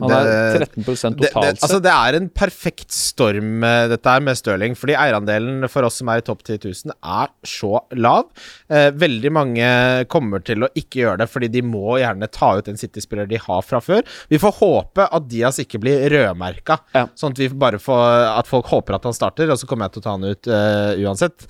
[0.00, 4.08] Han er Det- 13 det, det, totalt altså det er en perfekt storm, eh, dette
[4.08, 4.72] her med Stirling.
[4.74, 6.56] Fordi eierandelen for oss som er i topp 10
[6.86, 8.30] 000, er så lav.
[8.70, 12.68] Eh, veldig mange kommer til å ikke gjøre det, fordi de må gjerne ta ut
[12.68, 14.00] en City-spiller de har fra før.
[14.30, 17.06] Vi får håpe at Diaz ikke blir rødmerka, Ja.
[17.14, 19.92] sånn at vi bare får At folk håper at han starter, og så kommer jeg
[19.98, 21.46] til å ta han ut eh, uansett.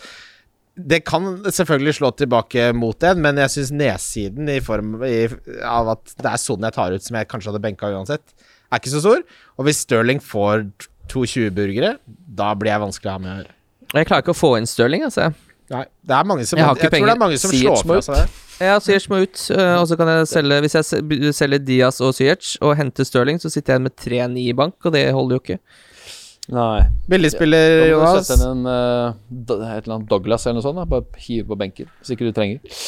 [0.76, 5.26] Det kan selvfølgelig slå tilbake mot en, men jeg syns nedsiden i form i,
[5.66, 8.34] av at det er sånn jeg tar ut, som jeg kanskje hadde benka uansett,
[8.70, 9.24] er ikke så stor.
[9.58, 10.64] Og hvis Stirling får
[11.10, 13.56] to 20-burgere, da blir jeg vanskelig å ha med å gjøre.
[13.90, 15.32] Jeg klarer ikke å få inn Stirling, altså.
[15.70, 17.98] Nei, det er mange som Jeg Jeg, tror det er mange som Ziyech slår fra
[17.98, 18.06] ut.
[18.06, 18.46] seg det.
[18.66, 22.10] Ja, Ziyech må ut, øh, og så kan jeg selge Hvis jeg selger Diaz og
[22.16, 25.42] Ziyech og henter Stirling, så sitter jeg med 3-9 i bank, og det holder jo
[25.44, 25.58] ikke.
[26.48, 26.82] Nei.
[27.10, 28.26] Billigspiller, ja, Jonas.
[28.26, 30.80] Sett inn en uh, et eller annet Douglas eller noe sånt.
[30.80, 30.88] Da.
[30.88, 32.80] Bare hive på benken hvis ikke du trenger.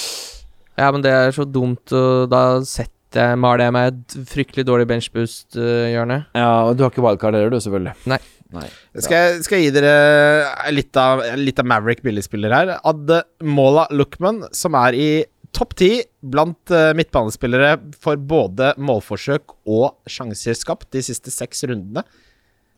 [0.81, 4.65] Ja, men det er så dumt, og da setter jeg maler jeg meg et fryktelig
[4.65, 6.23] dårlig benchboost-hjørne.
[6.33, 7.93] Ja, og du har ikke wildcard heller, du, selvfølgelig.
[8.09, 8.19] Nei.
[8.53, 8.67] Nei.
[9.01, 12.73] Skal jeg, skal jeg gi dere litt av, litt av Maverick billigspiller her?
[12.89, 15.09] Ademola Lookman, som er i
[15.53, 15.91] topp ti
[16.33, 22.05] blant eh, midtbanespillere for både målforsøk og sjanser skapt de siste seks rundene.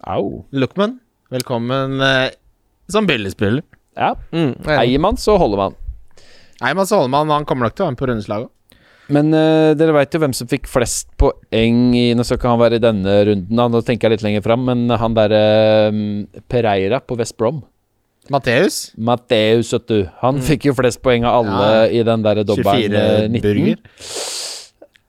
[0.07, 0.45] Au.
[0.53, 0.99] Lookman,
[1.33, 2.31] velkommen eh,
[2.93, 3.63] som billigspiller.
[3.97, 4.15] Ja.
[4.33, 4.55] Mm,
[5.17, 5.77] så holder man
[6.65, 7.31] Eier man, så holder man.
[7.31, 8.51] Han kommer nok til å være med på rundeslaget.
[9.15, 12.61] Men uh, dere veit jo hvem som fikk flest poeng i Nå skal ikke han
[12.63, 13.67] være i denne runden, da.
[13.69, 15.43] nå tenker jeg litt lenger fram, men han derre
[15.93, 17.63] uh, Pereira på West Brom.
[18.33, 19.99] Matheus, Mateus, vet du.
[20.23, 21.89] Han fikk jo flest poeng av alle Ja.
[21.93, 23.43] i den derre dobbelen 24 eh, 19.
[23.45, 23.83] burger.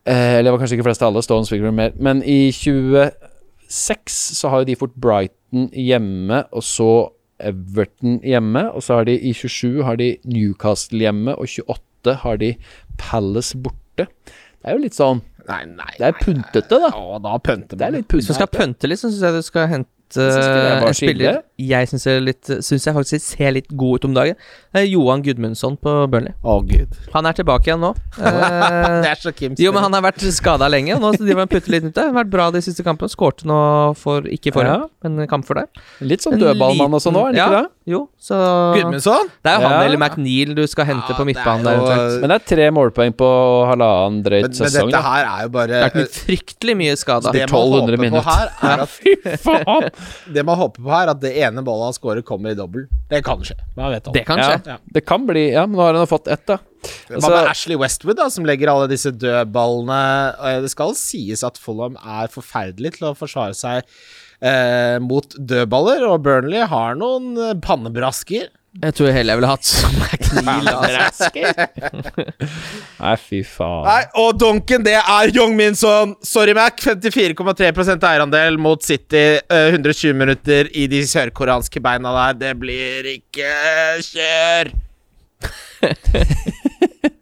[0.05, 1.95] Eh, eller det var kanskje ikke flest av alle, Stones fikk vel mer.
[1.95, 2.51] Men i
[3.69, 6.89] 26 så har jo de fort Brighton hjemme, og så
[7.39, 8.67] Everton hjemme.
[8.71, 12.53] Og så har de i 27 har de Newcastle hjemme, og 28 har de
[13.01, 14.07] Palace borte.
[14.07, 15.91] Det er jo litt sånn Nei, nei.
[15.99, 16.87] Det er puntete, da.
[16.97, 17.99] Å, da pønter Det er man.
[18.01, 20.93] litt Hvis du skal pønte litt, så syns jeg du skal hente synes uh, en
[20.93, 21.31] spiller skille.
[21.57, 22.05] jeg syns
[22.65, 24.35] synes jeg faktisk ser litt god ut om dagen.
[24.75, 26.33] Er Johan Gudmundsson på Burnley.
[26.43, 26.93] Oh, gud.
[27.15, 27.93] Han er tilbake igjen nå.
[28.19, 31.45] Eh, Det er så Kims jo, men han har vært skada lenge, og nå driver
[31.45, 32.11] han putter litt ut der.
[32.15, 33.11] Vært bra de siste kampene.
[33.11, 33.57] Skårte nå
[33.99, 34.89] for Ikke forrige, Ja.
[35.05, 35.83] men en kamp for deg.
[36.05, 37.74] Litt sånn dødballmann og sånn nå, er det ja, ikke det?
[37.85, 38.33] Jo, så
[38.73, 39.27] Gudmundsson?
[39.45, 39.81] Det er jo han Ja.
[39.85, 41.75] eller McNeil du skal hente Ja, på det midtbanen er der.
[41.77, 42.21] jo- eventuelt.
[42.21, 43.27] Men det er tre målpoeng på
[43.69, 44.89] halvannen Men, drøyt men sesong.
[44.89, 45.01] dette da.
[45.05, 47.31] her er jo bare Det har vært fryktelig mye skada.
[47.31, 48.25] Det man 1200 håper på minutter.
[48.25, 50.33] her, er at Fy faen!
[50.33, 52.87] Det man håper på her, at det ene ballet han scorer, kommer i dobbel.
[53.07, 53.53] Det kan skje.
[53.77, 54.13] Man vet aldri.
[54.19, 54.77] Det kan Ja, skje.
[54.91, 56.57] det kan bli Ja, men nå har han jo fått ett, da.
[56.57, 61.43] Hva Altså- med Ashley Westwood, da, som legger alle disse dødballene Og Det skal sies
[61.43, 63.83] at Fulham er forferdelig til å forsvare seg
[64.41, 68.51] eh, mot dødballer, og Burnley har noen eh, pannebrasker.
[68.83, 70.67] Jeg tror heller jeg ville hatt McNeil.
[70.99, 71.29] Altså.
[73.05, 73.85] Nei, fy faen.
[73.87, 76.11] Nei, og Donken, det er Young Minson.
[76.27, 76.83] Sorry, Mac.
[76.83, 79.39] 54,3% eierandel mot City.
[79.39, 82.41] eh, 120 minutter i de sørkoreanske beina der.
[82.41, 83.53] Det blir ikke
[84.11, 84.73] kjør.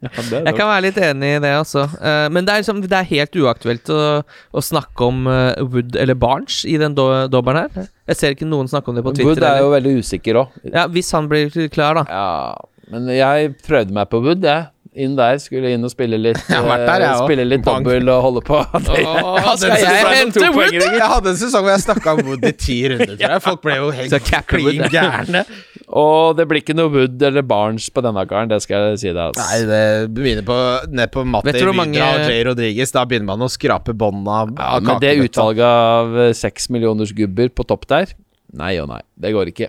[0.04, 1.86] Ja, Jeg kan være litt enig i det, også.
[1.96, 5.98] Uh, men det er, liksom, det er helt uaktuelt å, å snakke om uh, Wood
[6.00, 7.88] eller Barnes i den do dobberen her.
[8.10, 9.32] Jeg ser ikke noen snakke om det på Twitter.
[9.32, 10.60] Wood er jo veldig usikker òg.
[10.68, 12.06] ja, hvis han blir klar, da.
[12.08, 14.70] Ja, men jeg prøvde meg på Wood, jeg.
[14.94, 15.38] Inn der.
[15.42, 17.26] Skulle inn og spille litt Jeg har vært der, jeg eh, også.
[17.26, 18.60] Spille litt dobbel og holde på.
[18.78, 20.76] jeg Wood?
[20.78, 23.42] Jeg hadde en sesong hvor jeg snakka om Wood i ti runder, tror jeg.
[23.48, 25.42] Folk ble jo helt klin gærne.
[25.88, 29.08] Og det blir ikke noe Wood eller Barnes på denne karen, det skal jeg si
[29.12, 29.20] deg.
[29.32, 29.44] Altså.
[29.44, 30.58] Nei, det begynner på,
[30.94, 32.92] ned på Matti du Vidra mange- og Jay Rodriguez.
[32.94, 37.12] Da begynner man å skrape båndene av, Ja, men det utvalget av eh, seks millioners
[37.12, 38.14] gubber på topp der
[38.54, 39.68] Nei og nei, det går ikke.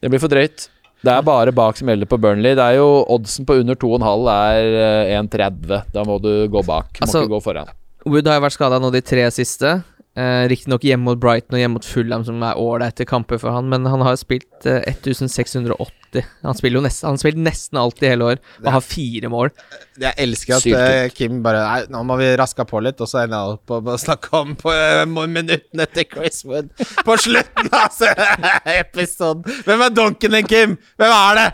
[0.00, 0.70] Det blir for drøyt.
[1.04, 2.54] Det er bare bak som gjelder på Burnley.
[2.56, 4.78] Det er jo Oddsen på under 2,5 er
[5.12, 5.82] eh, 1,30.
[5.92, 6.96] Da må du gå bak.
[6.96, 7.68] Må Altså- ikke gå foran.
[8.06, 9.82] Wood har jo vært skada nå de tre siste.
[10.16, 13.66] Eh, Riktignok hjemme mot Brighton og hjemme mot Fulham, som er ålreite kamper for han,
[13.68, 16.22] men han har spilt eh, 1680.
[16.46, 19.52] Han spiller jo nesten, han spiller nesten alltid hele år, og har fire mål.
[20.00, 23.26] Jeg elsker at eh, Kim bare Nei, nå må vi raske på litt, og så
[23.26, 26.72] ender jeg opp med å snakke om på uh, minuttene til Chris Wood
[27.04, 28.08] på slutten av altså,
[28.78, 29.44] episoden.
[29.68, 30.78] Hvem er donken din, Kim?
[30.96, 31.46] Hvem er det?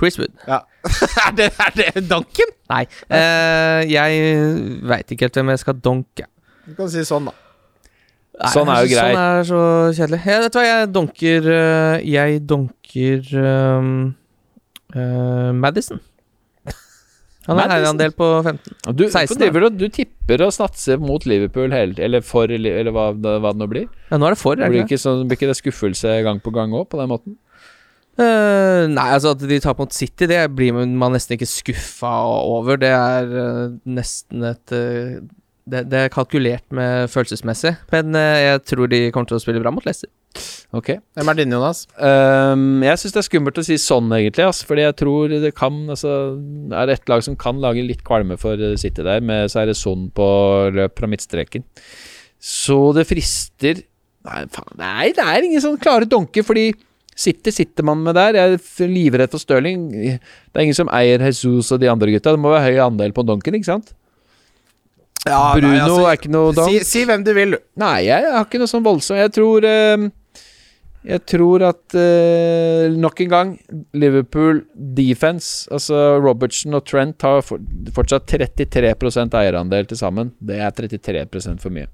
[0.00, 0.32] Chris Wood.
[0.48, 0.62] Ja.
[1.26, 2.56] er, det er det donken?
[2.72, 4.24] Nei, eh, jeg
[4.88, 6.30] veit ikke helt hvem jeg skal donke.
[6.64, 7.49] Du kan si sånn, da.
[8.38, 9.16] Nei, Sånn er jo greit.
[9.16, 9.62] Sånn er så
[9.98, 10.20] kjedelig.
[10.30, 13.90] Jeg vet hva, jeg donker eh, Jeg donker um,
[14.94, 16.00] uh, Madison.
[17.48, 18.74] Han har eierandel på 15.
[18.94, 23.10] Du, 16, du, driver, du tipper og satser mot Liverpool hele Eller for, eller hva,
[23.16, 23.86] hva det nå blir.
[24.10, 25.00] Ja, nå er det for, det Blir ikke?
[25.00, 27.38] sånn, blir ikke det skuffelse gang på gang òg, på den måten?
[28.20, 32.76] Uh, nei, altså at de taper mot City, det blir man nesten ikke skuffa over.
[32.80, 35.20] Det er uh, nesten et eh,
[35.68, 39.62] det, det er kalkulert med følelsesmessig, men eh, jeg tror de kommer til å spille
[39.62, 40.10] bra mot Leicester.
[40.76, 40.92] Ok.
[41.18, 41.82] Hvem er din, Jonas?
[41.98, 44.46] Um, jeg syns det er skummelt å si sånn, egentlig.
[44.46, 46.12] Altså, fordi jeg tror det kan altså,
[46.70, 49.64] Er det ett lag som kan lage litt kvalme for eh, City der, med, så
[49.64, 50.28] er det Son på
[50.76, 51.66] løp fra midtstreken.
[52.40, 53.82] Så det frister
[54.20, 56.66] Nei, faen, nei, det er ingen sånn klare donker, fordi
[57.16, 58.36] City sitter man med der.
[58.36, 59.86] Jeg er livredd for Stirling.
[59.90, 62.34] Det er ingen som eier Jesus og de andre gutta.
[62.36, 63.94] Det må være høy andel på donken, ikke sant?
[65.26, 67.58] Bruno er ikke noe altså, si, si hvem du vil.
[67.80, 69.20] Nei, jeg har ikke noe sånn voldsomt.
[69.20, 70.06] Jeg tror eh,
[71.10, 73.54] Jeg tror at eh, nok en gang
[73.96, 77.60] Liverpool defense, altså Robertson og Trent, har for,
[77.96, 78.94] fortsatt 33
[79.42, 80.32] eierandel til sammen.
[80.40, 81.90] Det er 33% for mye.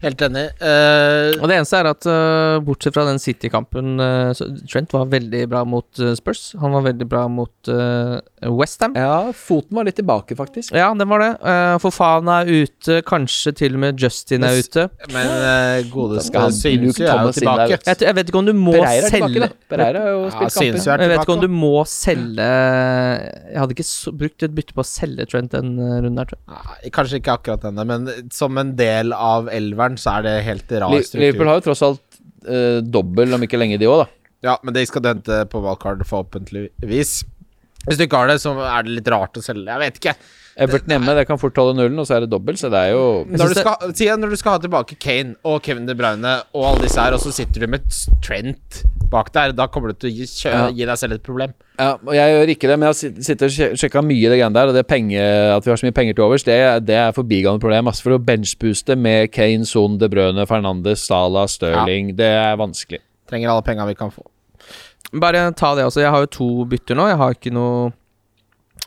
[0.00, 0.46] Helt enig.
[0.62, 4.32] Uh, Og det eneste er at uh, bortsett fra den City-kampen uh,
[4.70, 6.54] Trent var veldig bra mot Spurs.
[6.60, 8.16] Han var veldig bra mot uh,
[8.56, 8.94] Westham.
[8.96, 10.72] Ja, foten var litt tilbake, faktisk.
[10.72, 11.30] Ja, den var det.
[11.44, 14.86] Uh, Fofana er ute, kanskje til og med Justin er ute.
[15.12, 16.48] men uh, gode Skal
[16.80, 17.68] Luke er jo tilbake.
[17.74, 17.90] vet.
[17.92, 19.50] Jeg, jeg vet ikke om du må Pereira er selge.
[19.70, 20.94] Pereira har jo Ja, spilt kamper.
[20.94, 24.76] er Jeg vet ikke om du må selge Jeg hadde ikke så, brukt et bytte
[24.76, 26.64] på å selge Trent den runden her, tror jeg.
[26.70, 30.72] Nei, kanskje ikke akkurat denne, men som en del av elveren så er det helt
[30.72, 31.22] rar struktur.
[31.24, 34.08] Liverpool har jo tross alt uh, dobbel, om ikke lenge, de òg, da.
[34.50, 37.14] Ja, men de skal hente på valgkart, forhåpentligvis.
[37.86, 39.66] Hvis du ikke har det, så er det litt rart å selge.
[39.68, 40.14] Jeg vet ikke.
[40.60, 42.90] Everton hjemme, det kan fort holde nullen, og så er det dobbel, så det er
[42.92, 46.34] jo Når du, skal, si når du skal ha tilbake Kane og Kevin De Bruyne
[46.52, 47.86] og alle disse her, og så sitter du med
[48.22, 50.66] Trent bak der, da kommer du til å gi, kjø, Ja.
[50.70, 51.54] gi deg selv et problem.
[51.80, 54.28] Ja, og jeg gjør ikke det, men jeg har sittet og sje- sjekka mye i
[54.30, 55.18] det greiene der, og det penge,
[55.56, 57.88] at vi har så mye penger til overs, det, det er forbigående problem.
[57.90, 63.00] Altså, for å benchbooste med Kane, Son, De Bruyne, Fernandes, Salah, Stirling, det er vanskelig.
[63.32, 64.22] Trenger alle penga vi kan få.
[65.18, 66.04] Bare ta det også.
[66.04, 67.08] Jeg har jo to bytter nå.
[67.10, 67.90] Jeg har ikke noe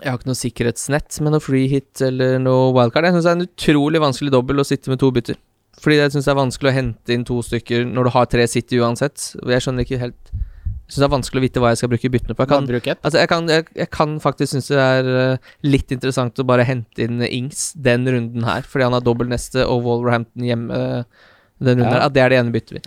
[0.02, 3.06] Jeg har ikke noe sikkerhetsnett med noe free hit eller noe wildcard.
[3.08, 5.38] Jeg syns det er en utrolig vanskelig dobbel å sitte med to bytter.
[5.84, 8.48] Fordi jeg syns det er vanskelig å hente inn to stykker når du har tre
[8.48, 9.30] City uansett.
[9.50, 12.12] Jeg skjønner ikke helt Jeg syns det er vanskelig å vite hva jeg skal bruke
[12.14, 12.44] byttene på.
[12.44, 12.68] Jeg kan,
[13.08, 16.66] altså jeg kan, jeg, jeg kan faktisk synes det er eh, litt interessant å bare
[16.68, 21.26] hente inn Ings den runden her, fordi han har dobbel neste og Wolverhampton hjemme eh,
[21.64, 21.96] den runden Ja.
[21.96, 22.06] her.
[22.10, 22.84] At det er det ene byttet vi.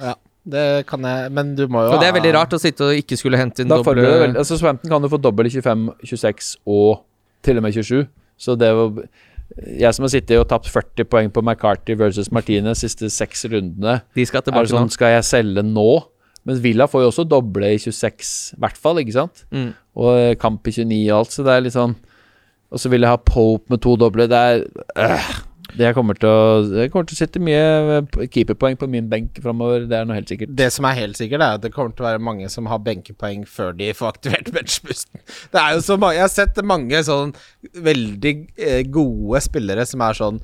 [0.47, 3.01] Det kan jeg Men du må jo For det er veldig rart å sitte og
[3.01, 5.48] ikke skulle hente inn Da doble følger det vel Altså, Swampton kan jo få dobbel
[5.51, 7.02] i 25, 26 og
[7.47, 8.06] til og med 27,
[8.43, 9.01] så det var
[9.56, 14.01] jeg som har sittet og tapt 40 poeng på McCarthy versus Martinez siste seks rundene,
[14.16, 14.94] De skal er det tilbake sånn nå.
[14.97, 15.90] Skal jeg selge nå?
[16.47, 19.44] Men Villa får jo også doble i 26, i hvert fall, ikke sant?
[19.55, 19.70] Mm.
[19.98, 21.97] Og eh, kamp i 29 og alt, så det er litt sånn
[22.74, 24.27] Og så vil jeg ha Pope med to doble.
[24.31, 25.31] Det er øh,
[25.77, 26.44] Det kommer til å
[26.81, 27.65] jeg kommer til å sitte mye
[27.98, 30.55] eh, keeperpoeng på min benk framover, det er noe helt sikkert.
[30.57, 32.81] Det som er helt sikkert, er at det kommer til å være mange som har
[32.85, 35.20] benkepoeng før de får aktivert benchbusten.
[35.53, 37.35] Det er jo så mange Jeg har sett mange sånn
[37.85, 40.40] veldig eh, gode spillere som er sånn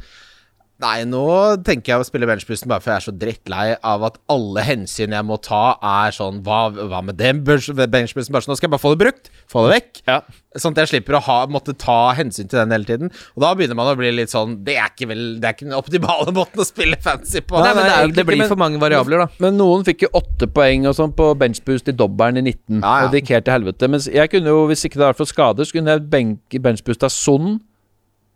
[0.83, 1.23] Nei, nå
[1.63, 5.13] tenker jeg å spille benchboosten bare for jeg er så drittlei av at alle hensyn
[5.15, 8.35] jeg må ta, er sånn Hva, hva med den bench- benchboosten?
[8.35, 9.31] Bare sånn, nå skal jeg bare få det brukt.
[9.53, 10.01] Få det vekk.
[10.11, 10.17] Ja.
[10.59, 13.13] Sånn at jeg slipper å ha, måtte ta hensyn til den hele tiden.
[13.37, 15.69] Og da begynner man å bli litt sånn Det er ikke vel Det er ikke
[15.71, 17.63] den optimale måten å spille fancy på.
[17.63, 19.31] Nei, men det, er, det blir for mange variabler, da.
[19.47, 22.83] Men noen fikk jo åtte poeng og sånn på benchboost i dobbelen i 19, Ja,
[22.83, 23.07] ja.
[23.07, 23.93] og det gikk helt til helvete.
[23.95, 27.61] Mens jeg kunne jo, hvis ikke det var for skader, så kunne jeg benchboosta Son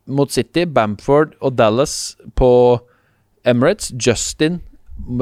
[0.07, 2.51] mot City, Bamford og Dallas på
[3.47, 4.61] Emirates, Justin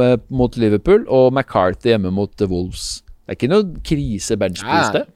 [0.01, 3.03] eh, mot Liverpool og McCarthy hjemme mot The Wolves.
[3.25, 5.07] Det er ikke noe krise benchpris, det.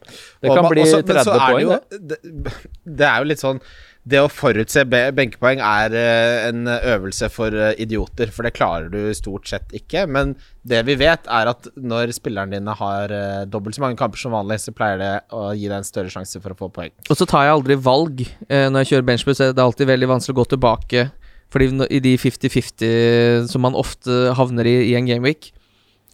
[0.40, 1.72] Det kan bli 30 så er poeng,
[2.08, 2.52] det.
[2.88, 3.60] Det er jo litt sånn
[4.08, 9.12] Det å forutse benkepoeng er eh, en øvelse for eh, idioter, for det klarer du
[9.16, 10.06] stort sett ikke.
[10.08, 10.32] Men
[10.68, 14.32] det vi vet, er at når spillerne dine har eh, dobbelt så mange kamper som
[14.36, 16.94] vanlig, så pleier det å gi deg en større sjanse for å få poeng.
[17.08, 19.42] Og så tar jeg aldri valg når jeg kjører benchbus.
[19.42, 21.04] Det er alltid veldig vanskelig å gå tilbake.
[21.52, 25.50] Fordi i de 50-50 som man ofte havner i i en gameweek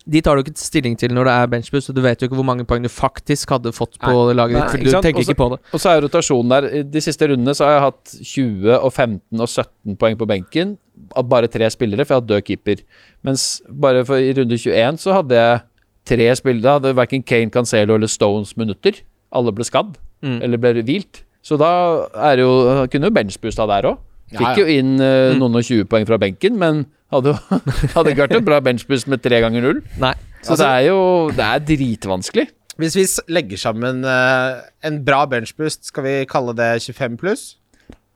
[0.07, 2.37] De tar du ikke stilling til når det er benchbus, og du vet jo ikke
[2.37, 4.71] hvor mange poeng du faktisk hadde fått på laget ditt.
[4.71, 5.59] For du tenker Også- ikke på det.
[5.73, 6.67] Og så er rotasjonen der.
[6.81, 10.27] I De siste rundene så har jeg hatt 20 og 15 og 17 poeng på
[10.29, 10.77] benken.
[11.17, 12.83] Av bare tre spillere, for jeg hadde død keeper.
[13.25, 15.63] Mens bare for, i runde 21 så hadde jeg
[16.05, 16.63] tre spillere.
[16.63, 18.93] Da hadde verken Kane, Cancelo eller Stones minutter.
[19.33, 20.43] Alle ble skadd, Mm.
[20.43, 21.23] eller ble hvilt.
[21.43, 23.99] Så da er det jo Kunne jo benchboosta der òg.
[24.33, 26.85] Fikk jo inn uh, noen og 20 poeng fra benken, men
[27.15, 27.35] hadde
[27.95, 29.83] hadde ikke vært en bra benchboost med tre ganger null.
[30.03, 30.15] Nei.
[30.45, 31.01] Så det er jo
[31.33, 32.49] Det er dritvanskelig.
[32.81, 37.45] Hvis vi legger sammen uh, en bra benchboost, skal vi kalle det 25 pluss?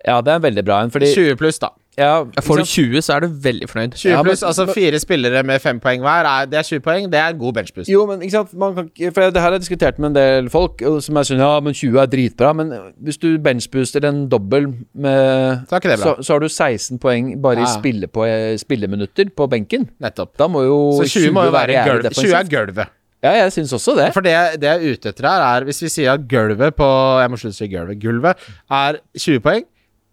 [0.06, 1.70] Ja, det er en veldig bra en, 20 pluss, da.
[1.98, 3.96] Ja, Får du 20, så er du veldig fornøyd.
[3.98, 7.08] 20 Ja, pluss, altså fire spillere med fem poeng hver, er, det er 20 poeng.
[7.10, 7.90] Det er en god benchboost.
[7.90, 10.50] Jo, men ikke sant Man kan For det her har jeg diskutert med en del
[10.52, 12.52] folk som er sånn Ja, men 20 er dritbra.
[12.60, 12.70] Men
[13.02, 17.66] hvis du benchbooster en dobbel med Så så, så har du 16 poeng bare Ja,
[17.66, 18.26] i spille på,
[18.62, 19.88] spilleminutter på benken.
[20.00, 20.36] Nettopp.
[20.38, 22.12] Da må jo Så 20 må jo være være gulv.
[22.14, 22.94] 20 er gulvet.
[23.22, 24.12] Ja, jeg syns også det.
[24.14, 26.86] For det, det jeg er ute etter her, er Hvis vi sier at gulvet på
[27.18, 27.98] Jeg må slutte å si gulvet.
[28.02, 29.66] Gulvet er 20 poeng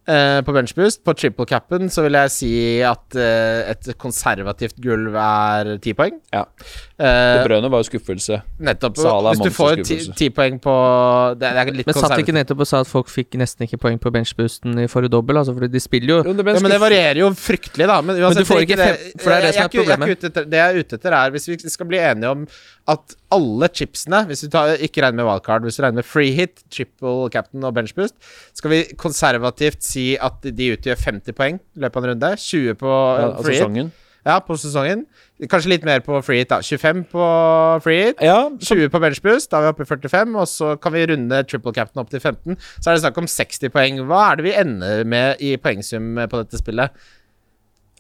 [0.10, 1.03] eh, på benchboost.
[1.06, 2.53] På triple capen så vil jeg si
[2.86, 6.19] at uh, et konservativt gulv er 10 poeng.
[6.34, 6.45] Ja.
[6.95, 8.38] Eh, De var jo skuffelse.
[8.63, 8.95] nettopp.
[8.95, 10.76] Sala Hvis du får ti, ti poeng på
[11.35, 13.76] Det, det er litt Men satt ikke nettopp og sa at folk fikk nesten ikke
[13.84, 15.35] poeng på benchboosten i forrige dobbel?
[15.41, 17.97] Altså, fordi de spiller jo Jo, det Ja, men det varierer jo fryktelig, da.
[18.01, 19.76] Men, uansett, du får ikke det- fem- for det er det jeg- som er jeg
[19.76, 22.30] ikke- jeg ute etter- Det jeg er ute etter, er hvis vi skal bli enige
[22.31, 22.47] om
[22.88, 26.31] at alle chipsene, hvis du tar, ikke regner med wildcard, hvis du regner med free
[26.31, 28.13] hit, triple captain og benchboost,
[28.53, 32.38] skal vi konservativt si at de utgjør 50 poeng i løpet av en runde.
[32.39, 33.91] 20 på ja, free hit.
[34.26, 35.03] Ja, på sesongen.
[35.52, 36.57] Kanskje litt mer på free hit, da.
[36.65, 37.26] 25 på
[37.85, 38.23] free hit.
[38.26, 41.43] Ja, 20 på benchboost, da er vi oppe i 45, og så kan vi runde
[41.45, 42.57] triple captain opp til 15.
[42.80, 43.99] Så er det snakk om 60 poeng.
[44.10, 46.89] Hva er det vi ender med i poengsum på dette spillet?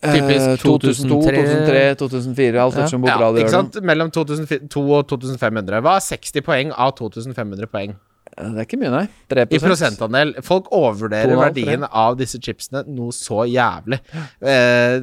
[0.05, 2.81] Typisk eh, 2002, 2003, 2004, alt Ja.
[2.83, 3.83] ettersom hvor bra de ikke gjør det.
[3.91, 5.81] Mellom 2002 og 2500.
[5.85, 7.95] Hva er 60 poeng av 2500 poeng?
[8.35, 9.03] Det er ikke mye, nei.
[9.31, 10.33] 3 I prosentandel.
[10.43, 14.01] Folk overvurderer 2,5, verdien av disse chipsene noe så jævlig.
[14.43, 14.97] Eh,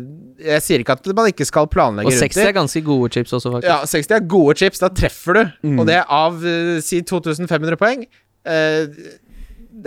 [0.51, 3.33] jeg sier ikke at man ikke skal planlegge Og rundt 60 er ganske gode chips
[3.39, 3.71] også, faktisk.
[3.73, 4.83] Ja, 60 er gode chips.
[4.83, 5.43] Da treffer du.
[5.71, 5.81] Mm.
[5.81, 8.05] Og det er av eh, si 2500 poeng.
[8.43, 9.22] Det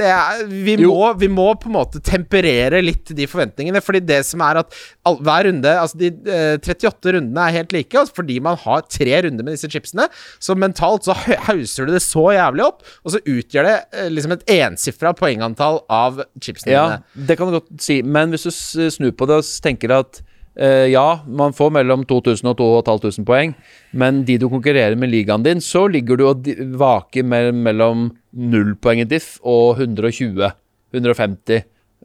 [0.02, 3.82] er, vi, må, vi må på en måte temperere litt de forventningene.
[3.86, 4.74] Fordi det som er at
[5.06, 7.94] all, hver runde Altså de eh, 38 rundene er helt like.
[8.00, 10.08] Altså fordi man har tre runder med disse chipsene.
[10.42, 11.16] Så mentalt så
[11.48, 15.82] hauser du det så jævlig opp, og så utgjør det eh, liksom et ensifra poengantall
[15.92, 17.28] av chipsene Ja, dine.
[17.30, 18.02] det kan du godt si.
[18.02, 20.25] Men hvis du snur på det og tenker at
[20.58, 23.54] eh, ja, man får mellom 2000 og 2500 poeng,
[23.94, 26.46] men de du konkurrerer med ligaen din, så ligger du og
[26.80, 30.52] vaker me mellom 0 poeng i diff og 120,
[30.94, 31.64] 150.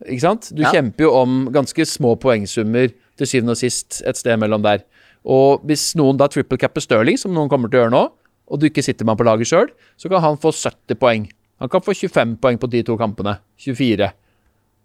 [0.08, 0.50] Ikke sant?
[0.54, 0.70] Du Ja.
[0.72, 4.80] kjemper jo om ganske små poengsummer til syvende og sist et sted mellom der.
[5.26, 8.10] Og hvis noen da triple capper Stirling, som noen kommer til å gjøre nå,
[8.50, 11.28] og du ikke sitter med han på laget sjøl, så kan han få 70 poeng.
[11.60, 13.38] Han kan få 25 poeng på de to kampene.
[13.58, 14.10] 24.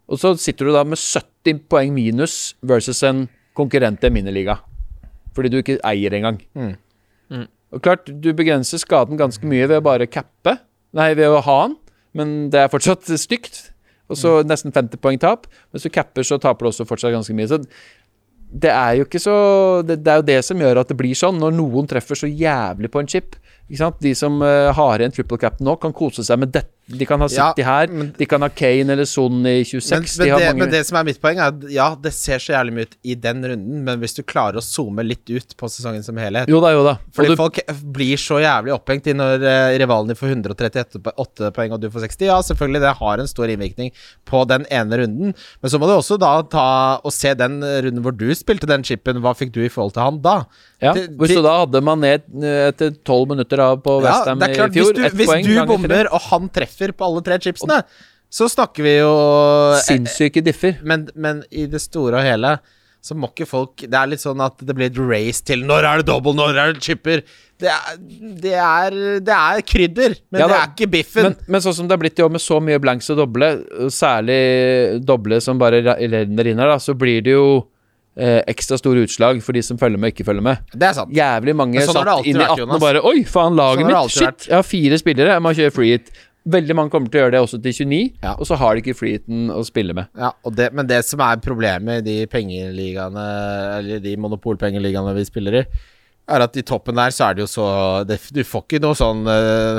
[0.09, 4.59] Og så sitter du da med 70 poeng minus versus en konkurrent i miniliga.
[5.35, 6.39] Fordi du ikke eier engang.
[6.55, 6.75] Mm.
[7.33, 7.47] Mm.
[7.75, 10.57] Og klart, du begrenser skaden ganske mye ved å bare cappe.
[10.95, 11.75] Nei, ved å ha den,
[12.15, 13.69] men det er fortsatt stygt.
[14.05, 15.47] Og så nesten 50 poeng tap.
[15.73, 17.49] Hvis du capper, så taper du også fortsatt ganske mye.
[17.49, 17.63] Så
[18.55, 19.35] det er jo ikke så
[19.83, 22.29] det, det er jo det som gjør at det blir sånn, når noen treffer så
[22.29, 23.35] jævlig på en chip.
[23.65, 23.97] Ikke sant?
[24.03, 26.69] De som uh, har igjen triple cap nå, kan kose seg med dette.
[26.85, 30.19] De kan ha Ja, City her, men- de kan ha Kane eller Son i 26.
[30.19, 31.87] Men, de men, har det, mange men det som er mitt poeng, er at ja,
[31.95, 35.01] det ser så jævlig mye ut i den runden, men hvis du klarer å zoome
[35.01, 36.97] litt ut på sesongen som helhet Jo da, jo da.
[37.15, 37.57] Fordi du, folk
[37.95, 42.05] blir så jævlig opphengt i når uh, rivalen din får 138 poeng og du får
[42.05, 42.29] 60.
[42.29, 43.89] Ja, selvfølgelig, det har en stor innvirkning
[44.29, 46.67] på den ene runden, men så må du også da ta
[47.01, 49.23] og se den runden hvor du spilte den chipen.
[49.25, 50.43] Hva fikk du i forhold til han da?
[50.83, 54.51] ja, hvis du da hadde Mané ned etter tolv minutter av på Ja, Westham er
[54.51, 57.81] i fjor, hvis du, hvis du bommer bomber og han treffer på alle tre chipsene,
[58.35, 59.11] så snakker vi jo
[59.85, 60.81] Sinnssyke differ.
[60.83, 62.57] men, men i det store og hele
[63.05, 65.85] så må ikke folk Det er litt sånn at det blir et race til Når
[65.85, 67.21] er det double, når er det chipper?
[67.61, 67.99] Det er,
[68.41, 71.27] det er, det er krydder, men Ja, det er ikke biffen.
[71.29, 73.47] Men, men sånn som det har blitt i år med så mye blanks og doble,
[73.95, 74.39] særlig
[75.07, 77.45] doble som bare renner inn her, da, så blir det jo
[78.19, 80.67] eh, ekstra store utslag for de som følger med og ikke følger med.
[80.75, 81.15] det er sant.
[81.15, 83.93] Jævlig mange sånn satt inn i vært, 18 vært, og bare Oi, faen, laget Sånn
[83.93, 84.15] mitt!
[84.17, 84.27] Shit!
[84.27, 84.49] vært.
[84.49, 86.11] Jeg har fire spillere, jeg må kjøre free hit.
[86.45, 88.35] Veldig mange kommer til å gjøre det også til 29, Ja.
[88.37, 89.17] og så har de ikke free
[89.49, 90.11] å spille med.
[90.13, 93.23] Ja, og det, men det som er problemet i de pengeligaene,
[93.79, 95.63] eller de monopolpengeligaene vi spiller i,
[96.29, 97.65] er at i toppen der så er det jo så
[98.05, 99.77] det, Du får ikke noe sånn uh,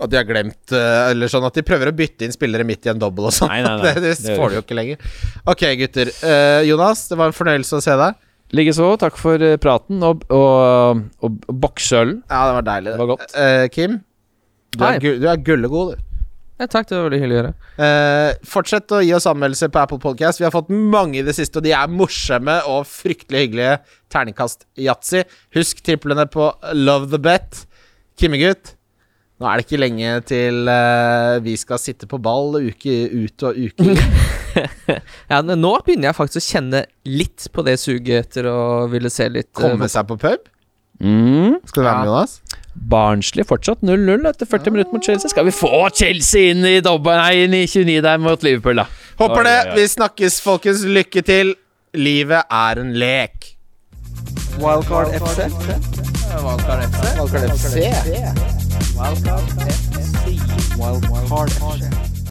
[0.00, 2.86] at de har glemt uh, Eller sånn at de prøver å bytte inn spillere midt
[2.86, 3.52] i en dobbel og sånn.
[3.84, 5.04] Det, det Det får de jo ikke lenger.
[5.44, 6.12] Ok, gutter.
[6.22, 8.16] Uh, Jonas, det var en fornøyelse å se deg.
[8.56, 12.22] Likeså, takk for praten og, og, og, og boksølen.
[12.30, 12.94] Ja, det var deilig.
[12.94, 13.34] Det var godt.
[13.74, 13.98] Kim,
[14.76, 16.04] du er, gu- du er gullegod, du.
[16.58, 17.52] Ja, takk, det var veldig hyggelig å gjøre.
[17.86, 20.40] Eh, fortsett å gi oss anmeldelser på Apple Podcast.
[20.40, 23.76] Vi har fått mange i det siste, og de er morsomme og fryktelig hyggelige.
[24.10, 25.22] Terningkast yatzy.
[25.54, 27.60] Husk triplene på Love the Bet.
[28.18, 28.72] Kimmegutt,
[29.38, 33.62] nå er det ikke lenge til eh, vi skal sitte på ball uke ut og
[33.68, 34.02] uke inn.
[35.30, 39.28] Ja, Nå begynner jeg faktisk å kjenne litt på det suget etter å ville se
[39.30, 40.48] litt eh, Komme seg på pub.
[40.98, 41.60] Mm.
[41.68, 42.32] Skal du være med, Jonas?
[42.74, 45.30] Barnsley fortsatt 0-0 etter 40 minutter mot Chelsea.
[45.30, 48.86] Skal vi få Chelsea inn i dobbe, Nei, inn i 29 der mot Liverpool, da?
[49.18, 49.56] Håper det.
[49.76, 50.84] Vi snakkes, folkens.
[50.86, 51.54] Lykke til.
[51.98, 53.54] Livet er en lek.
[54.58, 55.48] Wildcard FC.
[56.44, 57.02] Wildcard FC.
[57.18, 57.74] Wildcard FC.
[60.78, 62.17] Wildcard FC.